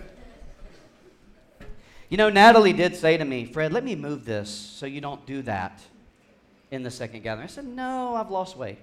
You 2.09 2.17
know, 2.17 2.29
Natalie 2.29 2.73
did 2.73 2.95
say 2.95 3.17
to 3.17 3.25
me, 3.25 3.45
Fred, 3.45 3.73
let 3.73 3.83
me 3.83 3.95
move 3.95 4.23
this 4.23 4.51
so 4.51 4.85
you 4.85 5.01
don't 5.01 5.25
do 5.25 5.41
that 5.41 5.81
in 6.73 6.81
the 6.81 6.89
second 6.89 7.21
gathering. 7.21 7.47
I 7.47 7.51
said, 7.51 7.67
No, 7.67 8.15
I've 8.15 8.31
lost 8.31 8.57
weight. 8.57 8.79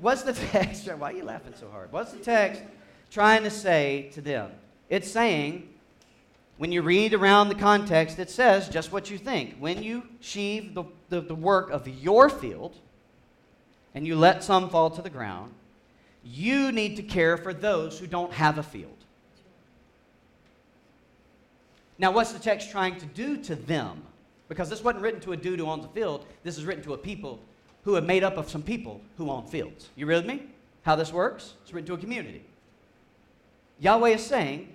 What's 0.00 0.22
the 0.22 0.32
text? 0.32 0.86
Why 0.98 1.12
are 1.12 1.16
you 1.16 1.24
laughing 1.24 1.54
so 1.58 1.70
hard? 1.70 1.92
What's 1.92 2.12
the 2.12 2.18
text 2.18 2.62
trying 3.10 3.44
to 3.44 3.50
say 3.50 4.10
to 4.14 4.20
them? 4.20 4.50
It's 4.90 5.08
saying, 5.08 5.68
when 6.58 6.72
you 6.72 6.82
read 6.82 7.14
around 7.14 7.50
the 7.50 7.54
context, 7.54 8.18
it 8.18 8.30
says 8.30 8.68
just 8.68 8.90
what 8.90 9.10
you 9.10 9.16
think. 9.16 9.56
When 9.58 9.82
you 9.82 10.02
sheave 10.20 10.74
the, 10.74 10.84
the, 11.08 11.20
the 11.20 11.34
work 11.36 11.70
of 11.70 11.86
your 11.86 12.28
field 12.28 12.74
and 13.94 14.04
you 14.04 14.16
let 14.16 14.42
some 14.42 14.68
fall 14.70 14.90
to 14.90 15.02
the 15.02 15.10
ground, 15.10 15.52
you 16.24 16.72
need 16.72 16.96
to 16.96 17.02
care 17.04 17.36
for 17.36 17.54
those 17.54 17.98
who 17.98 18.08
don't 18.08 18.32
have 18.32 18.58
a 18.58 18.62
field. 18.62 18.95
Now, 21.98 22.10
what's 22.10 22.32
the 22.32 22.38
text 22.38 22.70
trying 22.70 22.96
to 22.96 23.06
do 23.06 23.36
to 23.44 23.54
them? 23.54 24.02
Because 24.48 24.68
this 24.68 24.84
wasn't 24.84 25.02
written 25.02 25.20
to 25.22 25.32
a 25.32 25.36
dude 25.36 25.58
who 25.58 25.66
owns 25.66 25.84
a 25.84 25.88
field. 25.88 26.24
This 26.44 26.58
is 26.58 26.64
written 26.64 26.84
to 26.84 26.94
a 26.94 26.98
people 26.98 27.40
who 27.84 27.96
are 27.96 28.00
made 28.00 28.22
up 28.22 28.36
of 28.36 28.50
some 28.50 28.62
people 28.62 29.00
who 29.16 29.30
own 29.30 29.46
fields. 29.46 29.88
You 29.96 30.06
with 30.06 30.26
me? 30.26 30.42
How 30.82 30.96
this 30.96 31.12
works? 31.12 31.54
It's 31.62 31.72
written 31.72 31.86
to 31.88 31.94
a 31.94 31.98
community. 31.98 32.42
Yahweh 33.80 34.10
is 34.10 34.24
saying, 34.24 34.68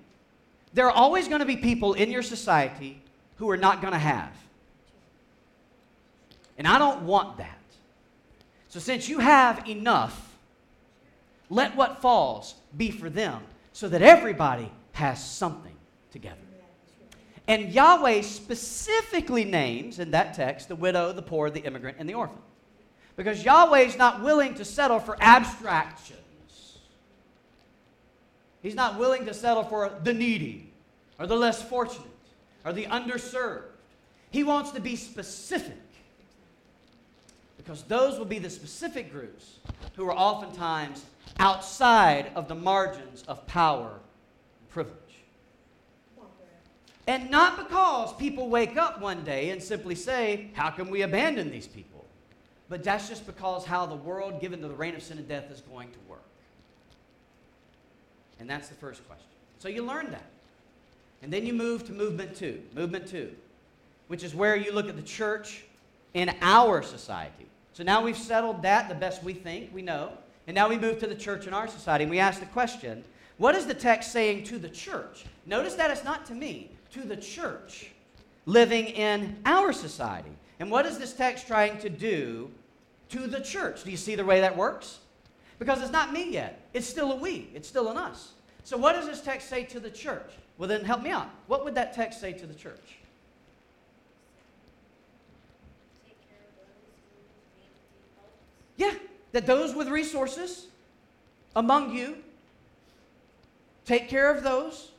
there 0.74 0.88
are 0.88 0.91
always 0.91 1.28
going 1.28 1.39
to 1.39 1.45
be 1.45 1.57
people 1.57 1.93
in 1.93 2.11
your 2.11 2.24
society 2.24 3.01
who 3.38 3.49
are 3.49 3.57
not 3.57 3.82
going 3.82 3.93
to 3.93 3.99
have. 3.99 4.32
And 6.57 6.67
I 6.67 6.78
don't 6.80 7.03
want 7.03 7.38
that. 7.38 7.57
So, 8.69 8.80
since 8.80 9.09
you 9.09 9.19
have 9.19 9.67
enough, 9.67 10.38
let 11.49 11.76
what 11.76 12.01
falls 12.01 12.55
be 12.78 12.91
for 12.91 13.09
them 13.09 13.41
so 13.74 13.89
that 13.89 14.01
everybody 14.01 14.72
has 14.93 15.24
something 15.24 15.76
together. 16.11 16.38
And 17.51 17.73
Yahweh 17.73 18.21
specifically 18.21 19.43
names 19.43 19.99
in 19.99 20.11
that 20.11 20.35
text 20.35 20.69
the 20.69 20.75
widow, 20.77 21.11
the 21.11 21.21
poor, 21.21 21.49
the 21.49 21.59
immigrant, 21.59 21.97
and 21.99 22.07
the 22.07 22.13
orphan. 22.13 22.37
Because 23.17 23.43
Yahweh 23.43 23.81
is 23.81 23.97
not 23.97 24.23
willing 24.23 24.53
to 24.55 24.63
settle 24.63 24.99
for 24.99 25.17
abstractions. 25.19 26.77
He's 28.61 28.73
not 28.73 28.97
willing 28.97 29.25
to 29.25 29.33
settle 29.33 29.65
for 29.65 29.91
the 30.01 30.13
needy 30.13 30.71
or 31.19 31.27
the 31.27 31.35
less 31.35 31.61
fortunate 31.61 32.07
or 32.63 32.71
the 32.71 32.85
underserved. 32.85 33.63
He 34.29 34.45
wants 34.45 34.71
to 34.71 34.79
be 34.79 34.95
specific 34.95 35.75
because 37.57 37.83
those 37.83 38.17
will 38.17 38.23
be 38.23 38.39
the 38.39 38.49
specific 38.49 39.11
groups 39.11 39.57
who 39.97 40.05
are 40.05 40.15
oftentimes 40.15 41.03
outside 41.37 42.31
of 42.33 42.47
the 42.47 42.55
margins 42.55 43.23
of 43.27 43.45
power 43.45 43.89
and 43.89 44.69
privilege. 44.69 45.00
And 47.07 47.29
not 47.29 47.57
because 47.57 48.13
people 48.13 48.49
wake 48.49 48.77
up 48.77 49.01
one 49.01 49.23
day 49.23 49.49
and 49.49 49.61
simply 49.61 49.95
say, 49.95 50.49
How 50.53 50.69
can 50.69 50.89
we 50.89 51.01
abandon 51.01 51.49
these 51.49 51.67
people? 51.67 52.05
But 52.69 52.83
that's 52.83 53.09
just 53.09 53.25
because 53.25 53.65
how 53.65 53.85
the 53.85 53.95
world, 53.95 54.39
given 54.39 54.61
to 54.61 54.67
the 54.67 54.73
reign 54.73 54.95
of 54.95 55.03
sin 55.03 55.17
and 55.17 55.27
death, 55.27 55.51
is 55.51 55.61
going 55.61 55.91
to 55.91 55.99
work. 56.07 56.23
And 58.39 58.49
that's 58.49 58.69
the 58.69 58.75
first 58.75 59.05
question. 59.07 59.27
So 59.59 59.67
you 59.67 59.83
learn 59.83 60.09
that. 60.11 60.25
And 61.21 61.31
then 61.31 61.45
you 61.45 61.53
move 61.53 61.85
to 61.87 61.91
movement 61.91 62.35
two, 62.35 62.61
movement 62.73 63.07
two, 63.07 63.35
which 64.07 64.23
is 64.23 64.33
where 64.33 64.55
you 64.55 64.71
look 64.71 64.89
at 64.89 64.95
the 64.95 65.01
church 65.01 65.63
in 66.13 66.33
our 66.41 66.81
society. 66.81 67.45
So 67.73 67.83
now 67.83 68.01
we've 68.01 68.17
settled 68.17 68.61
that 68.63 68.89
the 68.89 68.95
best 68.95 69.23
we 69.23 69.33
think, 69.33 69.73
we 69.73 69.81
know. 69.81 70.11
And 70.47 70.55
now 70.55 70.67
we 70.67 70.77
move 70.77 70.99
to 70.99 71.07
the 71.07 71.15
church 71.15 71.47
in 71.47 71.53
our 71.53 71.67
society 71.67 72.03
and 72.03 72.11
we 72.11 72.19
ask 72.19 72.39
the 72.39 72.45
question 72.47 73.03
what 73.37 73.55
is 73.55 73.65
the 73.65 73.73
text 73.73 74.11
saying 74.11 74.43
to 74.45 74.59
the 74.59 74.69
church? 74.69 75.25
Notice 75.45 75.73
that 75.75 75.89
it's 75.89 76.03
not 76.03 76.25
to 76.27 76.35
me, 76.35 76.69
to 76.91 77.01
the 77.01 77.17
church 77.17 77.91
living 78.45 78.87
in 78.87 79.37
our 79.45 79.73
society. 79.73 80.31
And 80.59 80.69
what 80.69 80.85
is 80.85 80.97
this 80.97 81.13
text 81.13 81.47
trying 81.47 81.79
to 81.79 81.89
do 81.89 82.51
to 83.09 83.27
the 83.27 83.39
church? 83.39 83.83
Do 83.83 83.91
you 83.91 83.97
see 83.97 84.15
the 84.15 84.25
way 84.25 84.41
that 84.41 84.55
works? 84.55 84.99
Because 85.59 85.81
it's 85.81 85.91
not 85.91 86.11
me 86.11 86.31
yet. 86.31 86.67
It's 86.73 86.87
still 86.87 87.11
a 87.11 87.15
we, 87.15 87.49
it's 87.53 87.67
still 87.67 87.89
an 87.89 87.97
us. 87.97 88.33
So, 88.63 88.77
what 88.77 88.93
does 88.93 89.05
this 89.07 89.21
text 89.21 89.49
say 89.49 89.63
to 89.65 89.79
the 89.79 89.89
church? 89.89 90.31
Well, 90.57 90.69
then 90.69 90.83
help 90.83 91.01
me 91.01 91.09
out. 91.09 91.29
What 91.47 91.65
would 91.65 91.75
that 91.75 91.93
text 91.93 92.21
say 92.21 92.33
to 92.33 92.45
the 92.45 92.53
church? 92.53 92.97
Yeah, 98.77 98.93
that 99.31 99.45
those 99.45 99.75
with 99.75 99.87
resources 99.87 100.67
among 101.55 101.95
you 101.95 102.17
take 103.85 104.09
care 104.09 104.33
of 104.33 104.43
those 104.43 104.91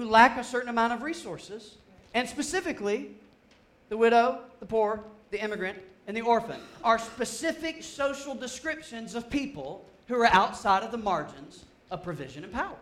who 0.00 0.08
lack 0.08 0.38
a 0.38 0.44
certain 0.44 0.70
amount 0.70 0.94
of 0.94 1.02
resources, 1.02 1.74
and 2.14 2.26
specifically 2.26 3.10
the 3.90 3.96
widow, 3.98 4.38
the 4.58 4.64
poor, 4.64 5.04
the 5.30 5.38
immigrant, 5.44 5.76
and 6.06 6.16
the 6.16 6.22
orphan 6.22 6.58
are 6.82 6.98
specific 6.98 7.82
social 7.82 8.34
descriptions 8.34 9.14
of 9.14 9.28
people 9.28 9.84
who 10.08 10.14
are 10.14 10.26
outside 10.28 10.82
of 10.82 10.90
the 10.90 10.96
margins 10.96 11.66
of 11.90 12.02
provision 12.02 12.44
and 12.44 12.52
power. 12.52 12.78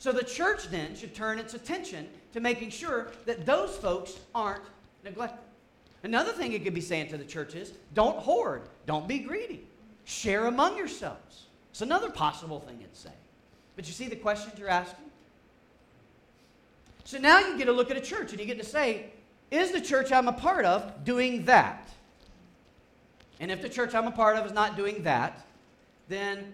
So 0.00 0.10
the 0.10 0.24
church 0.24 0.68
then 0.70 0.96
should 0.96 1.14
turn 1.14 1.38
its 1.38 1.54
attention 1.54 2.08
to 2.32 2.40
making 2.40 2.70
sure 2.70 3.12
that 3.24 3.46
those 3.46 3.76
folks 3.76 4.18
aren't 4.34 4.64
neglected. 5.04 5.38
Another 6.02 6.32
thing 6.32 6.52
it 6.52 6.64
could 6.64 6.74
be 6.74 6.80
saying 6.80 7.10
to 7.10 7.16
the 7.16 7.24
church 7.24 7.54
is 7.54 7.74
don't 7.94 8.18
hoard, 8.18 8.62
don't 8.86 9.06
be 9.06 9.20
greedy, 9.20 9.64
share 10.04 10.46
among 10.46 10.76
yourselves. 10.76 11.44
It's 11.70 11.80
another 11.80 12.10
possible 12.10 12.58
thing 12.58 12.78
it'd 12.80 12.96
say. 12.96 13.14
But 13.76 13.86
you 13.86 13.92
see 13.92 14.08
the 14.08 14.16
questions 14.16 14.58
you're 14.58 14.68
asking? 14.68 15.03
So 17.04 17.18
now 17.18 17.38
you 17.38 17.56
get 17.58 17.66
to 17.66 17.72
look 17.72 17.90
at 17.90 17.96
a 17.96 18.00
church 18.00 18.32
and 18.32 18.40
you 18.40 18.46
get 18.46 18.58
to 18.58 18.64
say, 18.64 19.06
is 19.50 19.70
the 19.70 19.80
church 19.80 20.10
I'm 20.10 20.26
a 20.26 20.32
part 20.32 20.64
of 20.64 21.04
doing 21.04 21.44
that? 21.44 21.88
And 23.40 23.50
if 23.50 23.62
the 23.62 23.68
church 23.68 23.94
I'm 23.94 24.06
a 24.06 24.12
part 24.12 24.36
of 24.36 24.46
is 24.46 24.52
not 24.52 24.76
doing 24.76 25.02
that, 25.02 25.46
then 26.08 26.52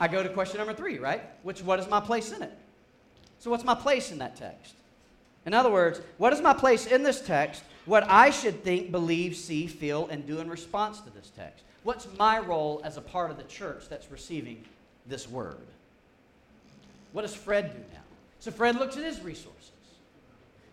I 0.00 0.08
go 0.08 0.22
to 0.22 0.28
question 0.28 0.58
number 0.58 0.74
three, 0.74 0.98
right? 0.98 1.22
Which, 1.42 1.62
what 1.62 1.80
is 1.80 1.88
my 1.88 2.00
place 2.00 2.32
in 2.32 2.42
it? 2.42 2.56
So, 3.38 3.50
what's 3.50 3.64
my 3.64 3.74
place 3.74 4.10
in 4.10 4.18
that 4.18 4.36
text? 4.36 4.74
In 5.46 5.54
other 5.54 5.70
words, 5.70 6.00
what 6.18 6.32
is 6.32 6.40
my 6.40 6.52
place 6.52 6.86
in 6.86 7.02
this 7.02 7.20
text? 7.20 7.62
What 7.86 8.04
I 8.08 8.30
should 8.30 8.62
think, 8.62 8.90
believe, 8.90 9.36
see, 9.36 9.66
feel, 9.66 10.08
and 10.08 10.26
do 10.26 10.40
in 10.40 10.50
response 10.50 11.00
to 11.00 11.10
this 11.10 11.30
text? 11.34 11.64
What's 11.84 12.06
my 12.18 12.38
role 12.38 12.82
as 12.84 12.96
a 12.96 13.00
part 13.00 13.30
of 13.30 13.36
the 13.36 13.44
church 13.44 13.88
that's 13.88 14.10
receiving 14.10 14.64
this 15.06 15.28
word? 15.28 15.56
What 17.12 17.22
does 17.22 17.34
Fred 17.34 17.72
do 17.72 17.78
now? 17.94 18.02
So, 18.40 18.50
Fred 18.50 18.76
looks 18.76 18.96
at 18.96 19.04
his 19.04 19.20
resources. 19.22 19.70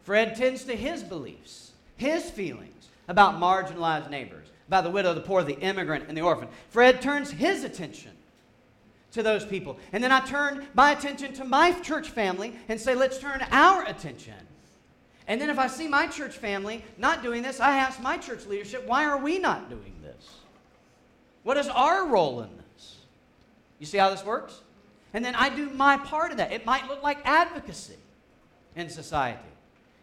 Fred 0.06 0.36
tends 0.36 0.64
to 0.66 0.76
his 0.76 1.02
beliefs, 1.02 1.72
his 1.98 2.30
feelings 2.30 2.90
about 3.08 3.40
marginalized 3.40 4.12
neighbors, 4.12 4.48
about 4.68 4.84
the 4.84 4.92
widow, 4.92 5.16
the 5.16 5.22
poor, 5.22 5.44
the 5.44 5.60
immigrant, 5.60 6.06
and 6.08 6.16
the 6.16 6.22
orphan. 6.22 6.48
Fred 6.70 7.02
turns 7.02 7.32
his 7.32 7.64
attention 7.64 8.12
to 9.14 9.24
those 9.24 9.44
people. 9.44 9.80
And 9.92 10.04
then 10.04 10.12
I 10.12 10.20
turn 10.20 10.68
my 10.76 10.92
attention 10.92 11.34
to 11.34 11.44
my 11.44 11.72
church 11.72 12.10
family 12.10 12.54
and 12.70 12.80
say, 12.80 12.94
let's 12.94 13.18
turn 13.18 13.44
our 13.50 13.84
attention. 13.86 14.36
And 15.28 15.42
then 15.42 15.50
if 15.50 15.58
I 15.58 15.66
see 15.66 15.88
my 15.88 16.06
church 16.06 16.38
family 16.38 16.86
not 17.00 17.24
doing 17.24 17.42
this, 17.42 17.60
I 17.60 17.78
ask 17.78 18.00
my 18.00 18.18
church 18.18 18.46
leadership, 18.46 18.86
why 18.86 19.06
are 19.06 19.18
we 19.18 19.40
not 19.40 19.70
doing 19.70 19.96
this? 20.04 20.30
What 21.42 21.58
is 21.58 21.68
our 21.68 22.06
role 22.06 22.42
in 22.42 22.50
this? 22.58 22.98
You 23.80 23.88
see 23.88 23.98
how 23.98 24.12
this 24.12 24.24
works? 24.24 24.62
And 25.16 25.26
then 25.26 25.34
I 25.34 25.50
do 25.50 25.72
my 25.72 25.98
part 25.98 26.30
of 26.30 26.38
that. 26.38 26.52
It 26.52 26.64
might 26.64 26.88
look 26.88 27.02
like 27.02 27.18
advocacy 27.26 27.98
in 28.76 28.88
society. 28.90 29.40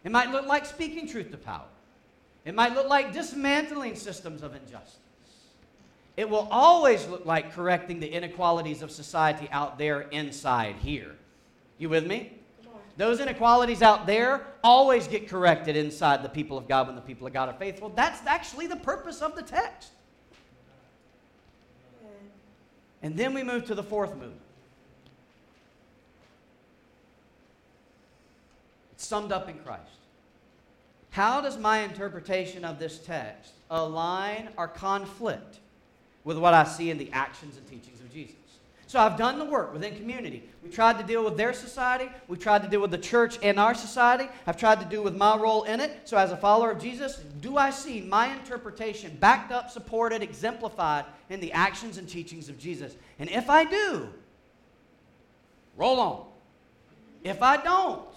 It 0.03 0.11
might 0.11 0.31
look 0.31 0.45
like 0.45 0.65
speaking 0.65 1.07
truth 1.07 1.31
to 1.31 1.37
power. 1.37 1.65
It 2.45 2.53
might 2.53 2.73
look 2.73 2.87
like 2.87 3.13
dismantling 3.13 3.95
systems 3.95 4.43
of 4.43 4.53
injustice. 4.53 4.99
It 6.17 6.29
will 6.29 6.47
always 6.51 7.07
look 7.07 7.25
like 7.25 7.53
correcting 7.53 7.99
the 7.99 8.07
inequalities 8.07 8.81
of 8.81 8.91
society 8.91 9.47
out 9.51 9.77
there 9.77 10.01
inside 10.01 10.75
here. 10.75 11.15
You 11.77 11.89
with 11.89 12.05
me? 12.05 12.33
Those 12.97 13.19
inequalities 13.19 13.81
out 13.81 14.05
there 14.05 14.45
always 14.63 15.07
get 15.07 15.27
corrected 15.27 15.75
inside 15.75 16.21
the 16.21 16.29
people 16.29 16.57
of 16.57 16.67
God 16.67 16.85
when 16.87 16.95
the 16.95 17.01
people 17.01 17.25
of 17.25 17.33
God 17.33 17.49
are 17.49 17.57
faithful. 17.57 17.89
That's 17.89 18.21
actually 18.27 18.67
the 18.67 18.75
purpose 18.75 19.21
of 19.21 19.35
the 19.35 19.41
text. 19.41 19.89
And 23.01 23.17
then 23.17 23.33
we 23.33 23.43
move 23.43 23.65
to 23.65 23.75
the 23.75 23.83
fourth 23.83 24.11
movement. 24.11 24.39
It's 28.93 29.02
summed 29.13 29.31
up 29.31 29.47
in 29.47 29.59
Christ. 29.59 29.99
How 31.11 31.39
does 31.39 31.57
my 31.59 31.81
interpretation 31.81 32.65
of 32.65 32.79
this 32.79 32.97
text 32.97 33.53
align 33.69 34.49
or 34.57 34.67
conflict 34.67 35.59
with 36.23 36.37
what 36.37 36.53
I 36.53 36.63
see 36.63 36.89
in 36.89 36.97
the 36.97 37.11
actions 37.11 37.57
and 37.57 37.67
teachings 37.67 37.99
of 37.99 38.11
Jesus. 38.11 38.35
So 38.87 38.99
I've 38.99 39.17
done 39.17 39.39
the 39.39 39.45
work 39.45 39.73
within 39.73 39.95
community. 39.95 40.43
We 40.63 40.69
tried 40.69 40.99
to 40.99 41.03
deal 41.03 41.23
with 41.23 41.35
their 41.35 41.51
society. 41.51 42.09
We 42.27 42.37
tried 42.37 42.61
to 42.63 42.69
deal 42.69 42.81
with 42.81 42.91
the 42.91 42.97
church 42.97 43.39
in 43.39 43.57
our 43.57 43.73
society. 43.73 44.29
I've 44.45 44.57
tried 44.57 44.79
to 44.81 44.85
do 44.85 45.01
with 45.01 45.15
my 45.15 45.35
role 45.35 45.63
in 45.63 45.79
it. 45.79 45.91
So 46.05 46.17
as 46.17 46.31
a 46.31 46.37
follower 46.37 46.71
of 46.71 46.81
Jesus, 46.81 47.17
do 47.41 47.57
I 47.57 47.71
see 47.71 48.01
my 48.01 48.33
interpretation 48.35 49.17
backed 49.19 49.51
up, 49.51 49.71
supported, 49.71 50.21
exemplified 50.21 51.05
in 51.29 51.39
the 51.39 51.51
actions 51.53 51.97
and 51.97 52.07
teachings 52.07 52.49
of 52.49 52.59
Jesus? 52.59 52.95
And 53.17 53.29
if 53.29 53.49
I 53.49 53.65
do, 53.65 54.09
roll 55.75 55.99
on. 55.99 56.25
If 57.23 57.41
I 57.41 57.57
don't, 57.57 58.07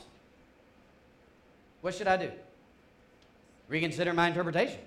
what 1.86 1.94
should 1.94 2.08
I 2.08 2.16
do? 2.16 2.32
Reconsider 3.68 4.12
my 4.12 4.26
interpretation. 4.26 4.80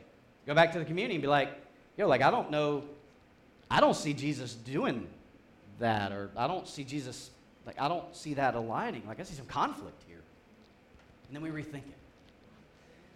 Go 0.45 0.53
back 0.53 0.73
to 0.73 0.79
the 0.79 0.83
community 0.83 1.15
and 1.15 1.21
be 1.21 1.29
like, 1.29 1.49
yo, 1.95 2.09
like 2.09 2.21
I 2.21 2.29
don't 2.29 2.51
know, 2.51 2.83
I 3.71 3.79
don't 3.79 3.95
see 3.95 4.13
Jesus 4.13 4.53
doing 4.53 5.07
that, 5.79 6.11
or 6.11 6.29
I 6.35 6.45
don't 6.45 6.67
see 6.67 6.83
Jesus, 6.83 7.29
like 7.65 7.79
I 7.79 7.87
don't 7.87 8.13
see 8.13 8.33
that 8.33 8.53
aligning. 8.53 9.03
Like 9.07 9.21
I 9.21 9.23
see 9.23 9.33
some 9.33 9.45
conflict 9.45 10.03
here. 10.09 10.19
And 11.27 11.37
then 11.37 11.41
we 11.41 11.51
rethink 11.51 11.87
it. 11.87 11.95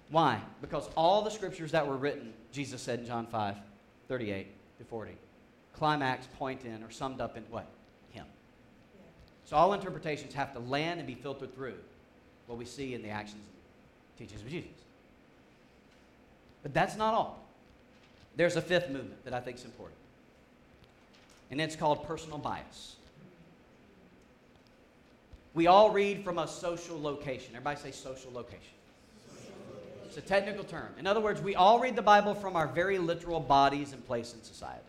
Why? 0.09 0.39
Because 0.61 0.88
all 0.95 1.21
the 1.21 1.31
scriptures 1.31 1.71
that 1.71 1.86
were 1.86 1.97
written, 1.97 2.31
Jesus 2.53 2.81
said 2.81 2.99
in 2.99 3.05
John 3.05 3.27
5, 3.27 3.57
38 4.07 4.47
to 4.77 4.86
40, 4.86 5.11
climax, 5.73 6.25
point 6.38 6.63
in, 6.63 6.84
or 6.84 6.89
summed 6.89 7.19
up 7.19 7.36
in 7.36 7.43
what? 7.49 7.67
Him. 8.11 8.27
So 9.43 9.57
all 9.57 9.73
interpretations 9.73 10.34
have 10.36 10.53
to 10.53 10.59
land 10.59 11.01
and 11.01 11.07
be 11.07 11.15
filtered 11.15 11.53
through 11.53 11.75
what 12.47 12.57
we 12.57 12.63
see 12.63 12.93
in 12.93 13.01
the 13.01 13.09
actions 13.09 13.43
teachings 14.18 14.41
of 14.41 14.49
Jesus. 14.49 14.72
But 16.61 16.74
that's 16.74 16.95
not 16.95 17.14
all. 17.14 17.43
There's 18.36 18.55
a 18.55 18.61
fifth 18.61 18.89
movement 18.89 19.24
that 19.26 19.34
I 19.34 19.39
think 19.39 19.57
is 19.57 19.66
important, 19.66 19.97
and 21.51 21.61
it's 21.61 21.76
called 21.76 22.07
personal 22.07 22.38
bias. 22.38 22.95
We 25.53 25.68
all 25.68 25.91
read 25.91 26.24
from 26.24 26.39
a 26.39 26.47
social 26.47 26.99
location. 26.99 27.55
Everybody 27.55 27.80
say 27.80 27.91
social 27.91 28.32
location. 28.32 28.74
It's 30.05 30.18
a 30.18 30.22
technical 30.22 30.64
term. 30.64 30.89
In 30.97 31.05
other 31.05 31.20
words, 31.20 31.41
we 31.41 31.55
all 31.55 31.80
read 31.80 31.95
the 31.95 32.01
Bible 32.01 32.34
from 32.34 32.55
our 32.55 32.68
very 32.68 32.97
literal 32.97 33.39
bodies 33.39 33.93
and 33.93 34.05
place 34.05 34.34
in 34.34 34.43
society. 34.43 34.82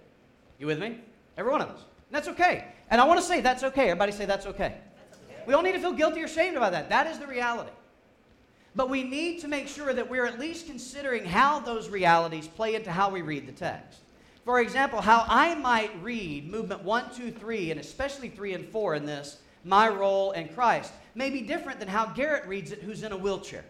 You 0.58 0.66
with 0.66 0.78
me? 0.78 0.98
Every 1.36 1.50
one 1.50 1.60
of 1.60 1.68
us. 1.68 1.78
And 1.78 2.12
that's 2.12 2.28
okay. 2.28 2.66
And 2.90 3.00
I 3.00 3.04
want 3.04 3.20
to 3.20 3.26
say 3.26 3.40
that's 3.40 3.62
okay. 3.64 3.90
Everybody 3.90 4.12
say 4.12 4.24
that's 4.24 4.46
okay. 4.46 4.76
That's 5.10 5.22
okay. 5.22 5.42
We 5.46 5.52
don't 5.52 5.64
need 5.64 5.72
to 5.72 5.80
feel 5.80 5.92
guilty 5.92 6.22
or 6.22 6.26
ashamed 6.26 6.56
about 6.56 6.72
that. 6.72 6.88
That 6.88 7.06
is 7.06 7.18
the 7.18 7.26
reality. 7.26 7.70
But 8.76 8.90
we 8.90 9.04
need 9.04 9.40
to 9.40 9.48
make 9.48 9.68
sure 9.68 9.92
that 9.92 10.10
we're 10.10 10.26
at 10.26 10.40
least 10.40 10.66
considering 10.66 11.24
how 11.24 11.60
those 11.60 11.88
realities 11.88 12.48
play 12.48 12.74
into 12.74 12.90
how 12.90 13.08
we 13.08 13.22
read 13.22 13.46
the 13.46 13.52
text. 13.52 14.00
For 14.44 14.60
example, 14.60 15.00
how 15.00 15.24
I 15.28 15.54
might 15.54 15.90
read 16.02 16.50
movement 16.50 16.82
1, 16.82 17.14
2, 17.14 17.30
3, 17.30 17.70
and 17.70 17.80
especially 17.80 18.28
3 18.28 18.54
and 18.54 18.68
4 18.68 18.94
in 18.96 19.06
this, 19.06 19.38
my 19.64 19.88
role 19.88 20.32
in 20.32 20.48
Christ, 20.48 20.92
may 21.14 21.30
be 21.30 21.40
different 21.40 21.78
than 21.78 21.88
how 21.88 22.06
Garrett 22.06 22.46
reads 22.46 22.72
it, 22.72 22.82
who's 22.82 23.02
in 23.02 23.12
a 23.12 23.16
wheelchair. 23.16 23.64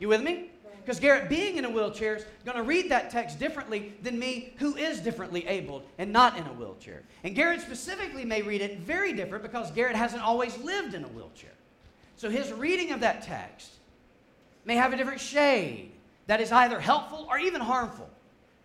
You 0.00 0.08
with 0.08 0.22
me? 0.22 0.50
Because 0.84 1.00
Garrett, 1.00 1.30
being 1.30 1.56
in 1.56 1.64
a 1.64 1.70
wheelchair, 1.70 2.16
is 2.16 2.26
going 2.44 2.58
to 2.58 2.62
read 2.62 2.90
that 2.90 3.10
text 3.10 3.38
differently 3.38 3.94
than 4.02 4.18
me, 4.18 4.52
who 4.58 4.76
is 4.76 5.00
differently 5.00 5.46
abled 5.46 5.82
and 5.96 6.12
not 6.12 6.36
in 6.36 6.44
a 6.46 6.52
wheelchair. 6.52 7.02
And 7.22 7.34
Garrett 7.34 7.62
specifically 7.62 8.24
may 8.24 8.42
read 8.42 8.60
it 8.60 8.80
very 8.80 9.14
different 9.14 9.42
because 9.42 9.70
Garrett 9.70 9.96
hasn't 9.96 10.22
always 10.22 10.58
lived 10.58 10.92
in 10.92 11.04
a 11.04 11.08
wheelchair. 11.08 11.52
So 12.16 12.30
his 12.30 12.52
reading 12.52 12.92
of 12.92 13.00
that 13.00 13.22
text 13.22 13.70
may 14.64 14.76
have 14.76 14.92
a 14.92 14.96
different 14.96 15.20
shade 15.20 15.92
that 16.26 16.40
is 16.40 16.52
either 16.52 16.80
helpful 16.80 17.26
or 17.28 17.38
even 17.38 17.60
harmful. 17.60 18.08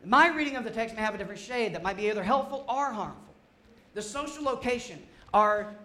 My 0.05 0.29
reading 0.29 0.55
of 0.55 0.63
the 0.63 0.69
text 0.69 0.95
may 0.95 1.01
have 1.01 1.15
a 1.15 1.17
different 1.17 1.41
shade 1.41 1.75
that 1.75 1.83
might 1.83 1.97
be 1.97 2.09
either 2.09 2.23
helpful 2.23 2.63
or 2.69 2.91
harmful. 2.91 3.33
The 3.95 4.01
social 4.01 4.43
location, 4.43 5.01
our 5.33 5.75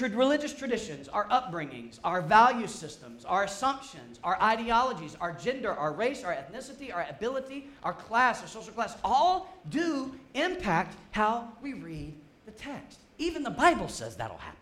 religious 0.00 0.52
traditions, 0.52 1.08
our 1.08 1.26
upbringings, 1.28 1.98
our 2.04 2.20
value 2.20 2.66
systems, 2.66 3.24
our 3.24 3.44
assumptions, 3.44 4.18
our 4.24 4.40
ideologies, 4.42 5.16
our 5.20 5.32
gender, 5.32 5.72
our 5.72 5.92
race, 5.92 6.24
our 6.24 6.34
ethnicity, 6.34 6.94
our 6.94 7.06
ability, 7.08 7.68
our 7.82 7.92
class, 7.92 8.42
our 8.42 8.48
social 8.48 8.72
class, 8.72 8.96
all 9.04 9.54
do 9.70 10.14
impact 10.34 10.96
how 11.12 11.48
we 11.62 11.74
read 11.74 12.14
the 12.46 12.52
text. 12.52 12.98
Even 13.18 13.42
the 13.42 13.50
Bible 13.50 13.88
says 13.88 14.16
that'll 14.16 14.38
happen. 14.38 14.58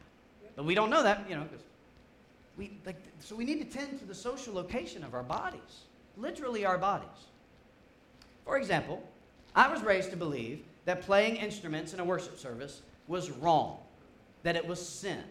But 0.56 0.64
we 0.64 0.74
don't 0.74 0.90
know 0.90 1.02
that, 1.02 1.24
you 1.28 1.36
know, 1.36 1.46
we, 2.60 2.70
like, 2.84 3.02
so 3.20 3.34
we 3.34 3.46
need 3.46 3.58
to 3.58 3.78
tend 3.78 3.98
to 4.00 4.04
the 4.04 4.14
social 4.14 4.52
location 4.52 5.02
of 5.02 5.14
our 5.14 5.22
bodies, 5.22 5.86
literally 6.18 6.66
our 6.66 6.76
bodies. 6.76 7.08
For 8.44 8.58
example, 8.58 9.02
I 9.56 9.66
was 9.72 9.80
raised 9.82 10.10
to 10.10 10.16
believe 10.16 10.62
that 10.84 11.00
playing 11.00 11.36
instruments 11.36 11.94
in 11.94 12.00
a 12.00 12.04
worship 12.04 12.38
service 12.38 12.82
was 13.08 13.30
wrong, 13.30 13.78
that 14.42 14.56
it 14.56 14.66
was 14.66 14.78
sin, 14.86 15.22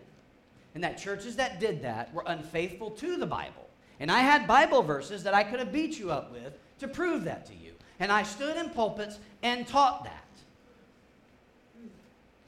and 0.73 0.83
that 0.83 0.97
churches 0.97 1.35
that 1.35 1.59
did 1.59 1.83
that 1.83 2.11
were 2.15 2.23
unfaithful 2.25 2.89
to 2.91 3.15
the 3.15 3.27
Bible. 3.27 3.67
And 3.99 4.11
I 4.11 4.21
had 4.21 4.47
Bible 4.47 4.81
verses 4.81 5.23
that 5.23 5.35
I 5.35 5.43
could 5.43 5.59
have 5.59 5.71
beat 5.71 5.99
you 5.99 6.09
up 6.09 6.31
with 6.31 6.57
to 6.79 6.87
prove 6.87 7.25
that 7.25 7.45
to 7.45 7.53
you. 7.53 7.73
And 7.99 8.11
I 8.11 8.23
stood 8.23 8.57
in 8.57 8.71
pulpits 8.71 9.19
and 9.43 9.67
taught 9.67 10.03
that. 10.05 10.25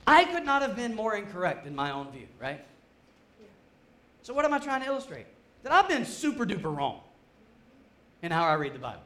I 0.07 0.23
could 0.23 0.43
not 0.43 0.63
have 0.63 0.75
been 0.75 0.95
more 0.95 1.15
incorrect 1.15 1.67
in 1.67 1.75
my 1.75 1.91
own 1.91 2.11
view, 2.11 2.27
right? 2.39 2.65
So, 4.23 4.33
what 4.33 4.45
am 4.45 4.53
I 4.53 4.59
trying 4.59 4.81
to 4.81 4.87
illustrate? 4.87 5.25
That 5.63 5.71
I've 5.71 5.87
been 5.87 6.05
super 6.05 6.45
duper 6.45 6.75
wrong 6.75 7.01
in 8.21 8.31
how 8.31 8.43
I 8.43 8.53
read 8.53 8.73
the 8.73 8.79
Bible. 8.79 9.01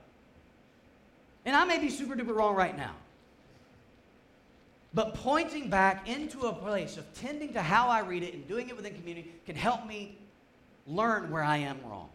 And 1.45 1.55
I 1.55 1.65
may 1.65 1.79
be 1.79 1.89
super 1.89 2.15
duper 2.15 2.35
wrong 2.35 2.55
right 2.55 2.75
now. 2.75 2.95
But 4.93 5.13
pointing 5.13 5.69
back 5.69 6.07
into 6.07 6.47
a 6.47 6.53
place 6.53 6.97
of 6.97 7.05
tending 7.15 7.53
to 7.53 7.61
how 7.61 7.89
I 7.89 7.99
read 7.99 8.23
it 8.23 8.33
and 8.33 8.47
doing 8.47 8.69
it 8.69 8.75
within 8.75 8.95
community 8.95 9.31
can 9.45 9.55
help 9.55 9.85
me 9.85 10.17
learn 10.87 11.29
where 11.29 11.43
I 11.43 11.57
am 11.57 11.79
wrong. 11.85 12.09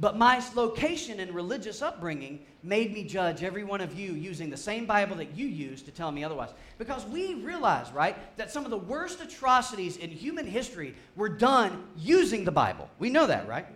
But 0.00 0.16
my 0.16 0.42
location 0.54 1.20
and 1.20 1.32
religious 1.32 1.80
upbringing 1.80 2.40
made 2.64 2.92
me 2.92 3.04
judge 3.04 3.44
every 3.44 3.62
one 3.62 3.80
of 3.80 3.96
you 3.98 4.12
using 4.12 4.50
the 4.50 4.56
same 4.56 4.86
Bible 4.86 5.16
that 5.16 5.36
you 5.36 5.46
use 5.46 5.82
to 5.82 5.92
tell 5.92 6.10
me 6.10 6.24
otherwise. 6.24 6.50
Because 6.78 7.04
we 7.06 7.34
realize, 7.34 7.92
right, 7.92 8.16
that 8.36 8.50
some 8.50 8.64
of 8.64 8.70
the 8.70 8.78
worst 8.78 9.20
atrocities 9.20 9.96
in 9.96 10.10
human 10.10 10.46
history 10.46 10.96
were 11.14 11.28
done 11.28 11.84
using 11.96 12.44
the 12.44 12.50
Bible. 12.50 12.90
We 12.98 13.08
know 13.10 13.26
that, 13.26 13.46
right? 13.46 13.66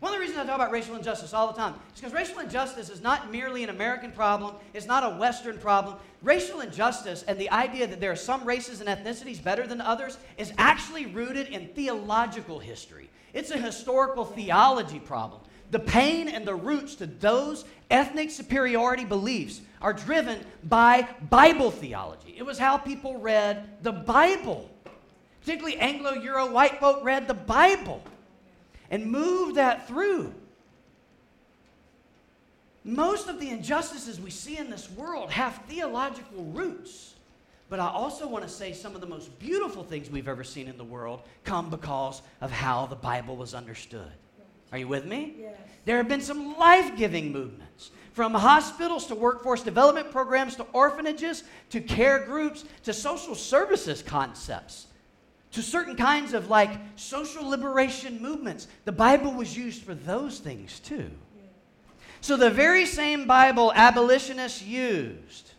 One 0.00 0.12
of 0.12 0.18
the 0.18 0.20
reasons 0.20 0.38
I 0.38 0.46
talk 0.46 0.54
about 0.54 0.70
racial 0.70 0.94
injustice 0.94 1.34
all 1.34 1.48
the 1.48 1.58
time 1.58 1.74
is 1.92 2.00
because 2.00 2.12
racial 2.12 2.38
injustice 2.38 2.88
is 2.88 3.02
not 3.02 3.32
merely 3.32 3.64
an 3.64 3.70
American 3.70 4.12
problem, 4.12 4.54
it's 4.72 4.86
not 4.86 5.02
a 5.02 5.18
Western 5.18 5.58
problem. 5.58 5.96
Racial 6.22 6.60
injustice 6.60 7.24
and 7.26 7.36
the 7.36 7.50
idea 7.50 7.84
that 7.88 7.98
there 7.98 8.12
are 8.12 8.16
some 8.16 8.44
races 8.44 8.80
and 8.80 8.88
ethnicities 8.88 9.42
better 9.42 9.66
than 9.66 9.80
others 9.80 10.18
is 10.36 10.52
actually 10.56 11.06
rooted 11.06 11.48
in 11.48 11.66
theological 11.68 12.60
history. 12.60 13.10
It's 13.34 13.50
a 13.50 13.58
historical 13.58 14.24
theology 14.24 15.00
problem. 15.00 15.40
The 15.70 15.78
pain 15.78 16.28
and 16.28 16.46
the 16.46 16.54
roots 16.54 16.94
to 16.96 17.06
those 17.06 17.64
ethnic 17.90 18.30
superiority 18.30 19.04
beliefs 19.04 19.60
are 19.82 19.92
driven 19.92 20.40
by 20.64 21.06
Bible 21.28 21.70
theology. 21.70 22.34
It 22.36 22.44
was 22.44 22.58
how 22.58 22.78
people 22.78 23.18
read 23.18 23.68
the 23.82 23.92
Bible. 23.92 24.70
Particularly 25.40 25.78
Anglo 25.78 26.12
Euro 26.12 26.50
white 26.50 26.80
folk 26.80 27.04
read 27.04 27.28
the 27.28 27.34
Bible 27.34 28.02
and 28.90 29.06
moved 29.06 29.56
that 29.56 29.86
through. 29.86 30.34
Most 32.84 33.28
of 33.28 33.38
the 33.38 33.50
injustices 33.50 34.18
we 34.20 34.30
see 34.30 34.56
in 34.56 34.70
this 34.70 34.90
world 34.90 35.30
have 35.30 35.62
theological 35.68 36.44
roots. 36.44 37.14
But 37.68 37.80
I 37.80 37.88
also 37.88 38.26
want 38.26 38.44
to 38.44 38.50
say 38.50 38.72
some 38.72 38.94
of 38.94 39.02
the 39.02 39.06
most 39.06 39.38
beautiful 39.38 39.84
things 39.84 40.08
we've 40.08 40.28
ever 40.28 40.42
seen 40.42 40.68
in 40.68 40.78
the 40.78 40.84
world 40.84 41.20
come 41.44 41.68
because 41.68 42.22
of 42.40 42.50
how 42.50 42.86
the 42.86 42.96
Bible 42.96 43.36
was 43.36 43.52
understood. 43.52 44.10
Are 44.72 44.78
you 44.78 44.88
with 44.88 45.06
me? 45.06 45.34
Yes. 45.40 45.54
There 45.84 45.96
have 45.96 46.08
been 46.08 46.20
some 46.20 46.56
life 46.58 46.96
giving 46.96 47.32
movements 47.32 47.90
from 48.12 48.34
hospitals 48.34 49.06
to 49.06 49.14
workforce 49.14 49.62
development 49.62 50.10
programs 50.10 50.56
to 50.56 50.66
orphanages 50.72 51.44
to 51.70 51.80
care 51.80 52.18
groups 52.18 52.64
to 52.82 52.92
social 52.92 53.34
services 53.34 54.02
concepts 54.02 54.88
to 55.52 55.62
certain 55.62 55.96
kinds 55.96 56.34
of 56.34 56.50
like 56.50 56.70
social 56.96 57.48
liberation 57.48 58.20
movements. 58.20 58.68
The 58.84 58.92
Bible 58.92 59.32
was 59.32 59.56
used 59.56 59.82
for 59.82 59.94
those 59.94 60.40
things 60.40 60.80
too. 60.80 61.10
So 62.20 62.36
the 62.36 62.50
very 62.50 62.84
same 62.84 63.26
Bible 63.26 63.72
abolitionists 63.74 64.62
used 64.62 65.52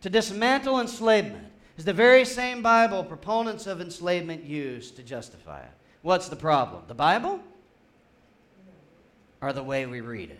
to 0.00 0.10
dismantle 0.10 0.80
enslavement 0.80 1.46
is 1.76 1.84
the 1.84 1.92
very 1.92 2.24
same 2.24 2.62
Bible 2.62 3.04
proponents 3.04 3.66
of 3.66 3.80
enslavement 3.80 4.44
used 4.44 4.96
to 4.96 5.02
justify 5.02 5.60
it. 5.60 5.70
What's 6.06 6.28
the 6.28 6.36
problem? 6.36 6.84
The 6.86 6.94
Bible? 6.94 7.40
Or 9.40 9.52
the 9.52 9.64
way 9.64 9.86
we 9.86 10.00
read 10.00 10.30
it? 10.30 10.38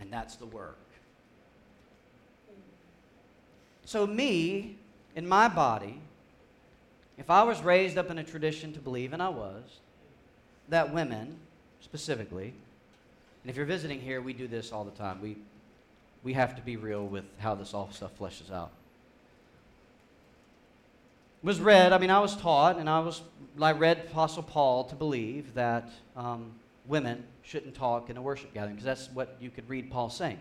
And 0.00 0.12
that's 0.12 0.34
the 0.34 0.46
work. 0.46 0.76
So, 3.84 4.08
me, 4.08 4.76
in 5.14 5.28
my 5.28 5.46
body, 5.46 6.00
if 7.16 7.30
I 7.30 7.44
was 7.44 7.62
raised 7.62 7.96
up 7.96 8.10
in 8.10 8.18
a 8.18 8.24
tradition 8.24 8.72
to 8.72 8.80
believe, 8.80 9.12
and 9.12 9.22
I 9.22 9.28
was, 9.28 9.62
that 10.68 10.92
women, 10.92 11.36
specifically, 11.80 12.54
and 13.44 13.50
if 13.50 13.56
you're 13.56 13.66
visiting 13.66 14.00
here, 14.00 14.20
we 14.20 14.32
do 14.32 14.48
this 14.48 14.72
all 14.72 14.82
the 14.82 14.98
time. 14.98 15.22
We 15.22 15.36
we 16.24 16.32
have 16.32 16.56
to 16.56 16.62
be 16.62 16.76
real 16.76 17.06
with 17.06 17.24
how 17.38 17.54
this 17.54 17.72
all 17.72 17.88
stuff 17.92 18.18
fleshes 18.18 18.52
out. 18.52 18.72
Was 21.42 21.60
read, 21.60 21.92
I 21.92 21.98
mean, 21.98 22.10
I 22.10 22.20
was 22.20 22.36
taught, 22.36 22.78
and 22.78 22.88
I 22.88 23.00
was, 23.00 23.20
I 23.60 23.72
read 23.72 24.06
Apostle 24.10 24.44
Paul 24.44 24.84
to 24.84 24.94
believe 24.94 25.54
that 25.54 25.90
um, 26.16 26.52
women 26.86 27.24
shouldn't 27.42 27.74
talk 27.74 28.10
in 28.10 28.16
a 28.16 28.22
worship 28.22 28.54
gathering 28.54 28.76
because 28.76 28.84
that's 28.84 29.10
what 29.10 29.36
you 29.40 29.50
could 29.50 29.68
read 29.68 29.90
Paul 29.90 30.08
saying. 30.08 30.38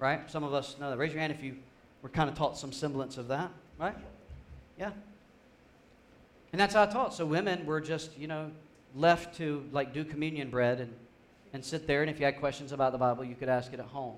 Right? 0.00 0.28
Some 0.30 0.42
of 0.42 0.52
us 0.52 0.76
know 0.80 0.90
that. 0.90 0.98
Raise 0.98 1.12
your 1.12 1.20
hand 1.20 1.32
if 1.32 1.42
you 1.42 1.56
were 2.02 2.08
kind 2.08 2.28
of 2.28 2.36
taught 2.36 2.58
some 2.58 2.72
semblance 2.72 3.18
of 3.18 3.28
that. 3.28 3.50
Right? 3.78 3.94
Yeah. 4.78 4.90
And 6.52 6.60
that's 6.60 6.74
how 6.74 6.82
I 6.82 6.86
taught. 6.86 7.14
So 7.14 7.24
women 7.24 7.64
were 7.64 7.80
just, 7.80 8.18
you 8.18 8.26
know, 8.26 8.50
left 8.96 9.36
to 9.36 9.64
like 9.70 9.92
do 9.92 10.04
communion 10.04 10.50
bread 10.50 10.80
and, 10.80 10.92
and 11.52 11.64
sit 11.64 11.86
there. 11.86 12.02
And 12.02 12.10
if 12.10 12.18
you 12.18 12.24
had 12.24 12.40
questions 12.40 12.72
about 12.72 12.92
the 12.92 12.98
Bible, 12.98 13.24
you 13.24 13.36
could 13.36 13.48
ask 13.48 13.72
it 13.72 13.78
at 13.78 13.86
home. 13.86 14.16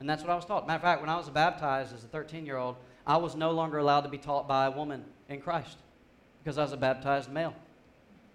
And 0.00 0.08
that's 0.08 0.22
what 0.22 0.30
I 0.30 0.36
was 0.36 0.44
taught. 0.44 0.66
Matter 0.66 0.76
of 0.76 0.82
fact, 0.82 1.00
when 1.00 1.10
I 1.10 1.16
was 1.16 1.28
baptized 1.28 1.94
as 1.94 2.04
a 2.04 2.08
13 2.08 2.46
year 2.46 2.56
old, 2.56 2.76
I 3.06 3.16
was 3.18 3.36
no 3.36 3.50
longer 3.50 3.78
allowed 3.78 4.02
to 4.02 4.08
be 4.08 4.18
taught 4.18 4.48
by 4.48 4.66
a 4.66 4.70
woman 4.70 5.04
in 5.28 5.40
Christ 5.40 5.76
because 6.42 6.58
I 6.58 6.62
was 6.62 6.72
a 6.72 6.76
baptized 6.76 7.30
male. 7.30 7.54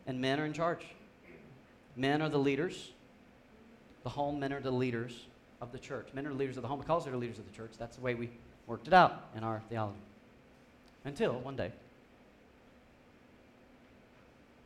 And 0.05 0.19
men 0.19 0.39
are 0.39 0.45
in 0.45 0.53
charge. 0.53 0.85
Men 1.95 2.21
are 2.21 2.29
the 2.29 2.39
leaders. 2.39 2.91
The 4.03 4.09
home 4.09 4.39
men 4.39 4.53
are 4.53 4.61
the 4.61 4.71
leaders 4.71 5.25
of 5.61 5.71
the 5.71 5.79
church. 5.79 6.07
Men 6.13 6.25
are 6.25 6.29
the 6.29 6.35
leaders 6.35 6.57
of 6.57 6.63
the 6.63 6.67
home 6.67 6.79
because 6.79 7.03
they're 7.03 7.11
the 7.11 7.19
leaders 7.19 7.39
of 7.39 7.45
the 7.49 7.55
church. 7.55 7.71
That's 7.77 7.97
the 7.97 8.01
way 8.01 8.15
we 8.15 8.29
worked 8.67 8.87
it 8.87 8.93
out 8.93 9.29
in 9.35 9.43
our 9.43 9.61
theology. 9.69 9.99
Until 11.03 11.33
one 11.39 11.55
day, 11.55 11.71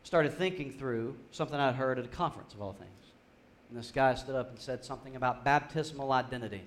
started 0.02 0.36
thinking 0.36 0.70
through 0.70 1.16
something 1.30 1.58
I'd 1.58 1.74
heard 1.74 1.98
at 1.98 2.04
a 2.04 2.08
conference 2.08 2.54
of 2.54 2.60
all 2.60 2.72
things. 2.72 2.90
And 3.68 3.78
this 3.78 3.90
guy 3.90 4.14
stood 4.14 4.36
up 4.36 4.50
and 4.50 4.58
said 4.58 4.84
something 4.84 5.16
about 5.16 5.44
baptismal 5.44 6.12
identity. 6.12 6.62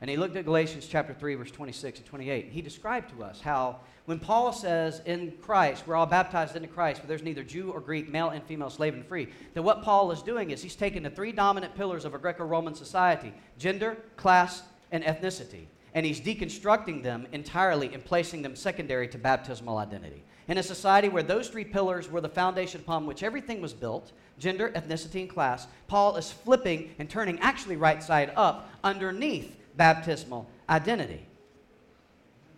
And 0.00 0.08
he 0.08 0.16
looked 0.16 0.36
at 0.36 0.44
Galatians 0.44 0.86
chapter 0.86 1.12
3, 1.12 1.34
verse 1.34 1.50
26 1.50 1.98
and 1.98 2.06
28. 2.06 2.48
He 2.50 2.62
described 2.62 3.10
to 3.16 3.24
us 3.24 3.40
how 3.40 3.80
when 4.04 4.20
Paul 4.20 4.52
says 4.52 5.02
in 5.04 5.32
Christ, 5.42 5.86
we're 5.86 5.96
all 5.96 6.06
baptized 6.06 6.56
into 6.56 6.68
Christ, 6.68 7.00
but 7.00 7.08
there's 7.08 7.22
neither 7.22 7.42
Jew 7.42 7.70
or 7.72 7.80
Greek, 7.80 8.08
male 8.08 8.30
and 8.30 8.42
female, 8.44 8.70
slave 8.70 8.94
and 8.94 9.04
free, 9.04 9.28
that 9.54 9.62
what 9.62 9.82
Paul 9.82 10.10
is 10.12 10.22
doing 10.22 10.50
is 10.50 10.62
he's 10.62 10.76
taking 10.76 11.02
the 11.02 11.10
three 11.10 11.32
dominant 11.32 11.74
pillars 11.74 12.04
of 12.04 12.14
a 12.14 12.18
Greco 12.18 12.44
Roman 12.44 12.74
society 12.74 13.34
gender, 13.58 13.98
class, 14.16 14.62
and 14.92 15.04
ethnicity. 15.04 15.66
And 15.94 16.06
he's 16.06 16.20
deconstructing 16.20 17.02
them 17.02 17.26
entirely 17.32 17.92
and 17.92 18.04
placing 18.04 18.42
them 18.42 18.54
secondary 18.54 19.08
to 19.08 19.18
baptismal 19.18 19.78
identity. 19.78 20.22
In 20.46 20.56
a 20.56 20.62
society 20.62 21.10
where 21.10 21.22
those 21.22 21.48
three 21.48 21.64
pillars 21.64 22.10
were 22.10 22.22
the 22.22 22.28
foundation 22.28 22.80
upon 22.80 23.04
which 23.04 23.22
everything 23.22 23.60
was 23.60 23.74
built 23.74 24.12
gender, 24.38 24.70
ethnicity, 24.70 25.20
and 25.20 25.28
class 25.28 25.66
Paul 25.88 26.16
is 26.16 26.30
flipping 26.30 26.94
and 26.98 27.10
turning 27.10 27.38
actually 27.40 27.76
right 27.76 28.02
side 28.02 28.32
up 28.36 28.70
underneath 28.82 29.57
baptismal 29.78 30.46
identity. 30.68 31.24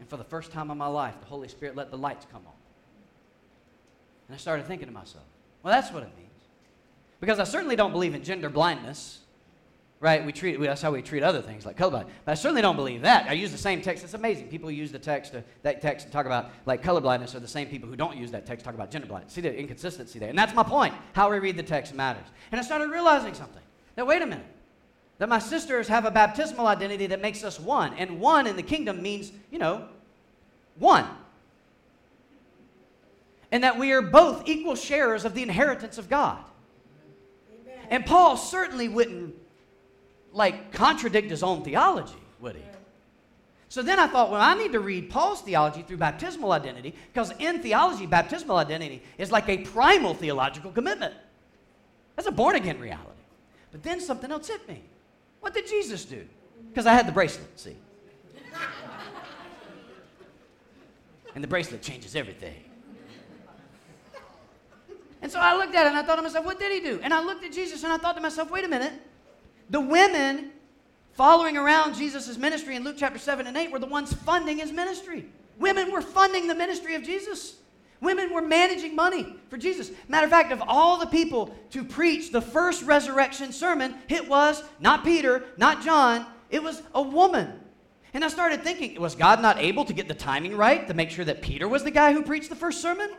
And 0.00 0.08
for 0.08 0.16
the 0.16 0.24
first 0.24 0.50
time 0.50 0.70
in 0.72 0.78
my 0.78 0.88
life, 0.88 1.14
the 1.20 1.26
Holy 1.26 1.46
Spirit 1.46 1.76
let 1.76 1.92
the 1.92 1.98
lights 1.98 2.26
come 2.32 2.42
on. 2.46 2.52
And 4.26 4.34
I 4.34 4.38
started 4.38 4.66
thinking 4.66 4.88
to 4.88 4.94
myself, 4.94 5.24
well, 5.62 5.72
that's 5.72 5.92
what 5.92 6.02
it 6.02 6.10
means. 6.16 6.28
Because 7.20 7.38
I 7.38 7.44
certainly 7.44 7.76
don't 7.76 7.92
believe 7.92 8.14
in 8.14 8.24
gender 8.24 8.48
blindness, 8.48 9.18
right? 10.00 10.24
We 10.24 10.32
treat, 10.32 10.58
that's 10.58 10.80
how 10.80 10.90
we 10.90 11.02
treat 11.02 11.22
other 11.22 11.42
things 11.42 11.66
like 11.66 11.76
colorblind. 11.76 12.06
But 12.24 12.32
I 12.32 12.34
certainly 12.34 12.62
don't 12.62 12.76
believe 12.76 13.02
that. 13.02 13.28
I 13.28 13.34
use 13.34 13.52
the 13.52 13.58
same 13.58 13.82
text. 13.82 14.02
It's 14.02 14.14
amazing. 14.14 14.48
People 14.48 14.70
use 14.70 14.90
the 14.90 14.98
text, 14.98 15.32
to, 15.32 15.44
that 15.62 15.82
text 15.82 16.06
to 16.06 16.12
talk 16.12 16.24
about 16.24 16.50
like 16.64 16.82
colorblindness 16.82 17.34
are 17.34 17.40
the 17.40 17.48
same 17.48 17.68
people 17.68 17.90
who 17.90 17.96
don't 17.96 18.16
use 18.16 18.30
that 18.30 18.46
text 18.46 18.64
to 18.64 18.64
talk 18.64 18.74
about 18.74 18.90
gender 18.90 19.06
blindness. 19.06 19.34
See 19.34 19.42
the 19.42 19.54
inconsistency 19.54 20.18
there. 20.18 20.30
And 20.30 20.38
that's 20.38 20.54
my 20.54 20.62
point. 20.62 20.94
How 21.12 21.30
we 21.30 21.38
read 21.38 21.58
the 21.58 21.62
text 21.62 21.92
matters. 21.94 22.26
And 22.50 22.58
I 22.58 22.64
started 22.64 22.90
realizing 22.90 23.34
something. 23.34 23.62
That 23.96 24.06
wait 24.06 24.22
a 24.22 24.26
minute 24.26 24.46
that 25.20 25.28
my 25.28 25.38
sisters 25.38 25.86
have 25.86 26.06
a 26.06 26.10
baptismal 26.10 26.66
identity 26.66 27.06
that 27.08 27.20
makes 27.20 27.44
us 27.44 27.60
one. 27.60 27.92
And 27.98 28.20
one 28.20 28.46
in 28.46 28.56
the 28.56 28.62
kingdom 28.62 29.02
means, 29.02 29.30
you 29.50 29.58
know, 29.58 29.86
one. 30.78 31.04
And 33.52 33.62
that 33.62 33.78
we 33.78 33.92
are 33.92 34.00
both 34.00 34.48
equal 34.48 34.74
sharers 34.74 35.26
of 35.26 35.34
the 35.34 35.42
inheritance 35.42 35.98
of 35.98 36.08
God. 36.08 36.38
Amen. 37.52 37.78
And 37.90 38.06
Paul 38.06 38.38
certainly 38.38 38.88
wouldn't 38.88 39.34
like 40.32 40.72
contradict 40.72 41.28
his 41.28 41.42
own 41.42 41.64
theology, 41.64 42.14
would 42.40 42.56
he? 42.56 42.62
So 43.68 43.82
then 43.82 43.98
I 43.98 44.06
thought, 44.06 44.30
well, 44.30 44.40
I 44.40 44.54
need 44.54 44.72
to 44.72 44.80
read 44.80 45.10
Paul's 45.10 45.42
theology 45.42 45.82
through 45.82 45.98
baptismal 45.98 46.50
identity, 46.52 46.94
because 47.12 47.30
in 47.38 47.60
theology, 47.60 48.06
baptismal 48.06 48.56
identity 48.56 49.02
is 49.18 49.30
like 49.30 49.50
a 49.50 49.58
primal 49.58 50.14
theological 50.14 50.72
commitment. 50.72 51.12
That's 52.16 52.26
a 52.26 52.32
born 52.32 52.56
again 52.56 52.80
reality. 52.80 53.10
But 53.70 53.82
then 53.82 54.00
something 54.00 54.32
else 54.32 54.48
hit 54.48 54.66
me. 54.66 54.82
What 55.40 55.54
did 55.54 55.66
Jesus 55.66 56.04
do? 56.04 56.26
Because 56.68 56.86
I 56.86 56.92
had 56.92 57.06
the 57.06 57.12
bracelet, 57.12 57.58
see. 57.58 57.76
And 61.34 61.44
the 61.44 61.48
bracelet 61.48 61.80
changes 61.80 62.16
everything. 62.16 62.64
And 65.22 65.30
so 65.30 65.38
I 65.38 65.56
looked 65.56 65.74
at 65.74 65.86
it 65.86 65.90
and 65.90 65.96
I 65.96 66.02
thought 66.02 66.16
to 66.16 66.22
myself, 66.22 66.44
what 66.44 66.58
did 66.58 66.72
he 66.72 66.80
do? 66.80 66.98
And 67.02 67.12
I 67.12 67.22
looked 67.22 67.44
at 67.44 67.52
Jesus 67.52 67.84
and 67.84 67.92
I 67.92 67.98
thought 67.98 68.16
to 68.16 68.20
myself, 68.20 68.50
wait 68.50 68.64
a 68.64 68.68
minute. 68.68 68.92
The 69.68 69.80
women 69.80 70.50
following 71.12 71.56
around 71.56 71.94
Jesus' 71.94 72.36
ministry 72.36 72.74
in 72.76 72.84
Luke 72.84 72.96
chapter 72.98 73.18
7 73.18 73.46
and 73.46 73.56
8 73.56 73.70
were 73.70 73.78
the 73.78 73.86
ones 73.86 74.12
funding 74.12 74.58
his 74.58 74.72
ministry. 74.72 75.26
Women 75.58 75.92
were 75.92 76.00
funding 76.00 76.48
the 76.48 76.54
ministry 76.54 76.94
of 76.94 77.02
Jesus. 77.02 77.56
Women 78.00 78.32
were 78.32 78.42
managing 78.42 78.96
money 78.96 79.36
for 79.48 79.58
Jesus. 79.58 79.90
Matter 80.08 80.24
of 80.24 80.30
fact, 80.30 80.52
of 80.52 80.62
all 80.66 80.98
the 80.98 81.06
people 81.06 81.54
to 81.70 81.84
preach 81.84 82.32
the 82.32 82.40
first 82.40 82.82
resurrection 82.82 83.52
sermon, 83.52 83.94
it 84.08 84.26
was 84.26 84.62
not 84.80 85.04
Peter, 85.04 85.44
not 85.56 85.82
John, 85.82 86.26
it 86.50 86.62
was 86.62 86.82
a 86.94 87.02
woman. 87.02 87.60
And 88.12 88.24
I 88.24 88.28
started 88.28 88.62
thinking, 88.62 89.00
was 89.00 89.14
God 89.14 89.40
not 89.40 89.58
able 89.58 89.84
to 89.84 89.92
get 89.92 90.08
the 90.08 90.14
timing 90.14 90.56
right 90.56 90.86
to 90.88 90.94
make 90.94 91.10
sure 91.10 91.24
that 91.26 91.42
Peter 91.42 91.68
was 91.68 91.84
the 91.84 91.90
guy 91.90 92.12
who 92.12 92.22
preached 92.22 92.48
the 92.48 92.56
first 92.56 92.80
sermon? 92.80 93.10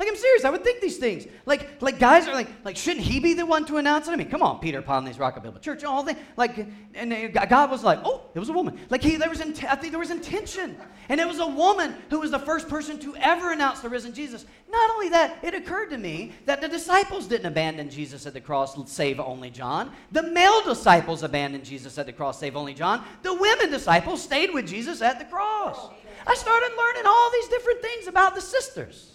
Like 0.00 0.08
I'm 0.08 0.16
serious, 0.16 0.46
I 0.46 0.50
would 0.50 0.64
think 0.64 0.80
these 0.80 0.96
things. 0.96 1.26
Like, 1.44 1.82
like 1.82 1.98
guys 1.98 2.26
are 2.26 2.32
like, 2.32 2.48
like 2.64 2.74
shouldn't 2.74 3.04
he 3.04 3.20
be 3.20 3.34
the 3.34 3.44
one 3.44 3.66
to 3.66 3.76
announce 3.76 4.08
it? 4.08 4.12
I 4.12 4.16
mean, 4.16 4.30
come 4.30 4.42
on, 4.42 4.58
Peter 4.58 4.80
Ponley's 4.80 5.18
Rockabilly 5.18 5.60
Church, 5.60 5.84
all 5.84 6.02
the 6.02 6.16
like, 6.38 6.66
and 6.94 7.34
God 7.34 7.70
was 7.70 7.84
like, 7.84 7.98
oh, 8.02 8.22
it 8.34 8.38
was 8.38 8.48
a 8.48 8.52
woman. 8.54 8.80
Like 8.88 9.02
he, 9.02 9.16
there 9.16 9.28
was, 9.28 9.42
in, 9.42 9.50
I 9.66 9.76
think 9.76 9.92
there 9.92 10.00
was 10.00 10.10
intention, 10.10 10.78
and 11.10 11.20
it 11.20 11.28
was 11.28 11.38
a 11.38 11.46
woman 11.46 11.94
who 12.08 12.20
was 12.20 12.30
the 12.30 12.38
first 12.38 12.66
person 12.66 12.98
to 13.00 13.14
ever 13.16 13.52
announce 13.52 13.80
the 13.80 13.90
risen 13.90 14.14
Jesus. 14.14 14.46
Not 14.70 14.90
only 14.92 15.10
that, 15.10 15.36
it 15.42 15.52
occurred 15.52 15.90
to 15.90 15.98
me 15.98 16.32
that 16.46 16.62
the 16.62 16.68
disciples 16.68 17.26
didn't 17.26 17.44
abandon 17.44 17.90
Jesus 17.90 18.24
at 18.24 18.32
the 18.32 18.40
cross, 18.40 18.74
save 18.90 19.20
only 19.20 19.50
John. 19.50 19.92
The 20.12 20.22
male 20.22 20.62
disciples 20.62 21.22
abandoned 21.22 21.66
Jesus 21.66 21.98
at 21.98 22.06
the 22.06 22.12
cross, 22.14 22.40
save 22.40 22.56
only 22.56 22.72
John. 22.72 23.04
The 23.20 23.34
women 23.34 23.70
disciples 23.70 24.22
stayed 24.22 24.54
with 24.54 24.66
Jesus 24.66 25.02
at 25.02 25.18
the 25.18 25.26
cross. 25.26 25.90
I 26.26 26.34
started 26.36 26.70
learning 26.78 27.02
all 27.04 27.30
these 27.32 27.48
different 27.48 27.82
things 27.82 28.06
about 28.06 28.34
the 28.34 28.40
sisters. 28.40 29.09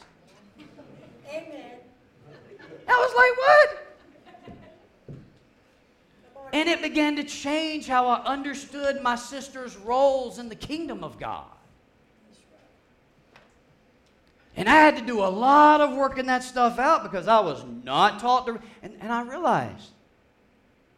Amen. 1.29 1.79
I 2.87 2.91
was 2.91 3.13
like, 3.15 3.37
what? 3.37 3.85
And 6.53 6.69
it 6.69 6.81
began 6.81 7.17
to 7.17 7.23
change 7.23 7.87
how 7.87 8.07
I 8.07 8.23
understood 8.23 9.01
my 9.01 9.15
sister's 9.15 9.75
roles 9.75 10.39
in 10.39 10.47
the 10.47 10.55
kingdom 10.55 11.03
of 11.03 11.19
God. 11.19 11.47
And 14.55 14.69
I 14.69 14.75
had 14.75 14.95
to 14.97 15.03
do 15.03 15.19
a 15.19 15.27
lot 15.27 15.81
of 15.81 15.95
working 15.95 16.27
that 16.27 16.43
stuff 16.43 16.79
out 16.79 17.03
because 17.03 17.27
I 17.27 17.41
was 17.41 17.63
not 17.83 18.19
taught 18.19 18.45
to. 18.45 18.59
And, 18.81 18.95
and 19.01 19.11
I 19.11 19.21
realized 19.23 19.89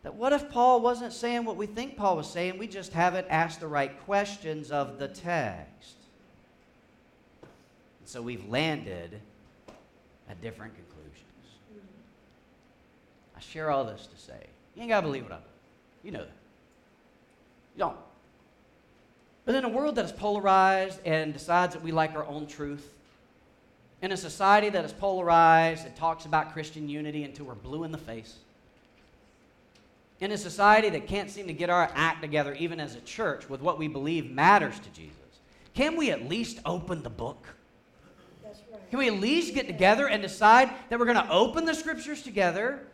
that 0.04 0.14
what 0.14 0.32
if 0.32 0.50
Paul 0.52 0.82
wasn't 0.82 1.12
saying 1.12 1.44
what 1.44 1.58
we 1.58 1.66
think 1.66 1.98
Paul 1.98 2.18
was 2.18 2.30
saying? 2.30 2.60
We 2.60 2.68
just 2.68 2.94
haven't 2.94 3.26
asked 3.30 3.60
the 3.60 3.68
right 3.68 4.00
questions 4.06 4.70
of 4.70 5.00
the 5.00 5.08
text. 5.08 5.96
And 7.42 8.08
so 8.08 8.22
we've 8.22 8.48
landed 8.48 9.20
at 10.30 10.42
different 10.42 10.74
conclusions. 10.76 11.24
I 13.36 13.40
share 13.40 13.70
all 13.70 13.86
this 13.86 14.08
to 14.08 14.20
say, 14.20 14.48
you 14.76 14.82
ain't 14.82 14.90
got 14.90 15.02
to 15.02 15.08
believe 15.08 15.24
what 15.24 15.32
I 15.32 15.36
believe. 15.36 15.48
You 16.04 16.12
know 16.12 16.26
that. 16.26 16.36
You 17.76 17.80
don't. 17.80 17.98
But 19.46 19.56
in 19.56 19.64
a 19.64 19.70
world 19.70 19.96
that 19.96 20.06
is 20.06 20.12
polarized 20.12 21.00
and 21.06 21.34
decides 21.34 21.74
that 21.74 21.84
we 21.84 21.92
like 21.92 22.16
our 22.16 22.26
own 22.26 22.48
truth, 22.48 22.90
in 24.02 24.12
a 24.12 24.18
society 24.18 24.70
that 24.70 24.86
is 24.86 24.94
polarized 24.94 25.86
and 25.86 25.96
talks 25.96 26.26
about 26.26 26.54
Christian 26.54 26.90
unity 26.90 27.24
until 27.24 27.46
we're 27.46 27.56
blue 27.56 27.84
in 27.84 27.92
the 27.92 27.98
face, 27.98 28.36
in 30.20 30.32
a 30.32 30.38
society 30.38 30.90
that 30.90 31.08
can't 31.08 31.30
seem 31.30 31.48
to 31.48 31.54
get 31.54 31.70
our 31.70 31.92
act 31.94 32.22
together, 32.22 32.54
even 32.56 32.80
as 32.80 32.96
a 32.96 33.02
church, 33.02 33.50
with 33.50 33.62
what 33.62 33.78
we 33.78 33.88
believe 33.88 34.32
matters 34.32 34.80
to 34.80 34.90
Jesus, 34.90 35.16
can 35.74 35.96
we 35.96 36.12
at 36.12 36.28
least 36.28 36.60
open 36.66 37.04
the 37.04 37.10
book? 37.10 37.48
Can 38.90 39.00
we 39.00 39.08
at 39.08 39.16
least 39.16 39.54
get 39.54 39.68
together 39.68 40.08
and 40.08 40.22
decide 40.22 40.70
that 40.90 41.00
we're 41.00 41.06
going 41.06 41.18
to 41.18 41.30
open 41.30 41.66
the 41.66 41.74
scriptures 41.74 42.22
together 42.22 42.88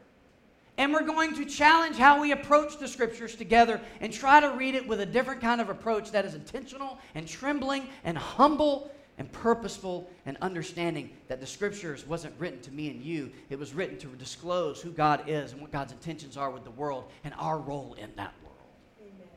and 0.78 0.91
we're 0.91 1.04
going 1.04 1.36
to 1.36 1.46
challenge 1.46 1.98
how 1.98 2.20
we 2.20 2.32
approach 2.32 2.80
the 2.80 2.88
scriptures 2.88 3.36
together 3.36 3.80
and 4.02 4.12
try 4.12 4.39
to 4.39 4.50
read 4.52 4.76
it 4.76 4.88
with 4.88 5.02
a 5.02 5.06
different 5.06 5.39
kind 5.39 5.62
of 5.62 5.70
approach 5.70 6.12
that 6.12 6.26
is 6.26 6.34
intentional 6.34 6.98
and 7.14 7.28
trembling 7.28 7.88
and 8.04 8.18
humble 8.18 8.91
and 9.20 9.32
purposeful 9.32 10.10
and 10.26 10.36
understanding 10.41 11.12
that 11.28 11.39
the 11.39 11.46
scriptures 11.46 12.08
wasn't 12.08 12.34
written 12.39 12.60
to 12.62 12.72
me 12.72 12.89
and 12.89 13.04
you 13.04 13.32
it 13.52 13.60
was 13.60 13.74
written 13.74 13.98
to 14.00 14.08
disclose 14.08 14.82
who 14.82 14.89
god 14.89 15.24
is 15.28 15.52
and 15.52 15.62
what 15.62 15.72
god's 15.72 15.91
intentions 15.91 16.36
are 16.36 16.50
with 16.50 16.64
the 16.64 16.72
world 16.72 17.12
and 17.24 17.36
our 17.38 17.60
role 17.60 17.96
in 18.00 18.10
that 18.16 18.34
world 18.44 18.58
Amen. 19.00 19.14
Amen. 19.22 19.28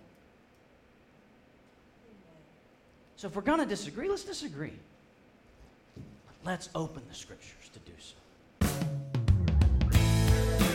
so 3.16 3.28
if 3.28 3.36
we're 3.36 3.42
going 3.42 3.60
to 3.60 3.66
disagree 3.66 4.08
let's 4.08 4.24
disagree 4.24 4.72
Let's 6.46 6.68
open 6.76 7.02
the 7.08 7.14
scriptures 7.14 7.68
to 7.72 7.80
do 7.80 7.92
so. 7.98 8.14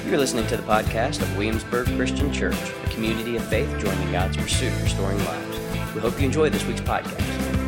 You're 0.06 0.18
listening 0.18 0.46
to 0.48 0.58
the 0.58 0.64
podcast 0.64 1.22
of 1.22 1.38
Williamsburg 1.38 1.88
Christian 1.96 2.34
Church, 2.34 2.58
a 2.84 2.90
community 2.90 3.38
of 3.38 3.46
faith 3.46 3.70
joining 3.80 4.12
God's 4.12 4.36
pursuit 4.36 4.74
restoring 4.84 5.18
lives. 5.20 5.60
We 5.96 6.02
hope 6.02 6.20
you 6.20 6.26
enjoy 6.26 6.50
this 6.50 6.66
week's 6.66 6.82
podcast. 6.82 7.61